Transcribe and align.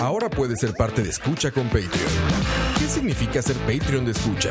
Ahora 0.00 0.30
puedes 0.30 0.60
ser 0.60 0.72
parte 0.74 1.02
de 1.02 1.10
Escucha 1.10 1.50
con 1.50 1.64
Patreon. 1.64 1.90
¿Qué 2.78 2.86
significa 2.88 3.42
ser 3.42 3.56
Patreon 3.56 4.04
de 4.04 4.12
Escucha? 4.12 4.50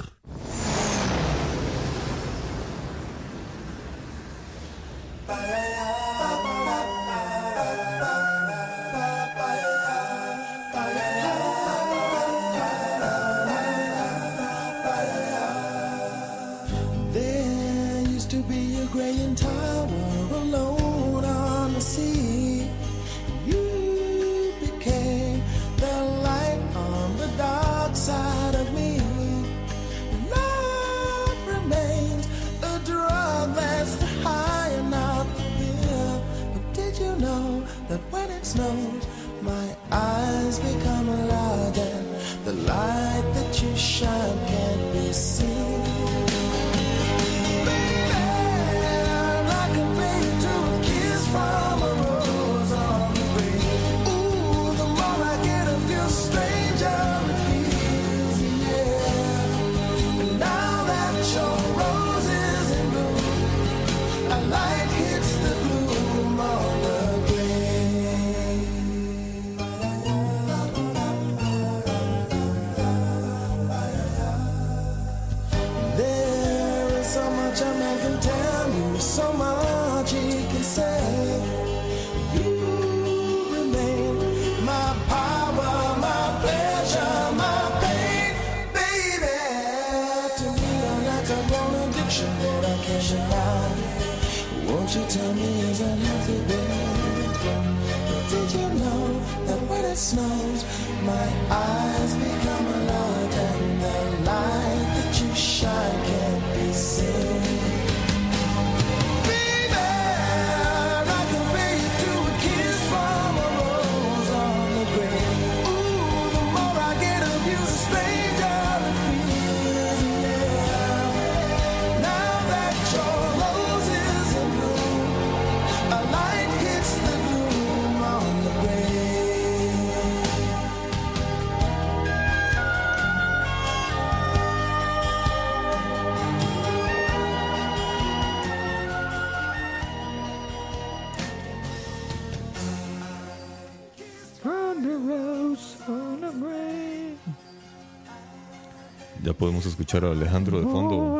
Ya 149.23 149.33
podemos 149.33 149.65
escuchar 149.65 150.03
a 150.05 150.11
Alejandro 150.11 150.59
de 150.59 150.65
fondo 150.65 151.19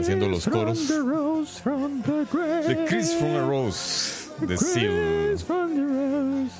haciendo 0.00 0.28
los 0.28 0.48
coros 0.48 0.88
de 0.88 2.84
Chris 2.88 3.14
from 3.14 3.36
a 3.36 3.46
Rose 3.46 4.30
de 4.40 4.56
Seal. 4.58 5.36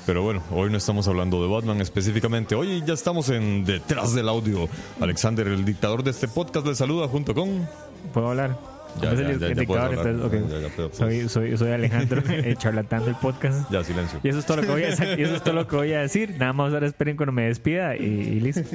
Pero 0.05 0.23
bueno, 0.23 0.41
hoy 0.51 0.69
no 0.69 0.77
estamos 0.77 1.07
hablando 1.07 1.41
de 1.41 1.49
Batman 1.53 1.81
específicamente. 1.81 2.55
Hoy 2.55 2.83
ya 2.85 2.93
estamos 2.93 3.29
en 3.29 3.65
Detrás 3.65 4.13
del 4.13 4.29
Audio. 4.29 4.69
Alexander, 4.99 5.47
el 5.47 5.65
dictador 5.65 6.03
de 6.03 6.11
este 6.11 6.27
podcast, 6.27 6.65
le 6.65 6.75
saluda 6.75 7.07
junto 7.07 7.35
con. 7.35 7.67
¿Puedo 8.13 8.29
hablar? 8.29 8.76
Ya, 9.01 9.13
ya, 9.13 9.21
ya, 9.21 9.37
ya 9.37 9.47
dictador, 9.49 9.95
hablar. 9.97 10.07
entonces, 10.07 10.25
ok. 10.25 10.49
Ya, 10.49 10.55
ya, 10.59 10.67
ya, 10.67 10.73
puedes. 10.75 10.97
soy, 10.97 11.29
soy, 11.29 11.57
soy 11.57 11.71
Alejandro, 11.71 12.23
el 12.29 12.57
charlatán 12.57 13.05
del 13.05 13.15
podcast. 13.15 13.69
Ya, 13.71 13.83
silencio. 13.83 14.19
Y 14.23 14.29
eso 14.29 14.39
es 14.39 14.45
todo 14.45 14.57
lo 14.57 14.63
que 14.63 14.69
voy 14.69 14.83
a 14.83 14.87
decir. 14.87 15.19
Y 15.19 15.23
eso 15.23 15.35
es 15.35 15.43
todo 15.43 15.53
lo 15.53 15.67
que 15.67 15.75
voy 15.75 15.93
a 15.93 16.01
decir. 16.01 16.35
Nada 16.37 16.53
más 16.53 16.73
ahora 16.73 16.87
esperen 16.87 17.15
cuando 17.15 17.31
me 17.31 17.43
despida 17.43 17.95
y, 17.95 18.03
y 18.03 18.39
listo. 18.39 18.61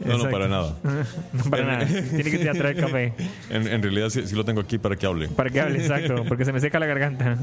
No, 0.00 0.08
no, 0.08 0.14
Exacto. 0.14 0.30
para 0.32 0.48
nada. 0.48 0.76
No 1.32 1.44
para 1.44 1.64
nada. 1.64 1.86
Tiene 1.86 2.24
que 2.24 2.36
ir 2.36 2.52
traer 2.52 2.76
café. 2.76 3.12
En, 3.50 3.68
en 3.68 3.82
realidad 3.82 4.08
sí, 4.08 4.26
sí 4.26 4.34
lo 4.34 4.44
tengo 4.44 4.60
aquí 4.60 4.78
para 4.78 4.96
que 4.96 5.06
hable. 5.06 5.28
Para 5.28 5.50
que 5.50 5.60
hable, 5.60 5.78
exacto. 5.78 6.24
Porque 6.26 6.44
se 6.44 6.52
me 6.52 6.58
seca 6.60 6.80
la 6.80 6.86
garganta. 6.86 7.38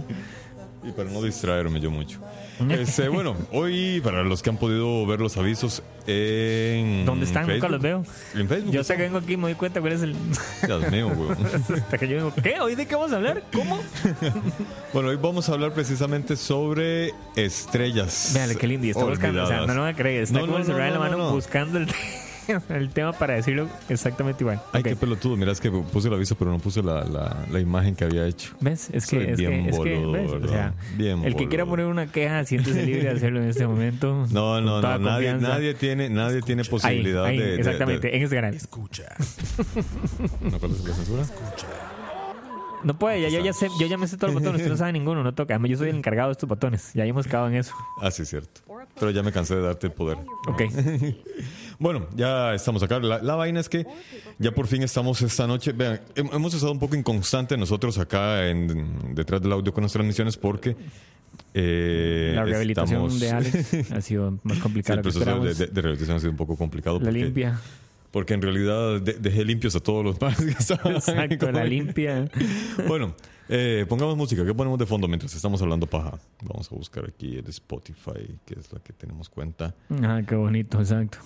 Y 0.83 0.91
para 0.91 1.09
no 1.09 1.21
distraerme 1.21 1.79
yo 1.79 1.91
mucho. 1.91 2.19
Este, 2.69 3.07
bueno, 3.07 3.37
hoy, 3.53 4.01
para 4.03 4.21
los 4.23 4.43
que 4.43 4.49
han 4.49 4.57
podido 4.57 5.05
ver 5.05 5.21
los 5.21 5.37
avisos 5.37 5.81
en. 6.07 7.05
¿Dónde 7.05 7.25
están? 7.25 7.47
Nunca 7.47 7.69
los 7.69 7.81
veo. 7.81 8.03
En 8.35 8.49
Facebook. 8.49 8.73
Yo 8.73 8.81
hasta 8.81 8.97
que 8.97 9.03
vengo 9.03 9.17
aquí 9.19 9.37
me 9.37 9.43
doy 9.43 9.53
cuenta 9.55 9.79
cuál 9.79 9.93
es 9.93 10.01
el. 10.01 10.13
Dios 10.65 10.91
mío, 10.91 11.09
güey. 11.15 11.29
hasta 11.79 11.97
que 11.97 12.07
yo 12.09 12.15
digo, 12.17 12.33
¿qué? 12.43 12.59
¿Hoy 12.59 12.75
de 12.75 12.85
qué 12.85 12.95
vamos 12.95 13.13
a 13.13 13.15
hablar? 13.15 13.43
¿Cómo? 13.53 13.79
Bueno, 14.91 15.07
hoy 15.07 15.15
vamos 15.15 15.47
a 15.47 15.53
hablar 15.53 15.71
precisamente 15.73 16.35
sobre 16.35 17.13
estrellas. 17.37 18.31
Véale, 18.33 18.57
qué 18.57 18.67
lindo. 18.67 18.87
Y 18.87 18.89
está 18.89 19.05
buscando. 19.05 19.43
O 19.43 19.47
sea, 19.47 19.65
no 19.65 19.73
lo 19.73 19.81
van 19.81 19.93
a 19.93 19.95
creer. 19.95 20.23
Está 20.23 20.35
No, 20.39 20.41
como 20.41 20.53
no, 20.53 20.59
el 20.59 20.65
celular 20.65 20.87
en 20.87 20.93
la 20.95 20.99
no, 20.99 21.05
no, 21.05 21.11
mano 21.11 21.23
no. 21.29 21.33
buscando 21.35 21.77
el. 21.77 21.87
el 22.69 22.89
tema 22.89 23.13
para 23.13 23.35
decirlo 23.35 23.67
exactamente 23.89 24.43
igual. 24.43 24.61
Ay, 24.73 24.81
Ok. 24.81 24.87
qué 24.89 24.95
pelotudo. 24.95 25.37
Mira, 25.37 25.51
es 25.51 25.59
que 25.61 25.69
puse 25.71 26.07
el 26.07 26.13
aviso, 26.13 26.35
pero 26.35 26.51
no 26.51 26.59
puse 26.59 26.81
la, 26.83 27.03
la, 27.05 27.45
la 27.51 27.59
imagen 27.59 27.95
que 27.95 28.05
había 28.05 28.25
hecho. 28.25 28.53
¿Ves? 28.59 28.89
Es 28.93 29.05
Soy 29.05 29.19
que, 29.25 29.31
es 29.31 29.37
bien 29.37 29.63
que, 29.65 29.69
es 29.71 29.79
que, 29.79 29.95
boludo, 29.95 30.11
¿ves? 30.13 30.31
O 30.31 30.47
sea, 30.47 30.73
Bien 30.97 31.23
el 31.23 31.35
que 31.35 31.47
quiera 31.47 31.65
poner 31.65 31.85
una 31.85 32.07
queja, 32.11 32.43
siéntese 32.45 32.83
libre 32.85 33.03
de 33.03 33.09
hacerlo 33.09 33.41
en 33.41 33.49
este 33.49 33.67
momento. 33.67 34.25
No, 34.31 34.61
no, 34.61 34.81
no. 34.81 34.99
Nadie, 34.99 35.33
nadie 35.35 35.73
tiene, 35.73 36.09
nadie 36.09 36.41
tiene 36.41 36.61
Ahí, 36.63 36.69
posibilidad 36.69 37.25
ahí, 37.25 37.37
de, 37.37 37.45
de- 37.45 37.55
exactamente, 37.55 38.07
de- 38.07 38.17
en 38.17 38.23
este 38.23 38.35
canal. 38.35 38.53
Escucha. 38.53 39.03
¿No 40.41 40.59
cuál 40.59 40.71
es 40.71 40.83
la 40.85 40.93
censura? 40.93 41.23
No 42.83 42.97
puede, 42.97 43.21
ya, 43.21 43.29
yo, 43.29 43.43
ya 43.43 43.51
sé, 43.53 43.67
yo 43.79 43.87
ya 43.87 43.97
me 43.97 44.07
sé 44.07 44.15
todos 44.17 44.33
los 44.33 44.41
botones, 44.41 44.61
usted 44.61 44.71
no 44.71 44.77
sabe 44.77 44.93
ninguno, 44.93 45.23
no 45.23 45.33
toca. 45.33 45.53
Además, 45.55 45.71
yo 45.71 45.77
soy 45.77 45.89
el 45.89 45.97
encargado 45.97 46.29
de 46.29 46.33
estos 46.33 46.47
botones, 46.47 46.91
ya 46.93 47.05
hemos 47.05 47.27
quedado 47.27 47.47
en 47.49 47.55
eso. 47.55 47.73
Ah, 48.01 48.09
sí, 48.11 48.25
cierto. 48.25 48.61
Pero 48.99 49.11
ya 49.11 49.21
me 49.23 49.31
cansé 49.31 49.55
de 49.55 49.61
darte 49.61 49.87
el 49.87 49.93
poder. 49.93 50.17
Ok. 50.47 50.61
Bueno, 51.81 52.07
ya 52.13 52.53
estamos 52.55 52.83
acá. 52.83 52.99
La, 52.99 53.21
la 53.21 53.35
vaina 53.35 53.61
es 53.61 53.69
que 53.69 53.87
ya 54.37 54.51
por 54.51 54.67
fin 54.67 54.83
estamos 54.83 55.21
esta 55.21 55.47
noche. 55.47 55.71
Vean, 55.71 56.01
hem- 56.13 56.29
hemos 56.35 56.53
estado 56.53 56.73
un 56.73 56.79
poco 56.79 56.93
inconstante 56.97 57.55
nosotros 57.55 57.97
acá 57.99 58.49
en, 58.49 59.15
detrás 59.15 59.41
del 59.41 59.53
audio 59.53 59.71
con 59.73 59.83
nuestras 59.83 59.99
transmisiones 60.01 60.35
porque. 60.35 60.75
eh, 61.53 62.33
La 62.35 62.43
rehabilitación 62.43 63.05
estamos- 63.05 63.19
de 63.21 63.31
Alex 63.31 63.91
ha 63.93 64.01
sido 64.01 64.39
más 64.43 64.57
Sí, 64.57 64.61
complicada 64.61 64.95
el 64.99 65.05
lo 65.05 65.09
que 65.09 65.17
proceso 65.19 65.19
de, 65.41 65.51
esperábamos. 65.51 65.57
de- 65.57 65.67
de 65.67 65.81
rehabilitación 65.81 66.17
ha 66.17 66.19
sido 66.19 66.31
un 66.31 66.37
poco 66.37 66.57
complicado. 66.57 66.99
La 66.99 67.11
limpia. 67.11 67.59
Porque 68.11 68.33
en 68.33 68.41
realidad 68.41 68.99
de- 69.01 69.13
dejé 69.13 69.45
limpios 69.45 69.75
a 69.75 69.79
todos 69.79 70.03
los 70.03 70.19
más 70.21 70.37
que 70.37 70.49
estaban 70.51 70.95
Exacto, 70.95 71.51
la 71.51 71.63
limpia. 71.63 72.29
Bueno, 72.87 73.13
eh, 73.49 73.85
pongamos 73.87 74.17
música. 74.17 74.43
¿Qué 74.45 74.53
ponemos 74.53 74.79
de 74.79 74.85
fondo 74.85 75.07
mientras 75.07 75.33
estamos 75.35 75.61
hablando 75.61 75.85
paja? 75.87 76.17
Vamos 76.43 76.71
a 76.71 76.75
buscar 76.75 77.05
aquí 77.05 77.37
el 77.37 77.47
Spotify, 77.47 78.35
que 78.45 78.59
es 78.59 78.71
la 78.73 78.79
que 78.79 78.93
tenemos 78.93 79.29
cuenta. 79.29 79.75
Ah, 80.01 80.21
qué 80.27 80.35
bonito, 80.35 80.79
exacto. 80.79 81.19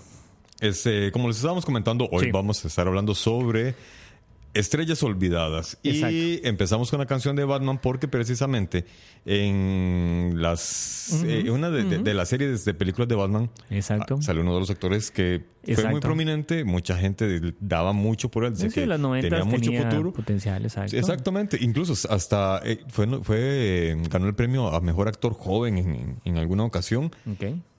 Este, 0.59 1.11
como 1.11 1.27
les 1.27 1.37
estábamos 1.37 1.65
comentando, 1.65 2.07
hoy 2.11 2.25
Sí. 2.25 2.31
vamos 2.31 2.63
a 2.63 2.67
estar 2.67 2.87
hablando 2.87 3.15
sobre 3.15 3.75
estrellas 4.53 5.01
olvidadas. 5.03 5.77
Y 5.83 5.89
Exacto. 5.91 6.47
empezamos 6.47 6.89
con 6.91 6.99
la 6.99 7.05
canción 7.05 7.35
de 7.35 7.43
Batman 7.45 7.79
porque 7.81 8.07
precisamente 8.07 8.85
en 9.25 10.33
las 10.35 11.23
eh, 11.25 11.49
una 11.49 11.69
de, 11.69 11.83
de- 11.83 11.97
de 11.99 12.13
las 12.13 12.29
series 12.29 12.65
de 12.65 12.73
películas 12.73 13.07
de 13.07 13.15
Batman 13.15 13.49
Exacto. 13.69 14.17
ah, 14.19 14.21
salió 14.21 14.41
uno 14.41 14.53
de 14.53 14.59
los 14.59 14.69
actores 14.69 15.11
que 15.11 15.43
fue 15.73 15.87
muy 15.89 16.01
prominente, 16.01 16.63
mucha 16.65 16.97
gente 16.97 17.53
daba 17.59 17.93
mucho 17.93 18.29
por 18.29 18.45
él, 18.45 18.55
Sí, 18.55 18.69
que 18.69 18.85
los 18.85 18.99
90 18.99 19.29
tenía 19.29 19.45
mucho 19.45 19.71
tenía 19.71 19.89
futuro. 19.89 20.11
potencial, 20.13 20.63
exacto. 20.63 20.95
Exactamente, 20.97 21.57
incluso 21.61 21.93
hasta 22.13 22.61
eh, 22.65 22.79
fue, 22.89 23.07
fue 23.23 23.37
eh, 23.39 23.97
ganó 24.09 24.27
el 24.27 24.35
premio 24.35 24.67
a 24.67 24.81
mejor 24.81 25.07
actor 25.07 25.33
joven 25.33 25.77
en, 25.77 26.19
en 26.25 26.37
alguna 26.37 26.63
ocasión 26.65 27.11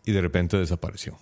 y 0.07 0.13
de 0.13 0.21
repente 0.21 0.57
desapareció. 0.57 1.19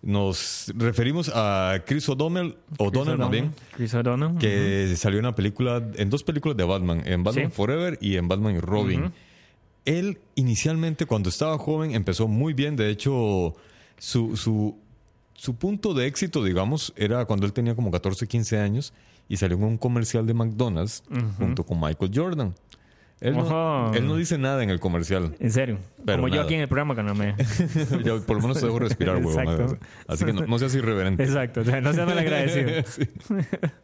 Nos 0.00 0.72
referimos 0.76 1.30
a 1.34 1.82
Chris 1.84 2.08
O'Donnell, 2.08 2.56
O'Donnell 2.78 3.18
más 3.18 3.30
bien, 3.30 3.52
Chris 3.74 3.92
O'Donnell. 3.94 4.38
que 4.38 4.94
salió 4.96 5.18
en 5.18 5.24
una 5.26 5.34
película, 5.34 5.82
en 5.96 6.08
dos 6.08 6.22
películas 6.22 6.56
de 6.56 6.62
Batman, 6.64 7.02
en 7.04 7.24
Batman 7.24 7.46
Sí. 7.46 7.52
Forever 7.52 7.98
y 8.00 8.16
en 8.16 8.28
Batman 8.28 8.54
y 8.56 8.60
Robin. 8.60 9.12
Él 9.84 10.18
inicialmente 10.36 11.06
cuando 11.06 11.28
estaba 11.30 11.58
joven 11.58 11.94
empezó 11.94 12.28
muy 12.28 12.52
bien, 12.52 12.76
de 12.76 12.90
hecho 12.90 13.54
su, 13.98 14.36
su, 14.36 14.76
su 15.34 15.56
punto 15.56 15.94
de 15.94 16.06
éxito, 16.06 16.44
digamos, 16.44 16.92
era 16.96 17.24
cuando 17.24 17.46
él 17.46 17.52
tenía 17.52 17.74
como 17.74 17.90
14, 17.90 18.26
15 18.28 18.58
años 18.58 18.92
y 19.28 19.36
salió 19.36 19.56
en 19.56 19.64
un 19.64 19.78
comercial 19.78 20.26
de 20.26 20.34
McDonald's 20.34 21.02
junto 21.38 21.64
con 21.64 21.80
Michael 21.80 22.12
Jordan. 22.14 22.54
Él 23.20 23.34
no, 23.36 23.40
Ojo. 23.42 23.94
él 23.96 24.06
no 24.06 24.14
dice 24.16 24.38
nada 24.38 24.62
en 24.62 24.70
el 24.70 24.78
comercial. 24.78 25.34
En 25.40 25.50
serio. 25.50 25.78
Pero 26.04 26.22
Como 26.22 26.32
yo 26.32 26.42
aquí 26.42 26.54
en 26.54 26.60
el 26.60 26.68
programa. 26.68 26.94
Ya, 28.04 28.16
por 28.20 28.36
lo 28.36 28.42
menos 28.42 28.60
te 28.60 28.66
dejo 28.66 28.78
respirar, 28.78 29.16
huevón. 29.16 29.78
Así 30.06 30.24
que 30.24 30.32
no, 30.32 30.46
no 30.46 30.58
seas 30.58 30.74
irreverente. 30.76 31.24
Exacto. 31.24 31.62
O 31.62 31.64
sea, 31.64 31.80
no 31.80 31.92
seas 31.92 32.06
mal 32.06 32.18
agradecido. 32.18 32.70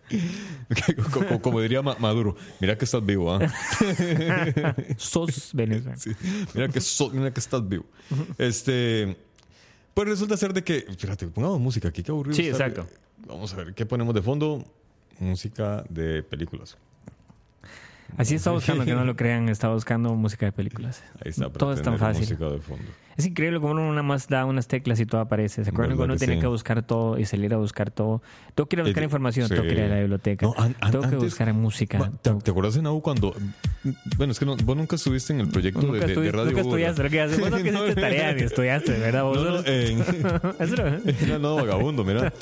Sí. 0.08 0.94
como, 1.12 1.40
como 1.40 1.60
diría 1.60 1.82
Ma- 1.82 1.96
Maduro, 1.98 2.36
mira 2.60 2.76
que 2.78 2.84
estás 2.84 3.04
vivo, 3.04 3.32
¿ah? 3.34 3.40
Sos 4.96 5.50
Venezuela. 5.54 5.96
Sí. 5.96 6.12
Mira 6.54 6.68
que 6.68 6.80
so- 6.80 7.10
mira 7.10 7.32
que 7.32 7.40
estás 7.40 7.66
vivo. 7.68 7.84
Este, 8.38 9.16
pues 9.94 10.08
resulta 10.08 10.36
ser 10.36 10.52
de 10.52 10.62
que, 10.62 10.86
fíjate, 10.96 11.26
pongamos 11.28 11.58
música 11.60 11.88
aquí, 11.88 12.02
qué 12.02 12.12
aburrido. 12.12 12.36
Sí, 12.36 12.48
exacto. 12.48 12.86
Vamos 13.26 13.52
a 13.54 13.56
ver, 13.56 13.74
¿qué 13.74 13.86
ponemos 13.86 14.14
de 14.14 14.22
fondo? 14.22 14.64
Música 15.18 15.84
de 15.88 16.22
películas. 16.22 16.76
Así 18.16 18.34
está 18.36 18.50
buscando, 18.52 18.84
que 18.84 18.94
no 18.94 19.04
lo 19.04 19.16
crean, 19.16 19.48
está 19.48 19.68
buscando 19.68 20.14
música 20.14 20.46
de 20.46 20.52
películas. 20.52 21.02
Ahí 21.24 21.30
está. 21.30 21.50
Todo 21.50 21.72
es 21.72 21.82
tan 21.82 21.98
fácil. 21.98 22.22
Música 22.22 22.44
de 22.50 22.58
fondo. 22.60 22.84
Es 23.16 23.26
increíble 23.26 23.60
como 23.60 23.72
uno 23.72 23.88
nada 23.90 24.02
más 24.02 24.26
da 24.28 24.44
unas 24.44 24.66
teclas 24.66 24.98
y 25.00 25.06
todo 25.06 25.20
aparece. 25.20 25.62
¿Se 25.64 25.70
acuerdan 25.70 25.90
¿Verdad 25.90 25.96
cuando 25.98 26.12
uno 26.14 26.18
que 26.18 26.26
tenía 26.26 26.34
sí? 26.36 26.40
que 26.40 26.46
buscar 26.48 26.82
todo 26.82 27.16
y 27.18 27.24
salir 27.24 27.54
a 27.54 27.58
buscar 27.58 27.90
todo? 27.92 28.22
Tengo 28.54 28.68
que 28.68 28.76
ir 28.76 28.80
a 28.80 28.82
buscar 28.84 29.02
Eh, 29.02 29.06
información, 29.06 29.48
tengo 29.48 29.62
que 29.62 29.72
ir 29.72 29.80
a 29.82 29.86
la 29.88 29.94
sí. 29.96 30.00
biblioteca. 30.00 30.46
No, 30.46 30.54
an- 30.56 30.74
an- 30.80 30.90
tengo 30.90 31.00
que 31.02 31.06
antes- 31.14 31.22
buscar 31.24 31.52
música. 31.54 32.10
¿Te, 32.22 32.30
te 32.34 32.50
acuerdas 32.50 32.76
en 32.76 32.86
AU 32.86 33.00
cuando... 33.02 33.34
Bueno, 34.16 34.32
es 34.32 34.38
que 34.38 34.46
no- 34.46 34.56
vos 34.56 34.76
nunca 34.76 34.96
estuviste 34.96 35.32
en 35.34 35.40
el 35.40 35.48
proyecto 35.48 35.80
de, 35.92 36.00
de- 36.00 36.06
de 36.20 36.32
Radio 36.32 36.46
nunca 36.52 36.62
U, 36.62 36.64
estudiaste 36.68 37.02
lo 37.02 37.10
que 37.10 37.20
haces. 37.20 37.36
Que 37.38 37.70
No, 37.72 37.84
hiciste 37.84 38.00
tareas 38.00 38.40
y 38.40 38.44
estudiaste, 38.44 38.92
¿verdad? 38.98 39.24
Vos 39.24 39.36
No, 39.36 39.50
no, 39.52 39.62
en, 39.66 41.42
no- 41.42 41.56
vagabundo, 41.56 42.04
mira. 42.04 42.32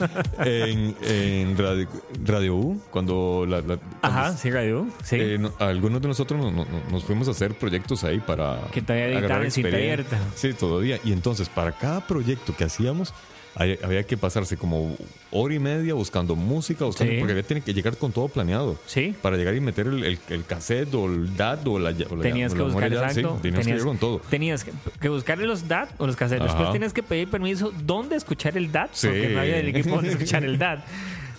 En, 0.45 0.95
en 1.03 1.57
Radio, 1.59 1.89
Radio 2.25 2.57
U, 2.57 2.83
cuando, 2.91 3.45
la, 3.49 3.61
la- 3.61 3.79
Ajá, 4.03 4.23
cuando, 4.23 4.39
sí, 4.39 4.51
Radio. 4.51 4.87
Sí. 5.05 5.17
eh, 5.19 5.39
no- 5.39 5.53
algunos 5.59 6.01
de 6.01 6.09
nosotros 6.09 6.39
no- 6.41 6.51
no- 6.51 6.65
no- 6.65 6.83
nos 6.91 7.05
fuimos 7.05 7.29
a 7.29 7.33
hacer 7.33 7.55
proyectos 7.55 8.05
ahí 8.05 8.21
para. 8.21 8.61
Que 8.73 8.83
todavía 8.83 9.19
editaban 9.19 9.45
en 9.45 9.51
cinta 9.51 9.77
abierta. 9.77 10.19
Sí, 10.35 10.53
todavía. 10.55 10.99
Y 11.05 11.13
entonces, 11.13 11.49
para 11.49 11.73
cada 11.73 12.07
proyecto 12.07 12.55
que 12.57 12.65
hacíamos, 12.65 13.13
hay- 13.55 13.79
había 13.83 14.03
que 14.05 14.17
pasarse 14.17 14.57
como 14.57 14.97
hora 15.31 15.55
y 15.55 15.59
media 15.59 15.95
buscando 15.95 16.35
música, 16.37 16.85
buscando, 16.85 17.13
Sí. 17.13 17.19
porque 17.19 17.33
había 17.33 17.43
tiene 17.43 17.61
que 17.63 17.75
llegar 17.75 17.97
con 17.97 18.13
todo 18.13 18.29
planeado. 18.29 18.79
sí. 18.87 19.15
Para 19.23 19.37
llegar 19.37 19.55
y 19.55 19.61
meter 19.61 19.87
el, 19.87 20.05
el, 20.05 20.19
el 20.29 20.45
cassette 20.45 20.93
o 20.95 21.07
el 21.07 21.37
DAT 21.37 21.67
o 21.67 21.79
la, 21.79 21.91
o 22.11 22.17
la- 22.17 22.23
Tenías 22.23 22.53
o 22.53 22.57
que 22.57 22.63
buscar, 22.63 22.91
ya, 22.93 23.09
sí, 23.11 23.21
exacto. 23.21 23.39
tenías, 23.43 23.67
que 23.67 23.73
llegar 23.73 23.87
con 23.87 23.99
todo. 23.99 24.19
tenías 24.31 24.65
que, 24.65 24.73
que 25.01 25.09
buscarle 25.09 25.47
los 25.47 25.69
DAT 25.69 25.91
o 25.99 26.07
los 26.07 26.17
cassettes. 26.17 26.45
Ajá. 26.47 26.55
Después 26.55 26.73
tenías 26.73 26.93
que 26.93 27.03
pedir 27.03 27.29
permiso 27.29 27.73
dónde 27.85 28.17
escuchar 28.17 28.57
el 28.57 28.71
DAT, 28.73 28.91
Sí. 28.93 29.07
porque 29.09 29.29
no 29.29 29.41
había 29.41 29.57
del 29.57 29.69
equipo 29.69 29.91
donde 29.97 30.11
escuchar 30.11 30.45
el 30.45 30.59
DAT. 30.59 30.81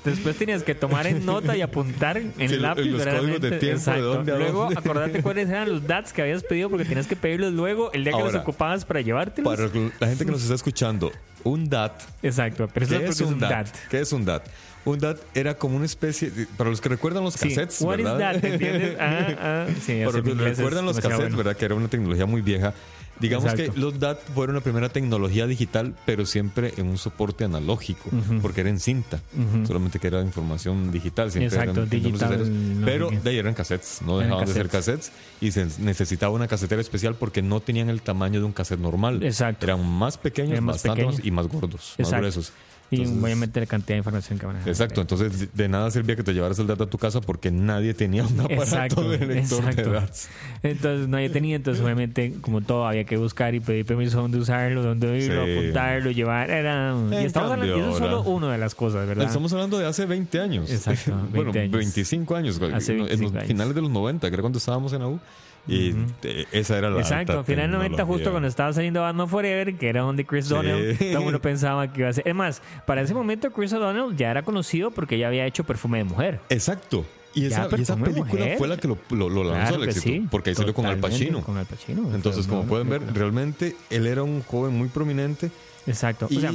Después 0.04 0.36
tenías 0.38 0.64
que 0.64 0.76
tomar 0.76 1.08
en 1.08 1.26
nota 1.26 1.56
y 1.56 1.62
apuntar 1.62 2.18
en 2.18 2.34
Sí, 2.38 2.58
lápiz. 2.58 2.84
los 2.86 3.06
códigos 3.06 3.40
de 3.42 3.50
tiempo, 3.52 3.66
de 3.66 3.72
Exacto. 3.72 4.02
dónde 4.04 4.32
a 4.34 4.38
Luego, 4.38 4.64
dónde. 4.66 4.80
acordate 4.80 5.22
cuáles 5.22 5.50
eran 5.50 5.70
los 5.70 5.88
DATs 5.88 6.12
que 6.12 6.22
habías 6.22 6.44
pedido 6.44 6.70
porque 6.70 6.86
tenías 6.86 7.08
que 7.08 7.16
pedirlos 7.16 7.54
luego 7.54 7.92
el 7.94 8.04
día 8.04 8.12
que 8.12 8.20
los 8.20 8.28
Ahora, 8.28 8.42
ocupabas 8.42 8.84
para 8.86 9.02
llevártelos. 9.02 9.56
Para 9.56 9.70
la 10.00 10.08
gente 10.08 10.26
que 10.26 10.32
nos 10.32 10.42
está 10.44 10.56
escuchando, 10.56 11.12
un 11.44 11.70
DAT 11.70 11.94
Exacto, 12.22 12.70
pero 12.74 12.86
eso 12.86 13.00
¿Qué 13.00 13.06
es 13.06 13.12
es 13.12 13.22
un 13.22 13.40
DAT? 13.40 13.68
¿Qué 13.90 14.00
es 14.02 14.12
un 14.12 14.26
DAT? 14.26 14.46
Un 14.86 15.00
DAT 15.00 15.18
era 15.34 15.54
como 15.58 15.78
una 15.78 15.86
especie, 15.86 16.30
de- 16.30 16.46
para 16.58 16.70
los 16.70 16.82
que 16.82 16.90
recuerdan 16.90 17.24
los 17.24 17.36
Sí. 17.36 17.48
cassettes, 17.48 17.80
What 17.82 18.00
is 18.00 18.04
¿verdad? 18.04 18.34
that? 18.34 18.44
¿Entiendes? 18.44 18.98
Ah, 19.00 19.28
ah, 19.40 19.68
sí, 19.82 20.02
para 20.06 20.18
los 20.18 20.24
que 20.26 20.34
recuerdan 20.44 20.86
los 20.86 20.96
cassettes, 20.98 21.18
bueno. 21.20 21.38
¿verdad? 21.38 21.56
Que 21.56 21.64
era 21.66 21.76
una 21.76 21.88
tecnología 21.88 22.26
muy 22.26 22.42
vieja. 22.42 22.74
Digamos 23.24 23.52
Exacto. 23.52 23.74
que 23.74 23.80
los 23.80 24.00
DAT 24.00 24.20
fueron 24.36 24.56
la 24.56 24.62
primera 24.62 24.90
tecnología 24.90 25.48
digital, 25.48 25.96
pero 26.06 26.26
siempre 26.26 26.74
en 26.76 26.88
un 26.88 26.98
soporte 26.98 27.46
analógico, 27.46 28.10
porque 28.42 28.60
era 28.62 28.70
en 28.70 28.82
cinta, 28.82 29.22
solamente 29.66 29.98
que 29.98 30.08
era 30.08 30.22
información 30.22 30.92
digital. 30.92 31.32
Siempre 31.32 31.48
Exacto, 31.58 31.84
eran 31.84 31.90
digital, 31.90 32.80
no 32.82 32.86
pero 32.86 33.10
de 33.10 33.30
ahí 33.30 33.38
eran 33.38 33.54
cassettes, 33.54 34.02
no 34.06 34.18
Eran 34.20 34.32
dejaban 34.32 34.48
de 34.48 34.54
ser 34.54 34.68
cassettes 34.68 35.12
y 35.40 35.52
se 35.52 35.68
necesitaba 35.80 36.34
una 36.34 36.50
casetera 36.50 36.82
especial 36.82 37.16
porque 37.16 37.42
no 37.42 37.62
tenían 37.62 37.90
el 37.90 38.02
tamaño 38.02 38.42
de 38.42 38.46
un 38.46 38.52
cassette 38.52 38.82
normal. 38.82 39.24
Exacto. 39.24 39.66
Eran 39.66 39.88
más 39.88 40.18
pequeños, 40.18 40.52
Eran 40.52 40.66
más 40.66 40.84
más 40.86 40.96
pequeños. 40.96 41.22
y 41.24 41.32
más 41.32 41.48
gordos, 41.48 41.96
más 41.98 42.12
gruesos. 42.12 42.52
Y 42.94 42.98
Entonces- 43.02 43.22
voy 43.22 43.32
a 43.32 43.36
meter 43.36 43.68
cantidad 43.68 43.96
de 43.96 43.98
información 44.00 44.38
que 44.40 44.46
van 44.46 44.56
a 44.58 44.66
Exacto, 44.66 45.02
entonces 45.02 45.54
de- 45.56 45.68
nada 45.70 45.90
servía 45.92 46.16
que 46.16 46.24
te 46.24 46.34
llevaras 46.34 46.60
el 46.60 46.68
dato 46.68 46.84
a 46.84 46.88
tu 46.90 46.98
casa 46.98 47.22
porque 47.22 47.52
nadie 47.52 47.94
tenía 47.94 48.24
un 48.24 48.40
aparato 48.40 48.64
Exacto, 48.64 49.10
de 49.10 49.18
lector 49.26 49.64
de 49.64 49.70
exacto. 49.72 49.92
datos. 49.92 50.28
Entonces 50.62 51.08
nadie 51.08 51.30
tenía, 51.30 51.56
entonces 51.56 51.84
obviamente 51.84 52.34
como 52.42 52.62
todo 52.62 52.88
había 52.88 53.04
que 53.04 53.18
buscar 53.18 53.56
y 53.56 53.60
pedir 53.60 53.86
permiso 53.86 54.22
dónde 54.22 54.38
usarlo, 54.38 54.84
dónde 54.84 55.22
Sí. 55.22 55.32
apuntarlo, 55.32 56.12
llevar, 56.12 56.50
era 56.50 56.96
y 57.12 57.16
estamos 57.26 57.52
hablando, 57.52 57.78
y 57.78 57.80
eso 57.80 57.92
es 57.92 57.98
solo 57.98 58.22
una 58.24 58.52
de 58.52 58.58
las 58.58 58.76
cosas, 58.76 59.08
¿verdad? 59.08 59.26
Estamos 59.26 59.52
hablando 59.54 59.78
de 59.80 59.86
hace 59.86 60.06
20 60.06 60.40
años. 60.40 60.72
Exacto, 60.72 61.12
20 61.32 61.36
bueno, 61.38 61.52
años. 61.60 61.72
25 61.72 62.36
años. 62.36 62.56
Hace 62.74 62.94
en 62.94 62.98
25 63.00 63.24
los 63.24 63.34
años. 63.34 63.48
finales 63.48 63.76
de 63.76 63.82
los 63.82 63.92
90, 63.92 64.30
creo 64.30 64.42
cuando 64.42 64.60
estábamos 64.60 64.94
en 64.94 65.00
la 65.02 65.08
Y 65.68 65.96
esa 66.52 66.78
era 66.78 66.90
la 66.90 67.00
Exacto, 67.00 67.32
alta 67.34 67.44
final 67.46 67.72
90 67.72 68.06
justo 68.06 68.32
cuando 68.32 68.50
estaba 68.50 68.74
saliendo 68.74 69.02
Batman 69.02 69.30
Forever, 69.30 69.76
que 69.76 69.88
era 69.90 70.02
donde 70.02 70.26
Chris 70.26 70.48
Sí. 70.48 70.54
O'Donnell, 70.54 70.98
todo 70.98 71.08
el 71.20 71.20
mundo 71.20 71.42
pensaba 71.42 71.92
que 71.94 72.02
iba 72.02 72.10
a 72.10 72.14
ser. 72.14 72.28
Es 72.28 72.36
más, 72.36 72.62
para 72.86 73.02
ese 73.02 73.14
momento 73.14 73.50
Chris 73.52 73.72
O'Donnell 73.74 74.16
ya 74.18 74.30
era 74.32 74.44
conocido 74.44 74.92
porque 74.92 75.18
ya 75.18 75.28
había 75.28 75.46
hecho 75.46 75.64
perfume 75.64 76.00
de 76.00 76.04
mujer. 76.04 76.40
Exacto. 76.50 77.06
Y 77.36 77.46
esa, 77.48 77.66
y 77.66 77.70
película 77.70 78.16
mujer. 78.26 78.58
fue 78.60 78.68
la 78.68 78.78
que 78.78 78.88
lo, 78.88 78.98
lo- 79.10 79.28
lo 79.30 79.44
lanzó 79.44 79.70
Claro 79.70 79.84
al 79.84 79.90
éxito. 79.90 80.04
sí, 80.08 80.28
porque 80.30 80.52
ahí 80.52 80.56
salió 80.56 80.74
con 80.74 80.86
Al 80.86 80.98
Pacino. 81.00 81.42
Con 81.42 81.58
Al 81.58 81.66
Pacino. 81.66 82.14
Entonces, 82.14 82.46
como 82.46 82.66
pueden 82.66 82.90
ver, 82.90 83.02
realmente 83.14 83.76
él 83.90 84.06
era 84.06 84.22
un 84.22 84.44
joven 84.44 84.78
muy 84.78 84.88
prominente. 84.90 85.50
Exacto. 85.88 86.28
Y 86.30 86.38
O 86.38 86.42
sea, 86.42 86.52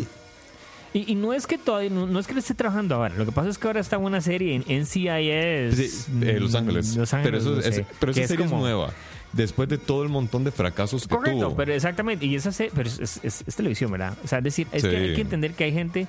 y, 0.95 1.13
y 1.13 1.15
no 1.15 1.33
es 1.33 1.47
que 1.47 1.59
todavía, 1.59 1.91
no, 1.91 2.07
no 2.07 2.19
es 2.19 2.27
que 2.27 2.35
le 2.35 2.41
esté 2.41 2.55
trabajando 2.55 2.95
ahora. 2.97 3.15
Lo 3.17 3.25
que 3.27 3.33
pasa 3.33 3.49
es 3.49 3.59
que 3.59 3.67
ahora 3.67 3.81
está 3.81 3.99
una 3.99 4.21
serie 4.21 4.55
en 4.55 4.63
NCIS. 4.63 5.77
Sí, 5.77 6.13
eh, 6.23 6.39
Los 6.41 6.55
Ángeles. 6.55 6.97
Los 6.97 7.13
Ángeles. 7.15 7.25
pero 7.25 7.39
eso, 7.39 7.51
no 7.57 7.63
sé, 7.75 7.81
es- 7.81 7.87
pero 8.01 8.13
esa 8.13 8.27
serie 8.27 8.45
es 8.45 8.51
como- 8.51 8.63
nueva. 8.63 8.93
Después 9.33 9.69
de 9.69 9.77
todo 9.77 10.03
el 10.03 10.09
montón 10.09 10.43
de 10.45 10.51
fracasos 10.51 11.07
que 11.07 11.15
Correcto, 11.15 11.49
tuvo. 11.49 11.57
pero 11.57 11.75
exactamente. 11.75 12.25
Y 12.25 12.35
esa 12.35 12.51
se- 12.51 12.71
pero 12.75 12.89
es, 12.89 13.21
es- 13.23 13.55
televisión, 13.57 13.91
¿verdad? 13.93 14.15
O 14.25 14.27
sea, 14.29 14.39
es 14.39 14.45
decir, 14.45 14.67
es 14.73 14.83
Sí. 14.83 14.89
que 14.89 14.97
hay 14.97 15.15
que 15.15 15.21
entender 15.21 15.53
que 15.53 15.65
hay 15.65 15.73
gente 15.73 16.07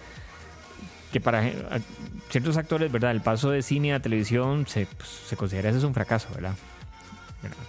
que 1.12 1.19
para 1.19 1.51
ciertos 2.29 2.55
actores, 2.55 2.89
¿verdad? 2.91 3.12
El 3.12 3.21
paso 3.21 3.50
de 3.50 3.62
cine 3.62 3.93
a 3.93 4.00
televisión 4.00 4.65
se, 4.67 4.86
pues, 4.86 5.09
se 5.27 5.36
considera 5.36 5.69
ese 5.69 5.79
es 5.79 5.83
un 5.83 5.93
fracaso, 5.93 6.29
¿verdad? 6.33 6.53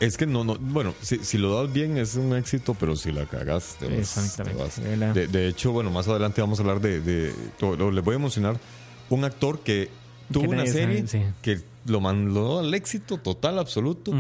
Es 0.01 0.17
que 0.17 0.27
no, 0.27 0.43
no, 0.45 0.57
bueno, 0.59 0.95
si, 1.01 1.19
si 1.19 1.39
lo 1.39 1.63
das 1.63 1.73
bien 1.73 1.97
es 1.99 2.17
un 2.17 2.35
éxito, 2.37 2.75
pero 2.75 2.97
si 2.97 3.13
la 3.13 3.27
cagas, 3.27 3.77
te 3.79 3.87
vas. 3.87 3.95
Exactamente, 4.17 4.59
te 4.59 4.63
vas. 4.65 4.81
¿verdad? 4.81 5.15
De, 5.15 5.27
de 5.29 5.49
hecho, 5.49 5.73
bueno, 5.73 5.91
más 5.91 6.09
adelante 6.09 6.41
vamos 6.41 6.59
a 6.59 6.63
hablar 6.63 6.81
de, 6.81 7.01
de- 7.01 7.33
lo- 7.61 7.91
les 7.91 8.05
voy 8.05 8.17
a 8.17 8.19
mencionar 8.19 8.59
un 9.11 9.25
actor 9.25 9.61
que 9.61 9.89
tuvo 10.33 10.51
una 10.51 10.67
serie 10.67 11.07
sí. 11.07 11.23
que 11.43 11.61
lo 11.87 12.01
mandó 12.01 12.59
al 12.61 12.73
éxito 12.75 13.19
total, 13.19 13.59
absoluto. 13.59 14.13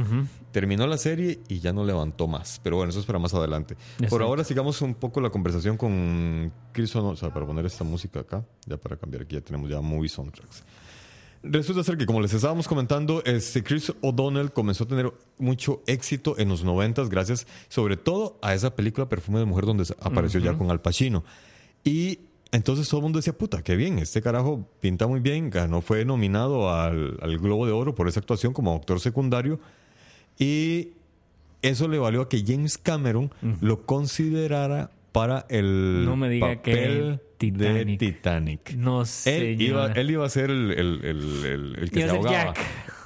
Terminó 0.52 0.84
la 0.88 0.98
serie 0.98 1.38
y 1.46 1.60
ya 1.60 1.72
no 1.72 1.84
levantó 1.84 2.26
más. 2.26 2.60
Pero 2.64 2.74
bueno, 2.76 2.90
eso 2.90 2.98
es 2.98 3.06
para 3.06 3.20
más 3.20 3.32
adelante. 3.34 3.76
Por 4.08 4.20
ahora 4.22 4.42
sigamos 4.42 4.82
un 4.82 4.94
poco 4.94 5.20
la 5.20 5.30
conversación 5.30 5.76
con 5.76 6.52
Chris 6.72 6.94
O'Donnell. 6.96 7.14
O 7.14 7.16
sea, 7.16 7.32
para 7.32 7.46
poner 7.46 7.66
esta 7.66 7.84
música 7.84 8.20
acá, 8.20 8.44
ya 8.66 8.76
para 8.76 8.96
cambiar 8.96 9.22
aquí, 9.22 9.36
ya 9.36 9.40
tenemos 9.42 9.70
ya 9.70 9.80
movie 9.80 10.08
soundtracks. 10.08 10.64
Resulta 11.42 11.82
ser 11.82 11.96
que, 11.96 12.04
como 12.04 12.20
les 12.20 12.34
estábamos 12.34 12.68
comentando, 12.68 13.22
este 13.24 13.62
Chris 13.62 13.92
O'Donnell 14.02 14.52
comenzó 14.52 14.84
a 14.84 14.88
tener 14.88 15.12
mucho 15.38 15.82
éxito 15.86 16.38
en 16.38 16.50
los 16.50 16.64
noventas 16.64 17.08
gracias 17.08 17.46
sobre 17.68 17.96
todo 17.96 18.38
a 18.42 18.52
esa 18.52 18.76
película 18.76 19.08
Perfume 19.08 19.38
de 19.38 19.46
Mujer 19.46 19.64
donde 19.64 19.84
apareció 20.00 20.38
ya 20.38 20.52
con 20.56 20.70
Al 20.70 20.82
Pacino. 20.82 21.24
Y 21.82 22.18
entonces 22.52 22.88
todo 22.88 22.98
el 23.00 23.04
mundo 23.04 23.20
decía, 23.20 23.32
puta, 23.32 23.62
qué 23.62 23.74
bien, 23.76 23.98
este 23.98 24.20
carajo 24.20 24.68
pinta 24.80 25.06
muy 25.06 25.20
bien, 25.20 25.48
ganó, 25.48 25.80
fue 25.80 26.04
nominado 26.04 26.70
al, 26.70 27.18
al 27.22 27.38
Globo 27.38 27.64
de 27.64 27.72
Oro 27.72 27.94
por 27.94 28.06
esa 28.06 28.20
actuación 28.20 28.52
como 28.52 28.74
actor 28.74 29.00
secundario. 29.00 29.60
Y 30.38 30.90
eso 31.62 31.88
le 31.88 31.98
valió 31.98 32.22
a 32.22 32.28
que 32.28 32.44
James 32.46 32.76
Cameron 32.76 33.30
lo 33.60 33.86
considerara 33.86 34.90
para 35.12 35.46
el 35.48 36.04
No 36.04 36.16
me 36.16 36.28
diga 36.28 36.56
que 36.62 36.72
papel 36.72 37.20
de 37.20 37.20
Titanic. 37.38 37.98
Titanic. 37.98 38.74
No 38.74 39.04
sé. 39.04 39.52
Él 39.52 39.62
iba, 39.62 39.86
él 39.92 40.10
iba 40.10 40.26
a 40.26 40.28
ser 40.28 40.50
el, 40.50 40.70
el, 40.72 41.00
el, 41.04 41.44
el- 41.44 41.76
el 41.78 41.90
que 41.90 42.00
Iba 42.00 42.10
se 42.10 42.16
ahogaba. 42.16 42.54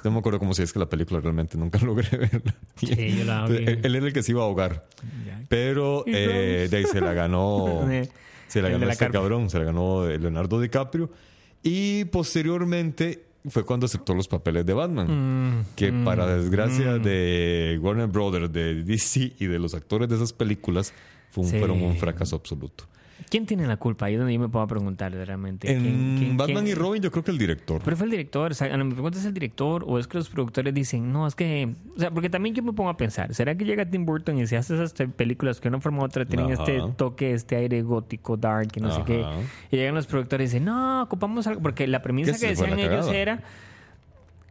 No 0.03 0.11
me 0.11 0.19
acuerdo 0.19 0.37
cómo 0.39 0.53
se 0.53 0.61
es 0.63 0.71
que 0.73 0.77
la 0.79 0.87
película 0.89 1.19
realmente 1.19 1.57
nunca 1.57 1.79
logré 1.83 2.17
verla. 2.17 2.55
Sí, 2.75 3.15
yo 3.17 3.25
la 3.25 3.45
él, 3.47 3.79
él 3.83 3.95
era 3.95 4.05
el 4.07 4.13
que 4.13 4.21
se 4.23 4.31
iba 4.33 4.41
a 4.41 4.45
ahogar. 4.45 4.87
Jack. 5.25 5.45
Pero 5.49 6.03
eh, 6.07 6.65
Rose. 6.65 6.69
de 6.69 6.77
ahí 6.77 6.83
se 6.85 7.01
la 7.01 7.13
ganó. 7.13 7.87
Se 8.47 8.61
la 8.61 8.69
ganó 8.69 8.87
este 8.87 9.09
cabrón. 9.09 9.49
Se 9.49 9.57
la 9.57 9.65
ganó 9.65 10.07
Leonardo 10.07 10.61
DiCaprio. 10.61 11.09
Y 11.63 12.05
posteriormente 12.05 13.24
fue 13.49 13.63
cuando 13.63 13.85
aceptó 13.85 14.13
los 14.15 14.27
papeles 14.27 14.65
de 14.65 14.73
Batman. 14.73 15.07
Mm, 15.59 15.65
que 15.75 15.91
mm, 15.91 16.03
para 16.05 16.25
desgracia 16.35 16.93
mm. 16.97 17.01
de 17.01 17.79
Warner 17.81 18.07
Brothers, 18.07 18.51
de 18.51 18.83
DC 18.83 19.33
y 19.39 19.45
de 19.47 19.59
los 19.59 19.73
actores 19.75 20.09
de 20.09 20.15
esas 20.15 20.33
películas, 20.33 20.93
fue 21.31 21.43
un- 21.43 21.49
Sí. 21.49 21.59
fueron 21.59 21.81
un 21.81 21.95
fracaso 21.97 22.35
absoluto. 22.35 22.85
¿Quién 23.29 23.45
tiene 23.45 23.65
la 23.65 23.77
culpa? 23.77 24.05
Ahí 24.05 24.13
es 24.13 24.19
donde 24.19 24.33
yo 24.33 24.39
me 24.39 24.49
puedo 24.49 24.67
preguntar 24.67 25.11
realmente. 25.11 25.71
En 25.71 25.81
¿Quién- 25.81 26.15
quién- 26.17 26.37
Batman 26.37 26.63
quién- 26.65 26.67
y 26.67 26.79
Robin, 26.79 27.01
yo 27.01 27.11
creo 27.11 27.23
que 27.23 27.31
el 27.31 27.37
director. 27.37 27.81
Pero 27.83 27.95
fue 27.97 28.05
el 28.05 28.11
director, 28.11 28.51
o 28.51 28.53
sea, 28.53 28.75
me 28.77 28.91
pregunta 28.93 29.17
es 29.17 29.25
el 29.25 29.33
director 29.33 29.83
o 29.87 29.97
es 29.97 30.07
que 30.07 30.17
los 30.17 30.29
productores 30.29 30.73
dicen, 30.73 31.11
no, 31.11 31.25
es 31.25 31.33
que, 31.33 31.73
o 31.95 31.99
sea, 31.99 32.11
porque 32.11 32.29
también 32.29 32.53
yo 32.55 32.61
me 32.61 32.73
pongo 32.73 32.89
a 32.89 32.97
pensar, 32.97 33.33
¿será 33.33 33.55
que 33.55 33.65
llega 33.65 33.85
Tim 33.89 34.05
Burton 34.05 34.37
y 34.37 34.47
se 34.47 34.57
hace 34.57 34.75
esas 34.75 34.93
películas 35.15 35.59
que 35.59 35.69
de 35.69 35.75
una 35.75 35.81
forma 35.81 36.01
u 36.01 36.05
otra 36.05 36.25
tienen 36.25 36.51
Ajá. 36.51 36.63
este 36.63 36.81
toque, 36.97 37.33
este 37.33 37.55
aire 37.55 37.81
gótico, 37.81 38.37
dark 38.37 38.67
y 38.75 38.79
no 38.81 38.91
sé 38.91 39.01
qué? 39.05 39.25
Y 39.71 39.77
llegan 39.77 39.95
los 39.95 40.07
productores 40.07 40.51
y 40.51 40.53
dicen, 40.55 40.65
no, 40.65 41.01
ocupamos 41.03 41.47
algo, 41.47 41.61
porque 41.61 41.87
la 41.87 42.01
premisa 42.01 42.37
Que 42.37 42.47
decían 42.49 42.77
ellos 42.77 43.07
era, 43.11 43.41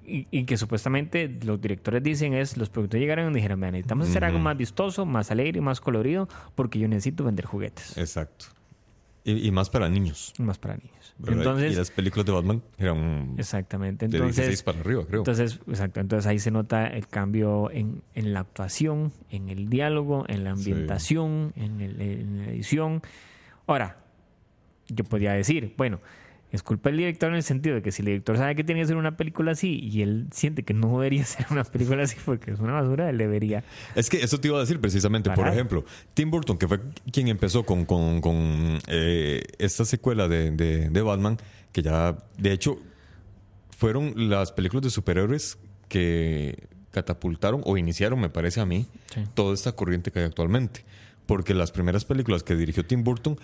y, 0.06 0.26
y 0.30 0.44
que 0.44 0.56
supuestamente 0.56 1.28
los 1.44 1.60
directores 1.60 2.02
dicen 2.02 2.34
es, 2.34 2.56
los 2.56 2.68
productores 2.70 3.00
llegaron 3.02 3.30
y 3.32 3.34
dijeron, 3.36 3.60
necesitamos 3.60 4.08
hacer 4.08 4.24
algo 4.24 4.38
más 4.38 4.56
vistoso, 4.56 5.06
más 5.06 5.30
alegre, 5.30 5.60
más 5.60 5.80
colorido, 5.80 6.28
porque 6.54 6.78
yo 6.78 6.88
necesito 6.88 7.24
vender 7.24 7.46
juguetes, 7.46 7.96
Exacto. 7.98 8.46
Y, 9.26 9.48
y 9.48 9.50
más 9.52 9.70
para 9.70 9.88
niños. 9.88 10.34
más 10.38 10.58
para 10.58 10.76
niños. 10.76 11.14
¿verdad? 11.16 11.38
Entonces, 11.38 11.72
y 11.72 11.76
las 11.76 11.90
películas 11.90 12.26
de 12.26 12.32
Batman 12.32 12.62
eran 12.76 13.34
exactamente. 13.38 14.06
de 14.06 14.16
Entonces, 14.18 14.36
16 14.48 14.62
para 14.64 14.80
arriba, 14.80 15.04
creo. 15.06 15.20
Entonces, 15.20 15.60
exacto. 15.66 16.00
Entonces 16.00 16.26
ahí 16.26 16.38
se 16.38 16.50
nota 16.50 16.86
el 16.88 17.08
cambio 17.08 17.70
en, 17.70 18.02
en 18.14 18.34
la 18.34 18.40
actuación, 18.40 19.12
en 19.30 19.48
el 19.48 19.70
diálogo, 19.70 20.26
en 20.28 20.44
la 20.44 20.50
ambientación, 20.50 21.54
en, 21.56 21.80
el- 21.80 22.00
en 22.02 22.38
la 22.38 22.50
edición. 22.50 23.00
Ahora, 23.66 23.96
yo 24.88 25.04
podría 25.04 25.32
decir, 25.32 25.72
bueno, 25.78 26.00
es 26.54 26.62
culpa 26.62 26.88
del 26.88 26.98
director 26.98 27.28
en 27.30 27.34
el 27.36 27.42
sentido 27.42 27.74
de 27.74 27.82
que 27.82 27.90
si 27.90 28.02
el 28.02 28.06
director 28.06 28.36
sabe 28.38 28.54
que 28.54 28.62
tiene 28.62 28.80
que 28.80 28.84
hacer 28.84 28.96
una 28.96 29.16
película 29.16 29.52
así 29.52 29.80
y 29.82 30.02
él 30.02 30.28
siente 30.30 30.62
que 30.62 30.72
no 30.72 30.88
debería 30.98 31.24
ser 31.24 31.46
una 31.50 31.64
película 31.64 32.02
así 32.04 32.16
porque 32.24 32.52
es 32.52 32.60
una 32.60 32.72
basura, 32.74 33.10
él 33.10 33.18
debería. 33.18 33.64
Es 33.96 34.08
que 34.08 34.18
eso 34.22 34.38
te 34.38 34.48
iba 34.48 34.56
a 34.58 34.60
decir 34.60 34.80
precisamente. 34.80 35.30
Por 35.30 35.48
ejemplo, 35.48 35.84
Tim 36.14 36.30
Burton, 36.30 36.56
que 36.56 36.68
fue 36.68 36.80
quien 37.12 37.28
empezó 37.28 37.64
con, 37.64 37.84
con, 37.84 38.20
con, 38.20 38.78
eh, 38.86 39.42
esta 39.58 39.84
secuela 39.84 40.28
de, 40.28 40.52
de- 40.52 40.88
de 40.90 41.02
Batman, 41.02 41.38
que 41.72 41.82
ya, 41.82 42.16
de 42.38 42.52
hecho, 42.52 42.78
fueron 43.76 44.12
las 44.30 44.52
películas 44.52 44.84
de 44.84 44.90
superhéroes 44.90 45.58
que 45.88 46.68
catapultaron 46.92 47.62
o 47.64 47.76
iniciaron, 47.76 48.20
me 48.20 48.28
parece 48.30 48.60
a 48.60 48.66
mí, 48.66 48.86
Sí. 49.12 49.22
toda 49.34 49.54
esta 49.54 49.72
corriente 49.72 50.10
que 50.12 50.20
hay 50.20 50.24
actualmente. 50.26 50.84
Porque 51.26 51.54
las 51.54 51.72
primeras 51.72 52.04
películas 52.04 52.42
que 52.42 52.54
dirigió 52.54 52.84
Tim 52.84 53.02
Burton 53.02 53.38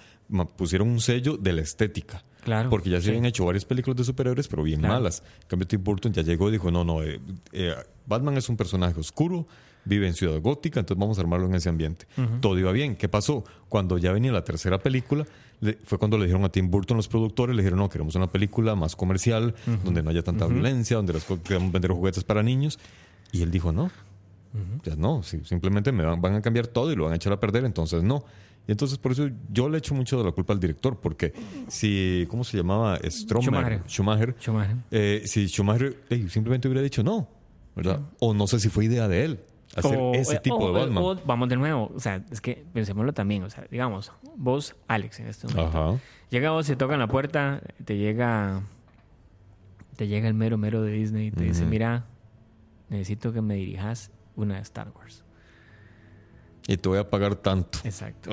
pusieron 0.56 0.88
un 0.88 1.00
sello 1.00 1.36
de 1.38 1.52
la 1.54 1.62
estética. 1.62 2.22
Claro, 2.44 2.70
Porque 2.70 2.90
ya 2.90 2.98
se 2.98 3.04
sí. 3.04 3.08
habían 3.10 3.24
hecho 3.26 3.44
varias 3.44 3.64
películas 3.64 3.96
de 3.96 4.04
superhéroes, 4.04 4.48
pero 4.48 4.62
bien 4.62 4.80
Claro. 4.80 4.94
malas. 4.94 5.22
En 5.42 5.48
cambio, 5.48 5.66
Tim 5.68 5.82
Burton 5.82 6.12
ya 6.12 6.22
llegó 6.22 6.48
y 6.48 6.52
dijo, 6.52 6.70
no, 6.70 6.84
no, 6.84 7.02
eh, 7.02 7.20
eh, 7.52 7.74
Batman 8.06 8.36
es 8.36 8.48
un 8.48 8.56
personaje 8.56 8.98
oscuro, 9.00 9.46
vive 9.84 10.06
en 10.06 10.14
Ciudad 10.14 10.38
Gótica, 10.40 10.80
entonces 10.80 11.00
vamos 11.00 11.18
a 11.18 11.22
armarlo 11.22 11.46
en 11.46 11.54
ese 11.54 11.68
ambiente. 11.70 12.06
Todo 12.40 12.58
iba 12.58 12.70
bien. 12.72 12.96
¿Qué 12.96 13.08
pasó? 13.08 13.44
Cuando 13.68 13.96
ya 13.98 14.12
venía 14.12 14.30
la 14.32 14.44
tercera 14.44 14.78
película, 14.78 15.26
le- 15.60 15.78
fue 15.84 15.98
cuando 15.98 16.18
le 16.18 16.24
dijeron 16.24 16.44
a 16.44 16.50
Tim 16.50 16.70
Burton 16.70 16.96
los 16.98 17.08
productores, 17.08 17.56
le 17.56 17.62
dijeron, 17.62 17.78
no, 17.78 17.88
queremos 17.88 18.14
una 18.14 18.30
película 18.30 18.74
más 18.74 18.94
comercial, 18.96 19.54
donde 19.84 20.02
no 20.02 20.10
haya 20.10 20.22
tanta 20.22 20.46
violencia, 20.46 20.96
donde 20.96 21.14
las 21.14 21.24
queremos 21.24 21.72
vender 21.72 21.92
juguetes 21.92 22.24
para 22.24 22.42
niños. 22.42 22.78
Y 23.32 23.42
él 23.42 23.50
dijo, 23.50 23.72
no, 23.72 23.90
ya 24.82 24.96
no, 24.96 25.22
simplemente 25.22 25.92
me 25.92 26.04
van, 26.04 26.20
van 26.20 26.34
a 26.34 26.42
cambiar 26.42 26.66
todo 26.66 26.90
y 26.92 26.96
lo 26.96 27.04
van 27.04 27.12
a 27.12 27.16
echar 27.16 27.32
a 27.32 27.38
perder, 27.40 27.64
entonces 27.64 28.02
no. 28.02 28.24
Y 28.68 28.72
entonces 28.72 28.98
por 28.98 29.12
eso 29.12 29.28
yo 29.50 29.68
le 29.68 29.78
echo 29.78 29.94
mucho 29.94 30.18
de 30.18 30.24
la 30.24 30.32
culpa 30.32 30.52
al 30.52 30.60
director, 30.60 30.98
porque 31.00 31.32
si, 31.68 32.26
¿cómo 32.28 32.44
se 32.44 32.56
llamaba? 32.56 32.98
Stromer, 33.08 33.44
Schumacher. 33.44 33.82
Schumacher. 33.86 34.34
Schumacher. 34.38 34.76
eh, 34.90 35.22
si 35.24 35.48
Schumacher 35.48 35.96
eh, 36.10 36.26
simplemente 36.28 36.68
hubiera 36.68 36.82
dicho 36.82 37.02
no, 37.02 37.28
¿verdad? 37.74 38.00
O 38.18 38.34
no 38.34 38.46
sé 38.46 38.60
si 38.60 38.68
fue 38.68 38.84
idea 38.84 39.08
de 39.08 39.24
él 39.24 39.40
hacer 39.76 39.96
O- 39.96 40.12
ese 40.14 40.36
o- 40.36 40.40
tipo 40.40 40.56
o- 40.56 40.72
de 40.72 40.80
Batman. 40.80 41.02
o- 41.04 41.16
vamos 41.24 41.48
de 41.48 41.56
nuevo, 41.56 41.90
o 41.94 42.00
sea, 42.00 42.24
es 42.30 42.40
que 42.40 42.64
pensémoslo 42.72 43.12
también, 43.12 43.42
o 43.44 43.50
sea, 43.50 43.64
digamos, 43.70 44.12
vos, 44.36 44.74
Alex, 44.88 45.20
en 45.20 45.28
este 45.28 45.46
momento. 45.48 45.78
Ajá. 45.92 45.98
Llega 46.30 46.50
vos, 46.50 46.66
se 46.66 46.76
toca 46.76 46.94
en 46.94 47.00
la 47.00 47.08
puerta, 47.08 47.62
te 47.84 47.96
llega 47.96 48.62
te 49.96 50.08
llega 50.08 50.28
el 50.28 50.34
mero 50.34 50.56
mero 50.58 50.82
de 50.82 50.92
Disney 50.92 51.26
y 51.28 51.30
te 51.30 51.44
dice, 51.44 51.64
mira, 51.66 52.06
necesito 52.88 53.32
que 53.32 53.40
me 53.42 53.54
dirijas 53.54 54.10
una 54.42 54.56
de 54.56 54.62
Star 54.62 54.88
Wars. 54.96 55.24
Y 56.66 56.76
te 56.76 56.88
voy 56.88 56.98
a 56.98 57.08
pagar 57.08 57.34
tanto. 57.36 57.78
Exacto. 57.84 58.30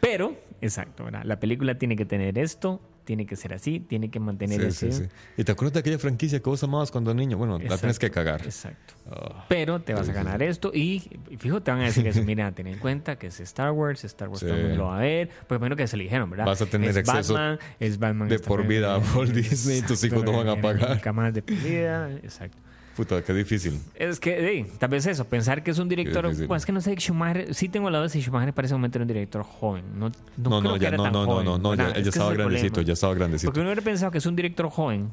Pero, 0.00 0.36
exacto, 0.60 1.04
¿verdad? 1.04 1.22
la 1.24 1.38
película 1.38 1.76
tiene 1.78 1.96
que 1.96 2.04
tener 2.04 2.38
esto, 2.38 2.80
tiene 3.04 3.26
que 3.26 3.36
ser 3.36 3.52
así, 3.52 3.80
tiene 3.80 4.10
que 4.10 4.20
mantener 4.20 4.60
Sí, 4.60 4.66
ese... 4.66 4.92
sí, 4.92 5.04
sí. 5.04 5.08
¿Y 5.36 5.44
te 5.44 5.52
acuerdas 5.52 5.74
de 5.74 5.80
aquella 5.80 5.98
franquicia 5.98 6.40
que 6.40 6.48
vos 6.48 6.62
amabas 6.62 6.90
cuando 6.90 7.12
niño? 7.14 7.36
Bueno, 7.36 7.58
la 7.58 7.76
tienes 7.78 7.98
que 7.98 8.10
cagar. 8.10 8.42
Exacto. 8.42 8.94
Ah. 9.10 9.44
Pero 9.48 9.80
te 9.80 9.92
vas 9.94 10.08
a 10.08 10.12
ganar 10.12 10.42
esto 10.42 10.70
y, 10.72 11.02
y 11.30 11.36
fijo, 11.36 11.62
te 11.62 11.70
van 11.70 11.80
a 11.80 11.84
decir 11.84 12.06
eso. 12.06 12.22
Mira, 12.22 12.50
ten 12.52 12.68
en 12.68 12.78
cuenta 12.78 13.16
que 13.16 13.28
es 13.28 13.40
Star 13.40 13.72
Wars, 13.72 14.04
Star 14.04 14.28
Wars 14.28 14.42
mundo 14.42 14.76
lo 14.76 14.84
va 14.86 14.98
a 14.98 15.00
ver. 15.00 15.28
Pues 15.46 15.58
primero 15.58 15.76
que 15.76 15.86
se 15.86 15.96
lo 15.96 16.02
dijeron, 16.02 16.30
¿verdad? 16.30 16.46
Vas 16.46 16.62
a 16.62 16.66
tener 16.66 16.90
es 16.90 16.96
acceso 16.96 17.34
Batman, 17.34 17.58
es 17.80 17.98
Batman 17.98 18.28
de 18.28 18.38
por 18.38 18.66
vida 18.66 18.94
a. 18.94 18.98
Walt 18.98 19.32
Disney, 19.32 19.82
tus 19.82 20.02
hijos 20.04 20.24
no 20.24 20.32
van 20.32 20.48
a 20.48 20.60
pagar. 20.60 20.90
Nunca 20.90 21.12
más 21.12 21.34
de 21.34 21.42
por 21.42 21.56
vida, 21.56 22.10
exacto. 22.22 22.58
Puta, 22.96 23.22
qué 23.22 23.32
difícil. 23.32 23.80
Es 23.94 24.20
que, 24.20 24.64
sí, 24.66 24.72
tal 24.78 24.90
vez 24.90 25.06
eso, 25.06 25.24
pensar 25.24 25.62
que 25.62 25.70
es 25.70 25.78
un 25.78 25.88
director. 25.88 26.26
es 26.26 26.66
que 26.66 26.72
no 26.72 26.80
sé, 26.80 26.94
Schumacher, 26.96 27.54
sí 27.54 27.68
tengo 27.68 27.88
la 27.88 27.98
duda 27.98 28.08
si 28.10 28.20
Schumacher 28.20 28.52
parece 28.52 28.74
un 28.74 28.80
momento 28.80 28.98
era 28.98 29.04
un 29.04 29.08
director 29.08 29.42
joven. 29.42 29.84
No, 29.98 30.08
no, 30.10 30.14
No, 30.36 30.60
creo 30.60 30.60
no, 30.60 30.74
que 30.74 30.80
ya 30.80 30.88
era 30.88 30.96
no, 30.98 31.02
tan 31.04 31.12
no, 31.12 31.24
no, 31.24 31.32
joven, 31.32 31.44
no, 31.46 31.58
no, 31.58 31.74
ya, 31.74 31.88
Es 31.88 31.94
ya 31.96 32.02
que 32.02 32.08
estaba 32.10 32.32
grandecito, 32.34 32.80
ya 32.82 32.92
estaba 32.92 33.14
grandecito. 33.14 33.48
Porque 33.48 33.60
uno 33.60 33.68
hubiera 33.70 33.82
pensado 33.82 34.12
que 34.12 34.18
es 34.18 34.26
un 34.26 34.36
director 34.36 34.68
joven. 34.68 35.10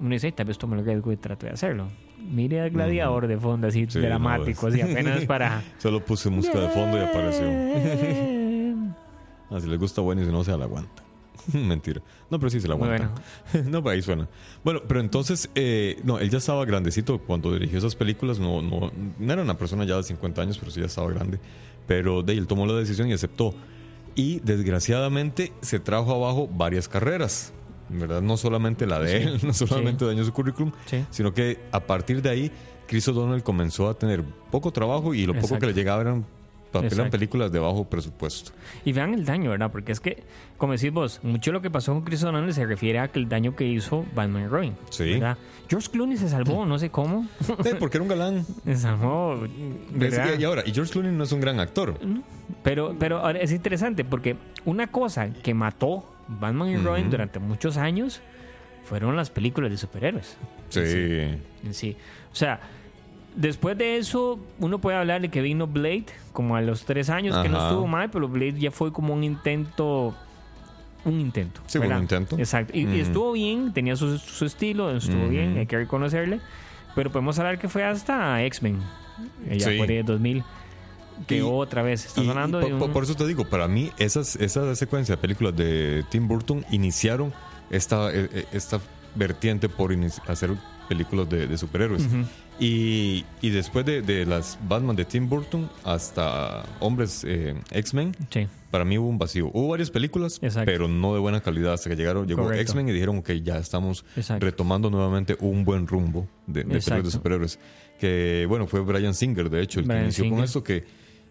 Uno 0.00 0.10
dice, 0.10 0.26
"Ay, 0.28 0.32
tal 0.32 0.46
vez 0.46 0.56
tome 0.56 0.76
lo 0.76 0.84
que 0.84 1.12
y 1.12 1.16
trate 1.16 1.46
de 1.46 1.52
hacerlo. 1.52 1.88
Mire 2.18 2.60
al 2.60 2.70
gladiador 2.70 3.26
de 3.26 3.36
fondo, 3.36 3.66
así 3.66 3.86
Sí, 3.88 3.98
dramático, 3.98 4.68
no, 4.68 4.72
así 4.74 4.80
apenas 4.80 5.24
para. 5.24 5.62
Solo 5.78 6.04
puse 6.04 6.30
música 6.30 6.60
de 6.60 6.68
fondo 6.68 6.96
y 6.96 7.00
apareció. 7.00 7.46
Ah, 9.50 9.58
si 9.60 9.66
les 9.66 9.78
gusta 9.78 10.02
bueno 10.02 10.20
y 10.20 10.26
si 10.26 10.30
no, 10.30 10.44
se 10.44 10.54
la 10.54 10.64
aguanta. 10.64 11.02
Mentira. 11.52 12.00
No, 12.30 12.38
pero 12.38 12.50
sí 12.50 12.60
se 12.60 12.68
la 12.68 12.74
aguanta. 12.74 13.10
no, 13.64 13.82
pero 13.82 13.90
ahí 13.90 14.02
suena. 14.02 14.28
Bueno, 14.64 14.80
pero 14.86 15.00
entonces, 15.00 15.50
eh, 15.54 15.98
no, 16.04 16.18
él 16.18 16.30
ya 16.30 16.38
estaba 16.38 16.64
grandecito 16.64 17.18
cuando 17.18 17.52
dirigió 17.52 17.78
esas 17.78 17.94
películas. 17.94 18.38
No, 18.38 18.60
no, 18.62 18.92
no 19.18 19.32
era 19.32 19.42
una 19.42 19.56
persona 19.56 19.84
ya 19.84 19.96
de 19.96 20.02
50 20.02 20.42
años, 20.42 20.58
pero 20.58 20.70
sí 20.70 20.80
ya 20.80 20.86
estaba 20.86 21.10
grande. 21.10 21.38
Pero 21.86 22.22
de 22.22 22.34
él 22.34 22.46
tomó 22.46 22.66
la 22.66 22.74
decisión 22.74 23.08
y 23.08 23.12
aceptó. 23.12 23.54
Y 24.14 24.40
desgraciadamente 24.40 25.52
se 25.60 25.80
trajo 25.80 26.14
abajo 26.14 26.48
varias 26.52 26.88
carreras. 26.88 27.52
¿Verdad? 27.90 28.20
No 28.20 28.36
solamente 28.36 28.86
la 28.86 28.98
de 29.00 29.22
él, 29.22 29.40
no 29.42 29.54
solamente 29.54 30.04
dañó 30.04 30.22
su 30.22 30.32
currículum, 30.34 30.72
Sí. 30.84 31.06
sino 31.10 31.32
que 31.32 31.58
a 31.72 31.80
partir 31.80 32.20
de 32.20 32.28
ahí, 32.28 32.52
Chris 32.86 33.08
O'Donnell 33.08 33.42
comenzó 33.42 33.88
a 33.88 33.94
tener 33.94 34.22
poco 34.50 34.70
trabajo 34.72 35.14
y 35.14 35.24
lo 35.24 35.32
poco 35.32 35.46
Exacto. 35.46 35.60
que 35.60 35.66
le 35.68 35.72
llegaba 35.72 36.02
eran 36.02 36.26
eran 36.72 36.84
Exacto. 36.84 37.10
películas 37.10 37.50
de 37.52 37.58
bajo 37.58 37.84
presupuesto. 37.84 38.52
Y 38.84 38.92
vean 38.92 39.14
el 39.14 39.24
daño, 39.24 39.50
¿verdad? 39.50 39.70
Porque 39.72 39.92
es 39.92 40.00
que, 40.00 40.22
como 40.56 40.72
decís 40.74 40.92
vos, 40.92 41.20
mucho 41.22 41.50
de 41.50 41.54
lo 41.54 41.62
que 41.62 41.70
pasó 41.70 41.92
con 41.94 42.02
Chris 42.02 42.22
O'Donnell 42.24 42.52
se 42.52 42.66
refiere 42.66 42.98
a 42.98 43.08
que 43.08 43.18
el 43.18 43.28
daño 43.28 43.56
que 43.56 43.64
hizo 43.66 44.04
Batman 44.14 44.42
y 44.44 44.46
Robin. 44.48 44.76
Sí. 44.90 45.12
¿verdad? 45.14 45.36
George 45.68 45.88
Clooney 45.90 46.16
se 46.16 46.28
salvó, 46.28 46.64
no 46.66 46.78
sé 46.78 46.90
cómo. 46.90 47.26
Sí, 47.62 47.70
porque 47.78 47.96
era 47.96 48.02
un 48.02 48.08
galán. 48.08 48.46
se 48.64 48.76
salvó. 48.76 49.38
Y 50.38 50.44
ahora, 50.44 50.62
y 50.66 50.72
George 50.72 50.92
Clooney 50.92 51.12
no 51.12 51.24
es 51.24 51.32
un 51.32 51.40
gran 51.40 51.58
actor. 51.60 51.98
Pero, 52.62 52.94
pero 52.98 53.18
ahora 53.18 53.38
es 53.40 53.52
interesante 53.52 54.04
porque 54.04 54.36
una 54.64 54.86
cosa 54.88 55.30
que 55.32 55.54
mató 55.54 56.04
Batman 56.28 56.68
y 56.68 56.76
Robin 56.76 57.02
Ujú. 57.04 57.10
durante 57.12 57.38
muchos 57.38 57.76
años 57.76 58.20
fueron 58.84 59.16
las 59.16 59.30
películas 59.30 59.70
de 59.70 59.76
superhéroes. 59.76 60.36
Sí. 60.70 60.80
en 60.80 61.72
sí. 61.74 61.96
O 62.32 62.34
sea, 62.34 62.60
después 63.36 63.76
de 63.78 63.96
eso, 63.98 64.38
uno 64.58 64.78
puede 64.78 64.96
hablar 64.96 65.20
de 65.20 65.28
que 65.28 65.40
vino 65.42 65.66
Blade 65.66 66.06
como 66.32 66.56
a 66.56 66.60
los 66.60 66.84
tres 66.84 67.10
años, 67.10 67.36
que 67.42 67.48
no 67.48 67.62
estuvo 67.66 67.86
mal, 67.86 68.10
pero 68.10 68.28
Blade 68.28 68.58
ya 68.58 68.70
fue 68.70 68.92
como 68.92 69.14
un 69.14 69.24
intento. 69.24 70.14
Un 71.04 71.20
intento. 71.20 71.60
Sí, 71.66 71.78
fue 71.78 71.86
un 71.86 71.88
¿verdad? 71.88 72.02
intento. 72.02 72.38
Exacto. 72.38 72.72
Y, 72.76 72.80
y 72.80 72.84
Ujú. 72.86 72.94
estuvo 72.96 73.32
bien, 73.32 73.72
tenía 73.72 73.96
su, 73.96 74.18
su 74.18 74.44
estilo, 74.44 74.90
estuvo 74.96 75.28
bien, 75.28 75.56
hay 75.56 75.66
que 75.66 75.76
reconocerle. 75.76 76.40
Pero 76.94 77.10
podemos 77.10 77.38
hablar 77.38 77.58
que 77.58 77.68
fue 77.68 77.84
hasta 77.84 78.42
X-Men, 78.44 78.80
ya 79.48 79.68
Sí. 79.70 79.78
por 79.78 79.88
ahí 79.88 79.96
de 79.96 80.02
2000. 80.02 80.44
Que 81.26 81.38
Y- 81.38 81.40
otra 81.40 81.82
vez, 81.82 82.12
Y- 82.16 82.20
y 82.22 82.26
por, 82.28 82.48
de 82.60 82.72
un... 82.74 82.92
por- 82.92 83.02
eso 83.02 83.14
te 83.14 83.26
digo, 83.26 83.44
para 83.44 83.66
mí 83.68 83.90
esas, 83.98 84.36
esa 84.36 84.74
secuencia 84.76 85.16
de 85.16 85.20
películas 85.20 85.56
de 85.56 86.04
Tim 86.10 86.28
Burton 86.28 86.64
iniciaron 86.70 87.32
esta, 87.70 88.12
eh, 88.12 88.28
eh, 88.32 88.44
esta 88.52 88.80
vertiente 89.16 89.68
por 89.68 89.92
hacer 90.28 90.50
películas 90.88 91.28
de, 91.28 91.46
de 91.48 91.58
superhéroes. 91.58 92.06
Ujú. 92.06 92.24
Y, 92.60 93.24
y 93.40 93.50
después 93.50 93.84
de, 93.86 94.02
de 94.02 94.26
las 94.26 94.58
Batman 94.68 94.96
de 94.96 95.04
Tim 95.04 95.28
Burton 95.28 95.70
hasta 95.84 96.64
Hombres 96.80 97.24
eh, 97.26 97.54
X-Men, 97.70 98.16
Sí. 98.30 98.46
para 98.70 98.84
mí 98.84 98.98
hubo 98.98 99.08
un 99.08 99.18
vacío. 99.18 99.50
Hubo 99.52 99.68
varias 99.68 99.90
películas, 99.90 100.38
Exacto. 100.42 100.70
pero 100.70 100.88
no 100.88 101.14
de 101.14 101.20
buena 101.20 101.40
calidad 101.40 101.74
hasta 101.74 101.88
que 101.90 101.96
llegaron, 101.96 102.26
llegó. 102.26 102.52
X-Men 102.52 102.88
y 102.88 102.92
dijeron 102.92 103.22
que 103.22 103.42
ya 103.42 103.58
estamos 103.58 104.04
Exacto. 104.16 104.44
retomando 104.44 104.90
nuevamente 104.90 105.36
un 105.40 105.64
buen 105.64 105.86
rumbo 105.86 106.26
de, 106.46 106.64
de 106.64 106.68
películas 106.70 107.04
de 107.04 107.10
superhéroes. 107.10 107.58
Que 107.98 108.46
bueno, 108.48 108.66
fue 108.66 108.80
Brian 108.80 109.14
Singer, 109.14 109.50
de 109.50 109.62
hecho, 109.62 109.80
el 109.80 109.86
Brian 109.86 110.00
que 110.02 110.04
inició 110.06 110.30
con 110.30 110.42
esto, 110.44 110.62
que 110.62 110.84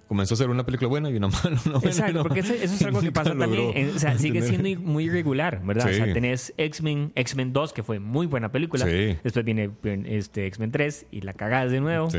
comenzó 0.07 0.33
a 0.33 0.35
hacer 0.35 0.49
una 0.49 0.65
película 0.65 0.87
buena 0.87 1.09
y 1.09 1.15
una 1.17 1.27
mala. 1.29 1.59
Una 1.65 1.73
buena 1.73 1.89
Exacto, 1.89 2.11
una 2.13 2.23
porque 2.23 2.39
eso, 2.39 2.53
eso 2.53 2.73
es 2.73 2.81
algo 2.83 3.01
que 3.01 3.11
pasa 3.13 3.35
también. 3.37 3.71
en- 3.75 3.95
o 3.95 3.99
sea, 3.99 4.17
sigue 4.17 4.41
siendo 4.41 4.81
muy 4.81 5.05
irregular, 5.05 5.61
¿verdad? 5.63 5.87
O 5.89 5.93
sea, 5.93 6.05
Sí. 6.05 6.13
tenés 6.13 6.53
X-Men, 6.57 7.11
X-Men 7.15 7.53
2, 7.53 7.73
que 7.73 7.83
fue 7.83 7.99
muy 7.99 8.25
buena 8.27 8.51
película. 8.51 8.85
Sí. 8.85 9.17
Después 9.23 9.43
viene 9.45 9.69
este, 10.05 10.47
X-Men 10.47 10.71
3 10.71 11.05
y 11.11 11.21
la 11.21 11.33
cagás 11.33 11.71
de 11.71 11.79
nuevo. 11.81 12.09
Sí. 12.09 12.17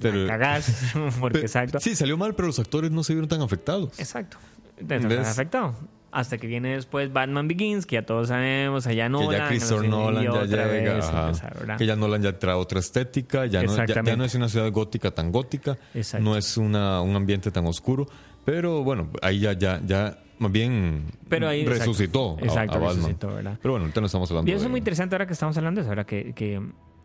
La 0.00 0.26
cagás, 0.26 0.92
porque 1.20 1.34
pero- 1.34 1.46
exacto. 1.46 1.78
Sí, 1.80 1.94
salió 1.94 2.16
mal, 2.16 2.34
pero 2.34 2.48
los 2.48 2.58
actores 2.58 2.90
no 2.90 3.04
se 3.04 3.12
vieron 3.14 3.28
tan 3.28 3.40
afectados. 3.42 3.98
Exacto. 3.98 4.36
Entonces, 4.76 5.08
¿Ves? 5.08 5.18
no 5.20 5.26
afectado. 5.28 5.74
Hasta 6.14 6.38
que 6.38 6.46
viene 6.46 6.74
después 6.76 7.12
Batman 7.12 7.48
Begins, 7.48 7.86
que 7.86 7.96
ya 7.96 8.06
todos 8.06 8.28
sabemos, 8.28 8.86
allá 8.86 9.08
no 9.08 9.28
que 9.28 9.36
ya 9.36 9.48
Christopher 9.48 9.88
Nolan 9.88 10.22
ya 10.24 10.44
llega, 10.44 10.98
ajá. 10.98 11.76
que 11.76 11.86
ya 11.86 11.96
Nolan 11.96 12.22
ya 12.22 12.38
trae 12.38 12.54
otra 12.54 12.78
estética, 12.78 13.46
ya 13.46 13.64
no, 13.64 13.74
ya- 13.84 14.02
ya, 14.02 14.16
no 14.16 14.24
es 14.24 14.32
una 14.36 14.48
ciudad 14.48 14.70
gótica 14.70 15.10
tan 15.10 15.32
gótica, 15.32 15.76
Exacto. 15.92 16.24
no 16.24 16.36
es 16.36 16.56
una, 16.56 17.00
un 17.00 17.16
ambiente 17.16 17.50
tan 17.50 17.66
oscuro, 17.66 18.06
pero 18.44 18.84
bueno, 18.84 19.10
ahí 19.22 19.40
ya, 19.40 19.54
ya, 19.54 19.80
ya 19.84 20.16
más 20.38 20.52
bien 20.52 21.04
Pero 21.28 21.48
ahí, 21.48 21.62
exacto. 21.62 21.80
resucitó, 21.80 22.36
a- 22.40 22.44
Exacto, 22.44 22.74
a, 22.76 22.78
Batman. 22.78 22.96
resucitó. 22.96 23.28
Pero 23.60 23.72
bueno, 23.72 23.84
ahorita 23.86 24.00
no 24.00 24.06
estamos 24.06 24.30
hablando 24.30 24.48
Y 24.50 24.54
eso 24.54 24.60
de... 24.60 24.66
es 24.66 24.70
muy 24.70 24.78
interesante 24.78 25.14
ahora 25.16 25.26
que 25.26 25.32
estamos 25.32 25.56
hablando 25.58 25.80
de 25.80 25.82
eso, 25.82 25.90
ahora 25.90 26.04
que, 26.04 26.32
que 26.32 26.62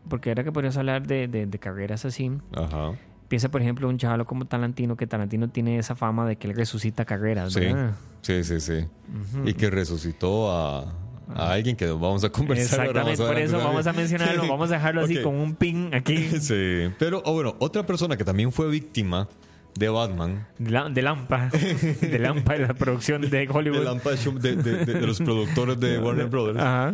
porque 0.07 0.29
ahora 0.29 0.43
que 0.43 0.51
podrías 0.51 0.77
hablar 0.77 1.07
de, 1.07 1.27
de, 1.27 1.45
de 1.47 1.59
carreras 1.59 2.05
así, 2.05 2.31
Ajá. 2.53 2.91
Piensa 3.29 3.49
por 3.49 3.61
ejemplo 3.61 3.87
un 3.87 3.97
chaval 3.97 4.25
como 4.25 4.45
Tarantino, 4.45 4.97
que 4.97 5.07
Tarantino 5.07 5.47
tiene 5.49 5.77
esa 5.79 5.95
fama 5.95 6.27
de 6.27 6.35
que 6.35 6.47
él 6.47 6.55
resucita 6.55 7.05
carreras, 7.05 7.53
Sí, 7.53 7.61
¿verdad? 7.61 7.91
sí, 8.21 8.43
sí, 8.43 8.59
sí. 8.59 8.85
Y 9.45 9.53
que 9.53 9.69
resucitó 9.69 10.51
a, 10.51 10.79
a 11.33 11.51
alguien 11.53 11.75
que 11.77 11.85
vamos 11.87 12.23
a 12.25 12.29
conversar. 12.29 12.79
ahora 12.87 13.01
Exactamente, 13.11 13.23
por 13.25 13.39
eso 13.39 13.57
vamos 13.65 13.87
a 13.87 13.93
mencionarlo, 13.93 14.47
vamos 14.47 14.69
a 14.71 14.73
dejarlo 14.73 15.01
así 15.05 15.21
con 15.21 15.35
un 15.35 15.55
pin 15.55 15.93
aquí 15.93 16.17
Sí, 16.41 16.89
pero 16.99 17.21
oh, 17.25 17.33
bueno, 17.33 17.55
otra 17.59 17.85
persona 17.85 18.17
que 18.17 18.25
también 18.25 18.51
fue 18.51 18.67
víctima 18.69 19.27
de 19.77 19.87
Batman, 19.87 20.47
de, 20.57 20.71
la- 20.71 20.89
de 20.89 21.01
Lampa, 21.03 21.49
de 21.49 22.19
Lampa 22.19 22.53
de 22.53 22.59
la 22.67 22.73
producción 22.73 23.21
de 23.29 23.47
Hollywood. 23.53 23.77
de, 23.79 23.85
Lampa 23.85 24.11
Show- 24.17 24.39
de, 24.39 24.55
de- 24.55 24.85
de- 24.85 24.93
de 24.95 25.07
los 25.07 25.19
productores 25.19 25.79
de 25.79 25.99
Warner 26.03 26.25
Brothers, 26.25 26.59
Ajá. 26.59 26.93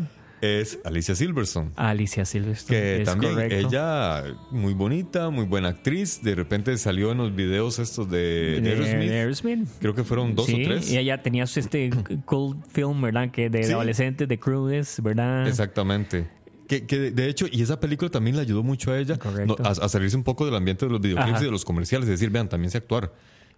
Es 0.62 0.79
Alicia 0.84 1.15
Silverstone. 1.15 1.71
Alicia 1.75 2.25
Silverstone. 2.25 2.79
Que 2.79 3.01
es 3.01 3.05
también 3.05 3.34
correcto. 3.34 3.67
ella, 3.67 4.23
muy 4.51 4.73
bonita, 4.73 5.29
muy 5.29 5.45
buena 5.45 5.69
actriz, 5.69 6.21
de 6.23 6.36
repente 6.36 6.77
salió 6.77 7.12
en 7.12 7.17
los 7.19 7.36
videos 7.36 7.79
estos 7.79 8.10
de, 8.10 8.62
de 8.62 8.69
Aerosmith. 8.69 9.12
Aerosmith. 9.12 9.67
Creo 9.79 9.93
que 9.95 10.03
fueron 10.03 10.36
dos 10.36 10.45
sí, 10.45 10.62
o 10.63 10.65
tres. 10.67 10.91
Y 10.91 10.97
ella 10.97 11.21
tenía 11.21 11.43
este 11.45 11.89
cool 12.25 12.58
film, 12.71 13.01
¿verdad? 13.01 13.31
Que 13.31 13.49
de 13.49 13.63
Sí. 13.63 13.71
adolescentes, 13.71 14.27
de 14.27 14.39
Crudes, 14.39 15.01
¿verdad? 15.03 15.47
Exactamente. 15.47 16.27
Que, 16.67 16.86
que 16.88 17.12
de- 17.12 17.29
hecho, 17.29 17.45
y 17.51 17.62
esa 17.62 17.79
película 17.79 18.10
también 18.10 18.36
le 18.36 18.41
ayudó 18.41 18.63
mucho 18.63 18.91
a 18.91 18.97
ella 18.97 19.19
no, 19.45 19.55
a, 19.63 19.69
a 19.69 19.88
salirse 19.89 20.17
un 20.17 20.23
poco 20.23 20.45
del 20.45 20.55
ambiente 20.55 20.86
de 20.86 20.91
los 20.91 20.99
videoclips 20.99 21.36
Ajá. 21.36 21.41
y 21.43 21.45
de 21.45 21.51
los 21.51 21.63
comerciales, 21.63 22.08
es 22.10 22.19
decir, 22.19 22.31
vean, 22.31 22.49
también 22.49 22.71
sé 22.71 22.79
actuar. 22.79 23.13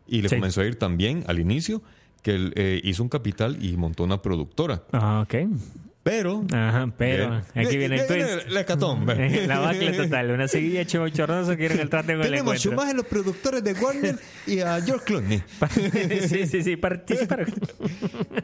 Y 0.07 0.21
le 0.21 0.29
Sí. 0.29 0.35
comenzó 0.35 0.61
a 0.61 0.65
ir 0.65 0.75
también 0.77 1.23
al 1.27 1.39
inicio, 1.39 1.81
que 2.21 2.31
él 2.35 2.51
eh, 2.55 2.81
hizo 2.83 3.03
un 3.03 3.09
capital 3.09 3.63
y 3.63 3.77
montó 3.77 4.03
una 4.03 4.21
productora. 4.21 4.83
Ah, 4.91 5.21
ok. 5.25 5.35
Pero. 6.09 6.43
Ajá, 6.53 6.91
pero 6.97 7.41
aquí 7.53 7.65
De- 7.67 7.77
viene 7.77 7.95
el 8.01 8.07
de- 8.07 8.23
twist. 8.25 8.49
La 8.49 8.61
hecatombe. 8.61 9.45
La 9.47 9.59
vacle 9.59 9.91
total, 9.93 10.31
una 10.31 10.47
seguilla 10.47 10.85
chorroso 10.85 11.57
que 11.57 11.65
era 11.65 11.75
el 11.81 11.89
trate 11.89 12.13
con 12.13 12.21
el 12.25 12.29
Tenemos 12.31 12.65
en 12.65 12.95
los 12.97 13.05
productores 13.05 13.63
de 13.63 13.73
Warner 13.73 14.17
y 14.45 14.59
a 14.59 14.79
George 14.81 15.03
Clooney. 15.05 15.43
sí, 16.29 16.47
sí, 16.47 16.63
sí, 16.63 16.75
participar. 16.77 17.45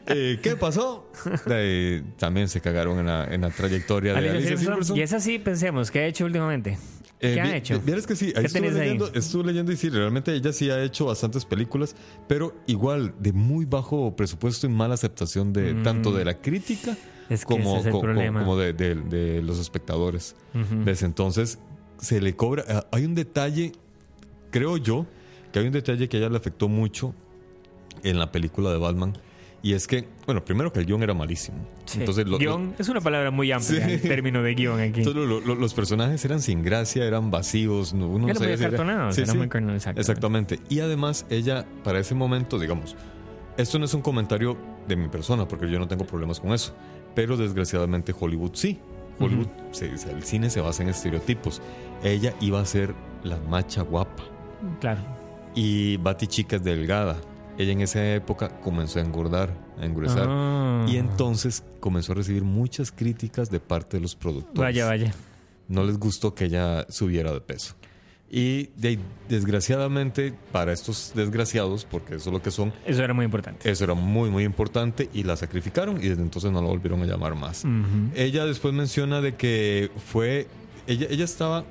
Eh, 0.08 0.39
¿Qué 0.43 0.56
pasó? 0.58 1.10
Eh, 1.49 2.04
también 2.17 2.47
se 2.49 2.60
cagaron 2.60 2.99
en 2.99 3.06
la, 3.08 3.23
en 3.34 3.41
la 3.41 3.49
trayectoria 3.49 4.13
de 4.13 4.30
Alicia. 4.30 4.58
Silverstone. 4.58 4.99
Y 4.99 5.04
es 5.04 5.13
así, 5.13 5.39
pensemos, 5.39 5.89
¿qué 5.91 5.99
ha 5.99 6.06
hecho 6.08 6.26
últimamente? 6.26 6.78
Eh, 7.21 7.34
¿Qué 7.36 7.41
ha 7.41 7.56
hecho? 7.56 7.80
vi- 7.80 7.86
Vieras 7.86 8.06
que 8.06 8.15
sí, 8.17 8.28
ahí 8.36 8.41
¿Qué 8.41 8.47
estuve 8.47 8.67
ahí? 8.67 8.73
leyendo, 8.73 9.12
estuve 9.13 9.45
leyendo 9.45 9.71
y 9.71 9.78
sí, 9.78 9.89
realmente 9.89 10.34
ella 10.34 10.52
sí 10.52 10.69
ha 10.69 10.84
hecho 10.84 11.06
bastantes 11.06 11.45
películas, 11.45 11.95
pero 12.28 12.54
igual 12.67 13.13
de 13.19 13.32
muy 13.32 13.63
bajo 13.65 14.13
presupuesto 14.15 14.67
y 14.67 14.69
mala 14.69 14.95
aceptación 14.95 15.54
de 15.54 15.73
tanto 15.76 16.12
de 16.12 16.26
la 16.26 16.34
crítica 16.41 16.91
Mm. 16.91 17.12
Es 17.29 17.45
que 17.45 17.53
como, 17.55 17.77
es 17.77 17.88
co- 17.88 18.01
problema. 18.01 18.39
como 18.41 18.57
de, 18.57 18.73
de- 18.73 18.95
de 18.95 19.41
los 19.41 19.59
espectadores. 19.59 20.36
Ujú. 20.53 20.83
¿Ves? 20.83 21.03
Entonces 21.03 21.59
se 21.99 22.19
le 22.21 22.36
cobra. 22.36 22.63
ah, 22.69 22.86
Hay 22.91 23.05
un 23.05 23.15
detalle, 23.15 23.71
creo 24.51 24.77
yo, 24.77 25.05
que 25.51 25.59
hay 25.59 25.67
un 25.67 25.73
detalle 25.73 26.09
que 26.09 26.17
a 26.17 26.19
ella 26.21 26.29
le 26.29 26.38
afectó 26.38 26.67
mucho 26.67 27.13
en 28.03 28.19
la 28.19 28.31
película 28.31 28.71
de 28.71 28.77
Batman. 28.77 29.13
Y 29.65 29.71
es 29.75 29.88
que, 29.88 30.05
bueno, 30.25 30.43
primero 30.43 30.73
que 30.73 30.81
el 30.81 30.86
guion 30.86 31.03
era 31.03 31.13
malísimo. 31.13 31.57
Sí. 31.86 31.99
Entonces, 32.01 32.27
lo- 32.27 32.38
guion 32.38 32.75
es 32.77 32.89
una 32.89 32.99
palabra 32.99 33.31
muy 33.31 33.49
amplia, 33.53 33.86
Sí. 33.86 33.91
el 33.93 34.01
término 34.01 34.43
de 34.43 34.55
guion 34.55 34.77
aquí. 34.81 34.99
entonces 34.99 35.15
lo- 35.25 35.39
lo- 35.39 35.55
los 35.55 35.73
personajes 35.73 36.25
eran 36.25 36.41
sin 36.41 36.63
gracia, 36.63 37.05
eran 37.05 37.31
vacíos. 37.31 37.93
no- 37.93 38.07
Uno 38.09 38.27
no 38.27 38.31
Era 38.31 38.39
muy 38.41 38.57
si 38.57 38.63
acartonados, 38.65 39.17
era 39.17 39.33
muy 39.33 39.47
carnal, 39.47 39.75
exactamente. 39.77 40.01
Exactamente. 40.01 40.59
Y 40.67 40.81
además, 40.81 41.25
ella, 41.29 41.65
para 41.86 41.99
ese 41.99 42.13
momento, 42.13 42.59
digamos, 42.59 42.97
esto 43.55 43.79
no 43.79 43.86
es 43.86 43.93
un 43.93 44.01
comentario 44.01 44.57
de 44.86 44.97
mi 44.97 45.07
persona, 45.07 45.47
porque 45.47 45.69
yo 45.71 45.79
no 45.79 45.88
tengo 45.88 46.03
problemas 46.05 46.41
con 46.41 46.51
eso. 46.51 46.75
Pero 47.15 47.38
desgraciadamente, 47.38 48.13
Hollywood 48.17 48.52
sí. 48.54 48.80
Hollywood, 49.19 49.47
se- 49.71 49.86
el 49.91 50.23
cine 50.23 50.49
se 50.49 50.60
basa 50.62 50.82
en 50.84 50.89
estereotipos. 50.89 51.62
Ella 52.04 52.34
iba 52.41 52.60
a 52.60 52.65
ser 52.65 52.95
la 53.23 53.38
macha 53.38 53.82
guapa. 53.84 54.23
Claro. 54.82 55.02
Y 55.56 55.97
Bati 55.97 56.28
Chica 56.28 56.56
es 56.56 56.63
delgada. 56.63 57.17
Ella 57.58 57.71
en 57.73 57.82
esa 57.82 58.04
época 58.15 58.49
comenzó 58.62 58.97
a 58.99 59.04
engordar, 59.04 59.54
a 59.80 59.86
engruesar. 59.86 60.26
Ah. 60.28 60.86
Y 60.89 60.97
entonces 60.97 61.63
comenzó 61.80 62.13
a 62.13 62.15
recibir 62.15 62.43
muchas 62.43 62.91
críticas 62.91 63.52
de 63.52 63.60
parte 63.60 63.97
de 63.97 64.02
los 64.02 64.15
productores 64.15 64.58
Vaya, 64.60 64.88
vaya. 64.88 65.13
no 65.67 65.84
les 65.84 65.99
gustó 65.99 66.34
que 66.34 66.45
ella 66.45 66.86
subiera 66.89 67.32
de 67.32 67.41
peso. 67.41 67.76
Y 68.29 68.69
de 68.77 68.97
desgraciadamente, 69.29 70.33
para 70.51 70.73
estos 70.73 71.12
desgraciados, 71.15 71.86
porque 71.86 72.15
eso 72.15 72.29
es 72.29 72.33
lo 72.33 72.41
que 72.41 72.49
son, 72.49 72.73
Eso 72.86 73.03
era 73.03 73.13
muy 73.13 73.25
importante. 73.25 73.69
eso 73.69 73.83
era 73.83 73.93
muy, 73.93 74.29
muy 74.31 74.43
importante 74.43 75.09
y 75.13 75.23
la 75.23 75.36
sacrificaron 75.38 75.97
y 75.97 76.07
desde 76.09 76.23
entonces 76.23 76.51
no 76.51 76.62
la 76.62 76.67
volvieron 76.67 77.01
a 77.03 77.05
llamar 77.05 77.36
más. 77.36 77.63
Ella 78.15 78.45
después 78.45 78.73
menciona 78.73 79.21
de 79.21 79.36
que 79.36 79.91
fue, 80.12 80.47
ella, 80.88 81.05
ella 81.12 81.25
estaba, 81.25 81.63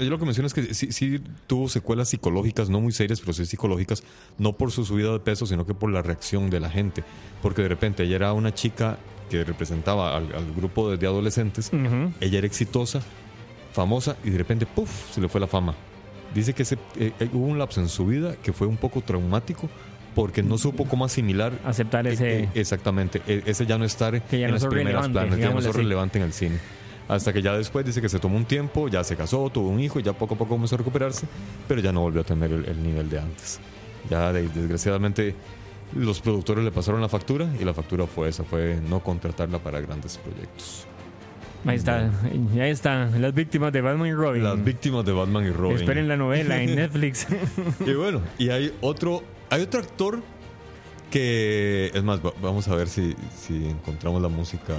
ella 0.00 0.10
lo 0.10 0.18
que 0.18 0.24
menciona 0.24 0.48
es 0.48 0.54
que 0.54 0.74
sí, 0.74 0.90
sí 0.90 1.20
tuvo 1.46 1.68
secuelas 1.68 2.08
psicológicas, 2.08 2.68
no 2.70 2.80
muy 2.80 2.92
serias, 2.92 3.20
pero 3.20 3.32
sí 3.32 3.46
psicológicas, 3.46 4.02
no 4.36 4.54
por 4.54 4.72
su 4.72 4.84
subida 4.84 5.12
de 5.12 5.20
peso, 5.20 5.46
sino 5.46 5.64
que 5.64 5.74
por 5.74 5.92
la 5.92 6.02
reacción 6.02 6.50
de 6.50 6.58
la 6.58 6.70
gente. 6.70 7.04
Porque 7.40 7.62
de 7.62 7.68
repente 7.68 8.02
ella 8.02 8.16
era 8.16 8.32
una 8.32 8.52
chica 8.52 8.98
que 9.30 9.44
representaba 9.44 10.16
al, 10.16 10.34
al 10.34 10.52
grupo 10.54 10.90
de, 10.90 10.96
de 10.96 11.06
adolescentes, 11.06 11.70
ella 12.20 12.38
era 12.38 12.46
exitosa, 12.46 13.00
famosa 13.74 14.16
y 14.24 14.30
de 14.30 14.38
repente, 14.38 14.64
¡puf!, 14.66 15.12
se 15.12 15.20
le 15.20 15.28
fue 15.28 15.40
la 15.40 15.46
fama. 15.46 15.74
Dice 16.32 16.54
que 16.54 16.62
ese, 16.62 16.76
eh, 16.96 17.12
eh, 17.20 17.28
hubo 17.32 17.46
un 17.46 17.58
lapso 17.58 17.80
en 17.80 17.88
su 17.88 18.06
vida 18.06 18.36
que 18.42 18.52
fue 18.52 18.66
un 18.66 18.76
poco 18.76 19.02
traumático 19.02 19.68
porque 20.14 20.42
no 20.42 20.56
supo 20.58 20.84
cómo 20.86 21.04
asimilar 21.04 21.52
Aceptar 21.64 22.06
ese... 22.06 22.38
eh, 22.38 22.42
eh, 22.44 22.48
exactamente, 22.54 23.20
e- 23.26 23.42
ese 23.46 23.66
ya 23.66 23.76
no 23.78 23.84
estar 23.84 24.22
Que 24.22 24.38
ya 24.40 24.46
en 24.48 24.54
no 24.54 24.58
primeros 24.68 25.02
relevante, 25.06 25.12
planos, 25.12 25.38
ya 25.38 25.50
no 25.50 25.58
así. 25.58 25.70
relevante 25.72 26.18
en 26.18 26.24
el 26.24 26.32
cine. 26.32 26.58
Hasta 27.08 27.32
que 27.32 27.42
ya 27.42 27.52
después 27.56 27.84
dice 27.84 28.00
que 28.00 28.08
se 28.08 28.18
tomó 28.18 28.36
un 28.36 28.46
tiempo, 28.46 28.88
ya 28.88 29.04
se 29.04 29.14
casó, 29.16 29.50
tuvo 29.50 29.68
un 29.68 29.78
hijo 29.80 30.00
y 30.00 30.02
ya 30.02 30.12
poco 30.14 30.34
a 30.34 30.38
poco 30.38 30.54
comenzó 30.54 30.76
a 30.76 30.78
recuperarse, 30.78 31.26
pero 31.68 31.80
ya 31.82 31.92
no 31.92 32.00
volvió 32.00 32.22
a 32.22 32.24
tener 32.24 32.50
el, 32.52 32.64
el 32.64 32.82
nivel 32.82 33.10
de 33.10 33.18
antes. 33.18 33.60
Ya 34.08 34.32
de- 34.32 34.48
desgraciadamente 34.48 35.34
los 35.94 36.20
productores 36.20 36.64
le 36.64 36.70
pasaron 36.72 37.00
la 37.00 37.08
factura 37.08 37.46
y 37.60 37.64
la 37.64 37.74
factura 37.74 38.06
fue 38.06 38.28
esa, 38.28 38.42
fue 38.44 38.80
no 38.88 39.00
contratarla 39.00 39.58
para 39.58 39.80
grandes 39.80 40.16
proyectos. 40.18 40.86
Ahí 41.66 41.76
está, 41.76 42.10
ahí 42.60 42.70
están 42.70 43.20
las 43.22 43.32
víctimas 43.34 43.72
de 43.72 43.80
Batman 43.80 44.08
y 44.08 44.12
Robin. 44.12 44.42
Las 44.44 44.62
víctimas 44.62 45.04
de 45.04 45.12
Batman 45.12 45.44
y 45.46 45.50
Robin. 45.50 45.76
Esperen 45.78 46.08
la 46.08 46.16
novela 46.16 46.62
en 46.62 46.74
Netflix. 46.76 47.26
Y 47.86 47.92
bueno, 47.94 48.20
y 48.38 48.50
hay 48.50 48.72
otro, 48.82 49.22
hay 49.50 49.62
otro 49.62 49.80
actor 49.80 50.22
que, 51.10 51.90
es 51.94 52.02
más, 52.04 52.20
va- 52.24 52.32
vamos 52.42 52.68
a 52.68 52.74
ver 52.74 52.88
si, 52.88 53.14
si 53.38 53.66
encontramos 53.68 54.20
la 54.20 54.28
música 54.28 54.74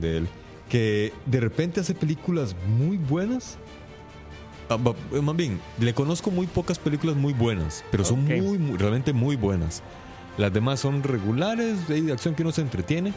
de 0.00 0.18
él, 0.18 0.28
que 0.68 1.12
de 1.26 1.40
repente 1.40 1.80
hace 1.80 1.94
películas 1.94 2.54
muy 2.78 2.96
buenas. 2.98 3.56
Ah, 4.68 4.76
eh, 5.12 5.20
más 5.22 5.36
bien, 5.36 5.58
le 5.80 5.94
conozco 5.94 6.30
muy 6.30 6.46
pocas 6.46 6.78
películas 6.78 7.16
muy 7.16 7.32
buenas, 7.32 7.84
pero 7.90 8.04
son 8.04 8.24
muy, 8.24 8.58
muy- 8.58 8.76
realmente 8.76 9.12
muy 9.12 9.36
buenas. 9.36 9.82
Las 10.36 10.52
demás 10.52 10.80
son 10.80 11.02
regulares, 11.02 11.88
de 11.88 12.02
de 12.02 12.12
acción 12.12 12.34
que 12.34 12.42
uno 12.42 12.52
se 12.52 12.60
entretiene. 12.60 13.12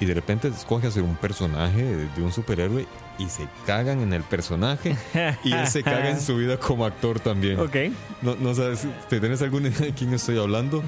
Y 0.00 0.04
de 0.04 0.12
repente 0.14 0.48
escoge 0.48 0.88
hacer 0.88 1.02
un 1.02 1.16
personaje 1.16 1.82
de, 1.82 2.22
un 2.22 2.30
superhéroe 2.32 2.86
y 3.18 3.28
se 3.30 3.48
cagan 3.66 4.00
en 4.00 4.12
el 4.12 4.22
personaje 4.22 4.94
y 5.42 5.52
él 5.54 5.66
se 5.68 5.82
caga 5.82 6.10
en 6.10 6.20
su 6.20 6.36
vida 6.36 6.58
como 6.58 6.84
actor 6.84 7.18
también. 7.18 7.58
ok. 7.58 7.76
No, 8.20 8.34
no 8.36 8.54
sabes, 8.54 8.86
¿te 9.08 9.20
tienes 9.20 9.40
alguna 9.40 9.68
idea 9.68 9.80
de 9.86 9.92
quién 9.94 10.12
estoy 10.12 10.38
hablando? 10.38 10.82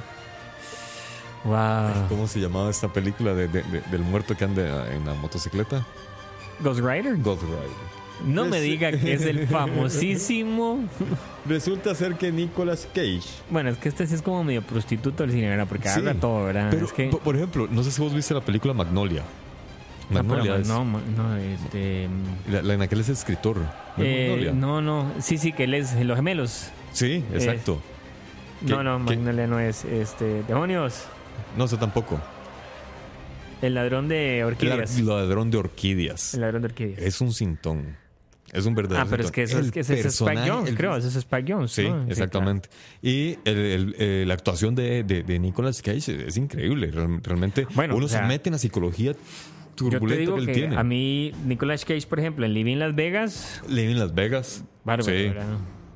Wow. 1.45 2.09
¿Cómo 2.09 2.27
se 2.27 2.41
llamaba 2.41 2.69
esta 2.71 2.89
película 2.93 3.33
de- 3.33 3.49
de- 3.49 3.63
de- 3.63 3.81
del 3.91 4.03
muerto 4.03 4.37
que 4.37 4.45
anda 4.45 4.93
en 4.93 5.07
la 5.07 5.15
motocicleta? 5.15 5.87
Ghost 6.61 6.81
Rider. 6.81 7.17
Ghost 7.19 7.43
Rider. 7.43 7.98
No 8.25 8.45
me 8.47 8.61
diga 8.61 8.91
que 8.93 9.13
es 9.15 9.23
el 9.23 9.47
famosísimo. 9.49 10.81
Resulta 11.47 11.95
ser 11.95 12.15
que 12.17 12.33
Nicolas 12.33 12.89
Cage. 12.95 13.21
Bueno, 13.51 13.71
es 13.71 13.79
que 13.79 13.89
este 13.89 14.07
sí 14.07 14.15
es 14.15 14.23
como 14.23 14.43
medio 14.45 14.63
prostituto 14.63 15.23
del 15.23 15.33
cine, 15.33 15.49
¿verdad? 15.49 15.67
Porque 15.69 15.89
Sí, 15.89 15.99
habla 15.99 16.15
todo, 16.15 16.45
¿verdad? 16.45 16.69
Pero, 16.71 16.87
es 16.87 16.93
que. 16.93 17.09
po- 17.09 17.19
por 17.21 17.37
ejemplo, 17.37 17.69
no 17.71 17.83
sé 17.83 17.91
si 17.91 18.01
vos 18.03 18.13
viste 18.15 18.35
la 18.35 18.41
película 18.41 18.75
Magnolia. 18.75 19.23
No, 20.11 20.23
pero 20.23 20.25
Magnolia 20.25 20.57
es- 20.57 20.69
no, 20.69 20.85
ma- 20.85 21.01
no, 21.17 21.37
este. 21.37 22.09
la, 22.51 22.63
la 22.63 22.75
en 22.75 22.83
aquel 22.83 23.01
es 23.01 23.09
escritor. 23.09 23.59
¿No 23.59 24.03
es 24.03 24.09
eh, 24.09 24.27
Magnolia? 24.29 24.53
no, 24.53 24.81
no. 24.83 25.13
Sí, 25.21 25.39
sí, 25.39 25.53
que 25.53 25.65
él 25.65 25.75
es 25.75 25.95
los 25.95 26.17
gemelos. 26.17 26.71
Sí, 26.93 27.23
exacto. 27.33 27.81
¿Qué- 28.67 28.73
No, 28.73 28.83
no, 28.83 28.99
qué? 29.07 29.17
Magnolia 29.17 29.47
no 29.47 29.61
es. 29.61 29.85
Este. 29.85 30.43
Demonios. 30.45 31.05
No 31.57 31.69
sé 31.69 31.77
tampoco. 31.77 32.19
El 33.63 33.75
ladrón 33.75 34.09
de 34.09 34.45
orquídeas. 34.45 34.97
El 34.99 35.07
ladrón 35.07 35.51
de 35.51 35.59
orquídeas. 35.59 36.35
El 36.35 36.41
ladrón 36.43 36.63
de 36.63 36.67
orquídeas. 36.67 36.99
Es 37.01 37.21
un 37.21 37.33
cintón. 37.33 37.97
Es 38.53 38.65
un 38.67 38.75
verdadero 38.75 39.03
ah, 39.05 39.07
pero 39.11 39.23
es 39.25 39.31
que 39.31 39.43
eso 39.43 39.59
es, 39.59 39.71
que 39.71 39.81
ese 39.81 40.01
es 40.01 40.07
Spike 40.07 40.49
Jones, 40.49 40.71
el- 40.71 40.77
creo. 40.77 40.97
Ese 40.97 41.09
es 41.09 41.17
Spike 41.17 41.53
Jones. 41.53 41.71
Sí, 41.71 41.89
¿no? 41.89 42.05
exactamente. 42.09 42.69
Y 43.03 43.39
el- 43.45 43.59
el- 43.59 43.97
eh, 43.99 44.25
la 44.27 44.35
actuación 44.35 44.75
de, 44.75 45.05
de, 45.05 45.23
de 45.23 45.39
Nicolas 45.39 45.83
Cage 45.83 46.27
es 46.27 46.37
increíble. 46.37 46.91
Real- 46.91 47.21
Realmente 47.23 47.67
Bueno, 47.75 47.95
uno 47.97 48.07
o 48.07 48.09
sea, 48.09 48.21
se 48.23 48.27
mete 48.27 48.49
en 48.49 48.53
la 48.55 48.59
psicología 48.59 49.13
claro. 49.13 49.27
Yo 49.79 49.91
te 49.91 49.97
turbulenta 49.99 50.21
digo 50.21 50.35
que 50.37 50.41
él 50.41 50.47
que 50.47 50.53
tiene. 50.55 50.77
a 50.77 50.83
mí, 50.83 51.33
Nicolas 51.47 51.85
Cage, 51.85 52.07
por 52.09 52.19
ejemplo, 52.19 52.45
en 52.47 52.53
Living 52.55 52.79
Las 52.79 52.95
Vegas, 52.97 53.63
Living 53.69 53.95
Las 53.97 54.13
Vegas. 54.15 54.65
bárbaro, 54.85 55.05
sí, 55.13 55.31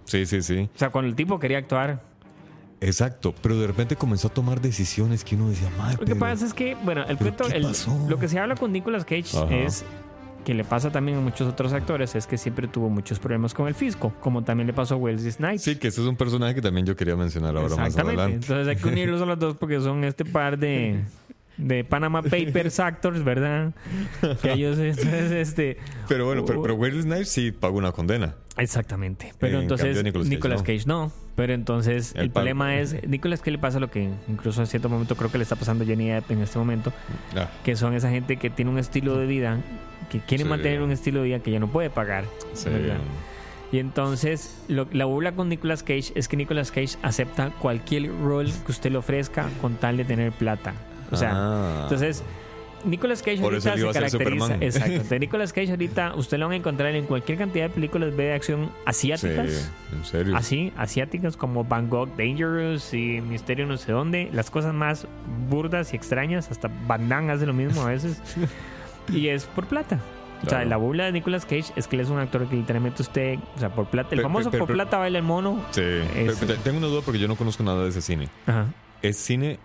sí, 0.05 0.27
sí, 0.27 0.43
sí. 0.43 0.69
O 0.75 0.79
sea, 0.79 0.91
cuando 0.91 1.09
el 1.09 1.17
tipo 1.17 1.38
quería 1.41 1.59
actuar. 1.59 2.01
Exacto. 2.81 3.35
Pero 3.43 3.59
de 3.61 3.67
repente 3.67 3.97
comenzó 3.97 4.29
a 4.29 4.35
tomar 4.35 4.61
decisiones 4.61 5.25
que 5.25 5.37
uno 5.37 5.49
decía, 5.51 5.69
madre, 5.79 5.99
Lo 6.01 6.05
que 6.07 6.17
pasa 6.17 6.45
es 6.47 6.53
que, 6.55 6.77
bueno, 6.85 7.03
el 7.09 7.17
¿pero 7.17 7.37
cuento, 7.37 7.55
el- 7.57 7.67
lo 8.09 8.19
que 8.19 8.29
se 8.29 8.38
habla 8.38 8.57
con 8.57 8.73
Nicolas 8.73 9.05
Cage 9.05 9.37
Ajá. 9.37 9.55
es 9.55 9.85
que 10.44 10.55
le 10.55 10.64
pasa 10.64 10.90
también 10.90 11.18
a 11.18 11.20
muchos 11.20 11.48
otros 11.48 11.72
actores, 11.72 12.14
es 12.14 12.26
que 12.26 12.37
siempre 12.37 12.68
tuvo 12.68 12.88
muchos 12.88 13.18
problemas 13.18 13.55
con 13.55 13.68
el 13.68 13.74
fisco, 13.74 14.12
como 14.20 14.42
también 14.42 14.66
le 14.66 14.72
pasó 14.72 14.94
a 14.94 14.96
Wesley 14.98 15.31
Snipes. 15.31 15.62
Sí, 15.62 15.76
que 15.76 15.88
ese 15.88 16.00
es 16.00 16.07
un 16.07 16.16
personaje 16.16 16.55
que 16.55 16.62
también 16.62 16.87
yo 16.87 16.96
quería 16.96 17.16
mencionar 17.16 17.57
ahora 17.57 17.76
más 17.76 17.96
adelante. 17.96 18.35
Entonces 18.35 18.68
hay 18.68 18.76
que 18.76 18.88
unirlos 18.88 19.22
a 19.22 19.26
los 19.26 19.38
dos 19.38 19.57
porque 19.57 19.81
son 19.81 20.05
este 20.05 20.24
par 20.24 20.59
de, 20.59 21.00
de 21.57 21.85
Panama 21.85 22.22
Papers 22.22 22.81
actors, 22.81 23.22
¿verdad? 23.22 23.72
Que 24.42 24.52
ellos, 24.52 24.78
entonces, 24.78 25.31
este. 25.33 25.78
Pero 26.09 26.26
bueno, 26.26 26.44
pero, 26.44 26.62
pero 26.62 26.74
Wesley 26.74 27.02
Snipes 27.02 27.28
sí 27.28 27.52
pagó 27.52 27.78
una 27.78 27.92
condena. 27.92 28.35
Exactamente. 28.57 29.33
Pero 29.38 29.57
En 29.59 29.62
entonces 29.62 30.02
Nicolas 30.05 30.28
Nicolas, 30.28 30.62
Cage 30.62 30.78
Cage, 30.78 30.87
no. 30.88 31.11
Pero 31.35 31.55
entonces 31.55 32.12
El 32.14 32.31
problema 32.31 32.78
es, 32.78 33.07
Nicolas 33.09 33.40
Cage 33.40 33.52
le 33.52 33.59
pasa 33.59 33.81
lo 33.81 33.90
que 33.90 34.11
incluso 34.28 34.61
en 34.61 34.66
cierto 34.66 34.90
momento 34.90 35.16
creo 35.16 35.31
que 35.33 35.38
le 35.38 35.44
está 35.44 35.57
pasando 35.57 35.85
a 35.85 35.87
Johnny 35.87 36.09
Depp 36.11 36.31
en 36.31 36.42
este 36.42 36.59
momento, 36.59 36.92
Ah, 37.35 37.48
que 37.64 37.74
son 37.76 37.94
esa 37.94 38.11
gente 38.11 38.37
que 38.37 38.50
tiene 38.50 38.70
un 38.70 38.78
estilo 38.78 39.16
de 39.16 39.26
vida, 39.26 39.59
que 40.12 40.20
quiere 40.20 40.44
Sí. 40.44 40.51
mantener 40.51 40.83
un 40.83 40.92
estilo 40.92 41.20
de 41.22 41.27
vida 41.27 41.38
que 41.40 41.51
ya 41.51 41.59
no 41.59 41.68
puede 41.68 41.90
pagar. 41.90 42.25
sí. 42.55 42.68
Y 43.72 43.79
entonces 43.79 44.55
lo- 44.68 44.87
la 44.92 45.07
burla 45.07 45.33
con 45.33 45.48
Nicolas 45.48 45.83
Cage 45.83 46.12
es 46.14 46.29
que 46.29 46.37
Nicolas 46.37 46.70
Cage 46.70 46.98
acepta 47.01 47.48
cualquier 47.59 48.11
rol 48.20 48.53
que 48.66 48.70
usted 48.70 48.92
le 48.92 48.98
ofrezca 48.98 49.48
con 49.62 49.77
tal 49.77 49.96
de 49.96 50.05
tener 50.05 50.31
plata. 50.31 50.75
O 51.11 51.16
sea, 51.16 51.31
Ah. 51.33 51.81
entonces 51.85 52.22
Nicolas 52.85 53.22
Cage 53.22 53.38
Por 53.40 53.55
ahorita 53.55 53.75
se 53.77 53.92
caracteriza. 53.92 54.57
Exacto. 54.61 54.90
Entonces, 54.92 55.20
Nicolas 55.20 55.53
Cage 55.55 55.70
ahorita 55.70 56.14
usted 56.16 56.37
lo 56.37 56.46
van 56.46 56.53
a 56.53 56.57
encontrar 56.57 56.94
en 56.94 57.07
cualquier 57.07 57.38
cantidad 57.38 57.64
de 57.68 57.70
películas 57.70 58.14
de 58.14 58.35
acción 58.35 58.66
Sí, 58.66 58.70
asiáticas. 59.12 59.70
en 59.92 60.05
serio. 60.05 60.37
Así, 60.37 60.72
asiáticas 60.77 61.38
como 61.38 61.64
Bangkok 61.64 62.11
Dangerous 62.18 62.92
y 62.92 63.22
Misterio 63.22 63.66
no 63.66 63.79
sé 63.79 63.92
dónde, 63.92 64.29
las 64.35 64.51
cosas 64.51 64.75
más 64.75 65.07
burdas 65.48 65.94
y 65.94 65.96
extrañas, 65.96 66.51
hasta 66.51 66.68
Van 66.87 67.09
Damme 67.09 67.33
hace 67.33 67.46
lo 67.46 67.55
mismo 67.55 67.81
a 67.83 67.87
veces. 67.87 68.20
y 69.09 69.29
es 69.29 69.45
por 69.45 69.67
plata. 69.67 69.99
O 70.38 70.41
sea, 70.45 70.59
Claro. 70.59 70.71
la 70.71 70.77
burla 70.77 71.05
de 71.05 71.12
Nicolas 71.12 71.45
Cage 71.45 71.73
es 71.77 71.87
que 71.87 71.95
él 71.97 72.03
es 72.03 72.09
un 72.09 72.19
actor 72.19 72.47
que 72.49 72.57
literalmente 72.57 73.03
usted, 73.03 73.38
o 73.55 73.59
sea, 73.61 73.69
por 73.73 73.87
plata, 73.87 74.15
el 74.17 74.23
famoso 74.23 74.51
por 74.51 74.67
plata 74.67 74.99
baila 74.99 75.19
el 75.19 75.25
mono. 75.25 75.61
Sí. 75.71 75.83
Pero 76.41 76.57
tengo 76.65 76.79
una 76.79 76.88
duda 76.88 77.01
porque 77.05 77.21
yo 77.21 77.29
no 77.29 77.37
conozco 77.37 77.62
nada 77.62 77.85
de 77.85 77.91
ese 77.91 78.03
cine. 78.03 78.29
Ajá. 78.47 78.67
Es 79.03 79.17
cine 79.19 79.59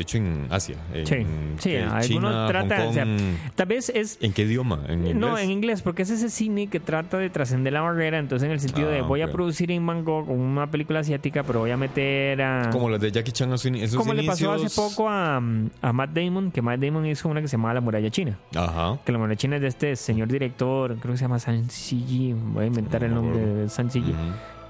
hecho 0.00 0.18
en 0.18 0.46
Asia. 0.50 0.76
En, 0.94 1.56
Sí, 1.58 1.76
algunos 1.76 2.48
tratan, 2.48 2.88
o 2.88 2.92
sea. 2.92 3.06
Tal 3.54 3.66
vez 3.66 3.88
es 3.90 4.18
¿En 4.20 4.32
qué 4.32 4.42
idioma? 4.42 4.80
¿En 4.88 5.00
inglés? 5.00 5.16
No, 5.16 5.38
en 5.38 5.50
inglés, 5.50 5.82
porque 5.82 6.02
es 6.02 6.10
ese 6.10 6.30
cine 6.30 6.66
que 6.68 6.80
trata 6.80 7.18
de 7.18 7.30
trascender 7.30 7.72
la 7.72 7.80
barrera. 7.82 8.18
Entonces, 8.18 8.46
en 8.46 8.52
el 8.52 8.60
sentido 8.60 8.88
de 8.88 9.00
Ah, 9.00 9.02
voy 9.02 9.20
a 9.22 9.30
producir 9.30 9.70
en 9.70 9.86
Bangkok 9.86 10.28
una 10.28 10.70
película 10.70 11.00
asiática, 11.00 11.42
pero 11.42 11.60
voy 11.60 11.70
a 11.70 11.76
meter 11.76 12.40
a. 12.42 12.70
Como 12.70 12.88
las 12.88 13.00
de 13.00 13.10
Jackie 13.10 13.32
Chan 13.32 13.52
a 13.52 13.58
su 13.58 13.70
Como 13.96 14.14
le 14.14 14.24
pasó 14.24 14.52
hace 14.52 14.68
poco 14.74 15.08
a, 15.08 15.36
a 15.36 15.92
Matt 15.92 16.10
Damon, 16.10 16.50
que 16.50 16.62
Matt 16.62 16.80
Damon 16.80 17.06
hizo 17.06 17.28
una 17.28 17.40
que 17.40 17.48
se 17.48 17.56
llamaba 17.56 17.74
La 17.74 17.80
Muralla 17.80 18.10
China. 18.10 18.38
Ajá. 18.54 18.98
Que 19.04 19.12
la 19.12 19.18
Muralla 19.18 19.36
China 19.36 19.56
es 19.56 19.62
de 19.62 19.68
este 19.68 19.96
señor 19.96 20.28
director, 20.28 20.96
creo 20.98 21.12
que 21.12 21.18
se 21.18 21.24
llama 21.24 21.38
San 21.38 21.68
Siji, 21.70 22.32
voy 22.32 22.64
a 22.64 22.66
inventar 22.68 23.04
el 23.04 23.14
nombre 23.14 23.38
de 23.38 23.68
San 23.68 23.90
Siji, 23.90 24.10
Ujú. 24.10 24.20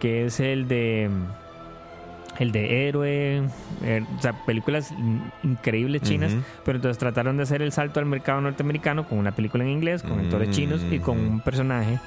que 0.00 0.26
es 0.26 0.40
el 0.40 0.68
de. 0.68 1.10
El 2.38 2.50
de 2.50 2.88
héroe, 2.88 3.42
eh, 3.82 4.04
o 4.18 4.22
sea, 4.22 4.32
películas 4.46 4.90
in- 4.92 5.22
increíbles 5.42 6.02
chinas, 6.02 6.32
pero 6.64 6.76
entonces 6.76 6.96
trataron 6.98 7.36
de 7.36 7.42
hacer 7.42 7.60
el 7.62 7.72
salto 7.72 8.00
al 8.00 8.06
mercado 8.06 8.40
norteamericano 8.40 9.06
con 9.08 9.18
una 9.18 9.32
película 9.32 9.64
en 9.64 9.70
inglés, 9.70 10.02
con 10.02 10.18
actores 10.18 10.50
chinos 10.50 10.80
y 10.90 10.98
con 10.98 11.18
un 11.18 11.40
personaje 11.40 11.98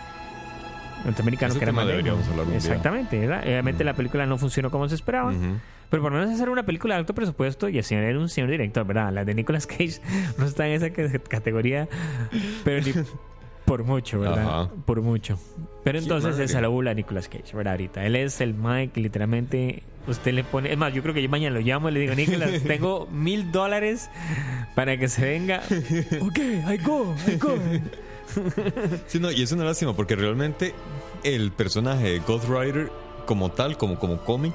norteamericano 1.05 1.51
Ese 1.51 1.59
que 1.59 1.65
era 1.65 1.71
día. 1.83 2.11
Exactamente, 2.57 3.19
¿verdad? 3.19 3.43
obviamente 3.43 3.83
la 3.83 3.93
película 3.93 4.25
no 4.25 4.37
funcionó 4.37 4.71
como 4.71 4.89
se 4.89 4.95
esperaba, 4.95 5.31
pero 5.89 6.01
por 6.01 6.11
lo 6.11 6.17
menos 6.19 6.33
hacer 6.33 6.49
una 6.49 6.63
película 6.63 6.95
de 6.95 6.99
alto 7.01 7.13
presupuesto 7.13 7.69
y 7.69 7.77
el 7.77 7.83
señor 7.83 8.05
era 8.05 8.17
un 8.19 8.27
señor 8.29 8.49
director, 8.49 8.85
¿verdad? 8.85 9.13
La 9.13 9.23
de 9.25 9.35
Nicolas 9.35 9.67
Cage 9.67 10.01
no 10.39 10.45
está 10.45 10.67
en 10.67 10.73
esa 10.73 10.89
categoría, 11.29 11.87
pero 12.63 12.83
ni 12.83 12.93
por 13.65 13.83
mucho, 13.83 14.19
¿verdad? 14.19 14.69
Por 14.85 15.01
mucho. 15.01 15.39
Pero 15.83 15.99
entonces 15.99 16.39
esa 16.39 16.61
la 16.61 16.67
bula 16.69 16.93
Nicolas 16.95 17.29
Cage, 17.29 17.55
¿verdad? 17.55 17.73
Ahorita. 17.73 18.03
Él 18.05 18.15
es 18.15 18.41
el 18.41 18.55
Mike 18.55 18.99
literalmente 18.99 19.83
usted 20.07 20.33
le 20.33 20.43
pone. 20.43 20.71
Es 20.71 20.77
más, 20.77 20.93
yo 20.93 21.01
creo 21.01 21.13
que 21.13 21.21
yo 21.21 21.29
mañana 21.29 21.55
lo 21.55 21.61
llamo 21.61 21.89
y 21.89 21.93
le 21.93 21.99
digo, 22.01 22.15
Nicolas, 22.15 22.61
tengo 22.67 23.07
mil 23.11 23.51
dólares 23.51 24.09
para 24.75 24.97
que 24.97 25.07
se 25.07 25.21
venga. 25.25 25.61
ok, 26.21 26.37
I 26.39 26.77
go, 26.83 27.15
I 27.27 27.35
go. 27.37 27.55
Sí, 29.07 29.19
no, 29.19 29.31
y 29.31 29.41
es 29.43 29.51
una 29.51 29.63
lástima 29.63 29.93
porque 29.95 30.15
realmente 30.15 30.73
el 31.23 31.51
personaje 31.51 32.09
de 32.11 32.19
Ghost 32.19 32.47
Rider 32.49 32.91
como 33.25 33.49
tal, 33.51 33.77
como, 33.77 33.97
como 33.97 34.17
cómic, 34.19 34.53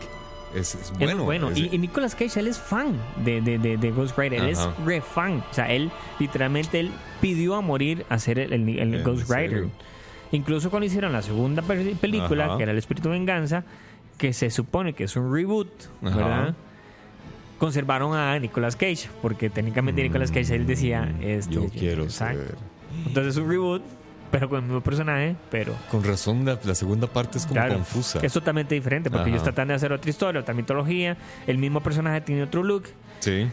es, 0.54 0.74
es 0.74 0.90
Es 0.90 0.98
bueno. 0.98 1.24
bueno. 1.24 1.50
Es- 1.50 1.58
Y, 1.58 1.68
y 1.72 1.78
Nicolas 1.78 2.14
Cage, 2.14 2.40
él 2.40 2.48
es 2.48 2.58
fan 2.58 2.96
de, 3.24 3.40
de, 3.40 3.58
de, 3.58 3.76
de 3.76 3.90
Ghost 3.90 4.18
Rider. 4.18 4.40
Él 4.42 4.48
es 4.50 4.58
re 4.84 5.00
fan. 5.00 5.42
O 5.50 5.54
sea, 5.54 5.70
él 5.72 5.90
literalmente 6.18 6.80
él 6.80 6.90
pidió 7.20 7.54
a 7.54 7.60
morir 7.60 8.04
a 8.08 8.18
ser 8.18 8.38
el, 8.38 8.52
el- 8.52 8.68
el 8.78 8.94
¿En 8.94 9.02
Ghost 9.04 9.26
serio? 9.28 9.58
Rider. 9.58 9.68
Incluso 10.32 10.70
cuando 10.70 10.86
hicieron 10.86 11.12
la 11.12 11.22
segunda 11.22 11.62
pe- 11.62 11.96
película, 12.00 12.46
Ajá. 12.46 12.56
que 12.56 12.62
era 12.64 12.72
El 12.72 12.78
Espíritu 12.78 13.08
de 13.08 13.14
Venganza, 13.18 13.64
que 14.20 14.34
se 14.34 14.50
supone 14.50 14.92
que 14.92 15.04
es 15.04 15.16
un 15.16 15.32
reboot, 15.32 15.68
Ajá. 16.04 16.16
¿verdad? 16.16 16.54
Conservaron 17.58 18.14
a 18.14 18.38
Nicolas 18.38 18.76
Cage, 18.76 19.08
porque 19.22 19.48
técnicamente 19.48 20.02
Nicolas 20.02 20.30
Cage 20.30 20.54
él 20.54 20.66
decía, 20.66 21.10
este, 21.22 21.56
Mm, 21.58 21.62
yo 21.62 21.68
quiero 21.70 22.02
exacto. 22.04 22.38
ser. 22.44 22.54
Entonces 23.06 23.36
es 23.36 23.42
un 23.42 23.48
reboot, 23.50 23.82
pero 24.30 24.48
con 24.50 24.58
el 24.58 24.64
mismo 24.64 24.80
personaje, 24.82 25.36
pero 25.50 25.74
Con 25.90 26.04
razón, 26.04 26.44
la, 26.44 26.58
la 26.62 26.74
segunda 26.74 27.06
parte 27.06 27.38
es 27.38 27.44
como 27.44 27.54
Claro, 27.54 27.74
confusa. 27.74 28.18
Es 28.22 28.32
totalmente 28.34 28.74
diferente 28.74 29.08
porque 29.10 29.22
Ajá. 29.22 29.30
ellos 29.30 29.42
tratan 29.42 29.68
de 29.68 29.74
hacer 29.74 29.90
otra 29.92 30.10
historia, 30.10 30.40
otra 30.42 30.52
mitología. 30.54 31.16
El 31.46 31.56
mismo 31.58 31.80
personaje 31.82 32.20
tiene 32.20 32.42
otro 32.42 32.62
look, 32.62 32.84
Sí. 33.20 33.46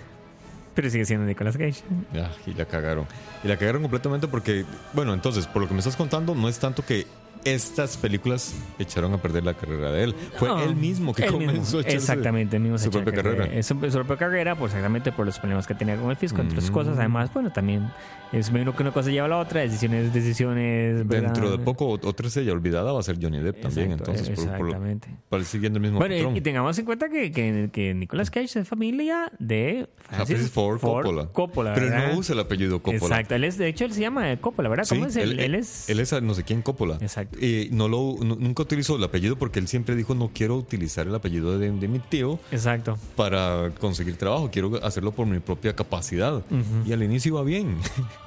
Pero 0.74 0.90
sigue 0.92 1.06
siendo 1.06 1.26
Nicolas 1.26 1.58
Cage. 1.58 1.82
Ya, 2.14 2.30
y 2.46 2.54
la 2.54 2.66
cagaron. 2.66 3.08
Y 3.44 3.48
la 3.48 3.58
cagaron 3.58 3.82
completamente 3.82 4.28
porque, 4.28 4.64
bueno, 4.94 5.14
entonces, 5.14 5.48
por 5.48 5.62
lo 5.62 5.68
que 5.68 5.74
me 5.74 5.80
estás 5.80 5.96
contando, 5.96 6.36
no 6.36 6.48
es 6.48 6.60
tanto 6.60 6.86
que 6.86 7.08
estas 7.46 7.96
películas 7.96 8.54
echaron 8.78 9.14
a 9.14 9.22
perder 9.22 9.44
la 9.46 9.54
carrera 9.54 9.90
de 9.92 10.04
él. 10.04 10.16
Fue 10.38 10.50
No, 10.50 10.62
él 10.64 10.76
mismo 10.76 11.14
que 11.14 11.24
él 11.26 11.32
comenzó 11.32 11.78
mismo. 11.78 11.80
a 11.92 11.94
Exactamente, 11.94 12.58
él 12.58 12.64
mismo 12.64 12.78
su 12.78 12.90
propia 12.92 13.14
carrera. 13.14 13.38
carrera. 13.46 13.60
Eh, 13.60 13.64
Su, 13.64 13.74
su 13.76 13.92
propia 14.00 14.18
carrera, 14.18 14.56
pues 14.58 14.72
exactamente 14.74 15.12
por 15.14 15.26
los 15.26 15.40
problemas 15.40 15.66
que 15.66 15.74
tenía 15.76 15.96
con 15.96 16.10
el 16.12 16.18
fisco, 16.18 16.42
entre 16.42 16.58
otras 16.58 16.70
Mm. 16.70 16.74
cosas. 16.74 16.98
Además, 17.00 17.32
bueno, 17.34 17.54
también 17.54 17.90
es 18.34 18.52
menos 18.52 18.76
que 18.76 18.84
una 18.84 18.92
cosa 18.92 19.10
lleva 19.12 19.28
a 19.28 19.30
la 19.30 19.38
otra, 19.38 19.62
decisiones, 19.62 20.14
decisiones. 20.14 21.08
¿verdad? 21.08 21.32
Dentro 21.32 21.52
de 21.52 21.58
poco, 21.60 21.88
otra 21.88 22.28
estrella 22.28 22.52
olvidada 22.52 22.92
va 22.92 23.00
a 23.00 23.04
ser 23.04 23.18
Johnny 23.22 23.40
Depp 23.40 23.62
también. 23.62 23.92
Exacto, 23.94 24.12
Entonces, 24.12 24.36
por, 24.36 24.46
por 24.58 24.66
exactamente. 24.68 25.08
para 25.30 25.40
ir 25.42 25.48
siguiendo 25.48 25.78
el 25.78 25.84
mismo 25.84 26.00
Bueno, 26.00 26.16
patrón. 26.16 26.36
y, 26.36 26.42
tengamos 26.42 26.78
en 26.78 26.86
cuenta 26.86 27.08
que, 27.08 27.32
que, 27.32 27.70
que 27.72 27.94
Nicolas 27.94 28.30
Cage 28.30 28.60
es 28.60 28.68
familia 28.68 29.32
de 29.40 29.88
Ah, 30.10 30.26
Francis 30.26 30.50
Ford 30.52 30.82
Coppola. 30.82 31.28
Coppola, 31.28 31.74
Pero 31.74 31.90
no 32.10 32.18
usa 32.18 32.34
el 32.34 32.40
apellido 32.42 32.82
Coppola. 32.82 33.16
Exacto, 33.16 33.36
él 33.36 33.46
es, 33.46 33.58
de 33.58 33.68
hecho, 33.68 33.86
él 33.86 33.94
se 33.94 34.02
llama 34.02 34.36
Coppola, 34.38 34.68
¿verdad? 34.70 34.84
Sí, 34.84 34.96
¿Cómo 34.96 35.08
es 35.08 35.16
él? 35.16 35.40
Él, 35.40 35.56
es. 35.56 35.90
él 35.90 36.00
es 36.02 36.12
a 36.12 36.20
no 36.20 36.34
sé 36.34 36.44
quién 36.44 36.62
Coppola. 36.62 36.98
Exacto. 37.00 37.27
Y 37.40 37.70
no 37.72 37.88
lo, 37.88 38.16
nu- 38.24 38.38
nunca 38.40 38.64
utilizó 38.64 38.96
el 38.96 39.04
apellido 39.04 39.36
porque 39.38 39.60
él 39.60 39.68
siempre 39.68 39.96
dijo 39.96 40.16
no 40.16 40.32
quiero 40.34 40.56
utilizar 40.56 41.08
el 41.08 41.16
apellido 41.16 41.58
de, 41.60 41.72
de 41.72 41.88
mi 41.88 42.00
tío 42.00 42.40
Exacto. 42.52 42.98
para 43.16 43.72
conseguir 43.80 44.16
trabajo, 44.18 44.50
quiero 44.52 44.84
hacerlo 44.84 45.12
por 45.12 45.28
mi 45.28 45.40
propia 45.40 45.76
capacidad. 45.76 46.44
Y 46.86 46.92
al 46.94 47.04
inicio 47.04 47.30
iba 47.34 47.44
bien. 47.44 47.78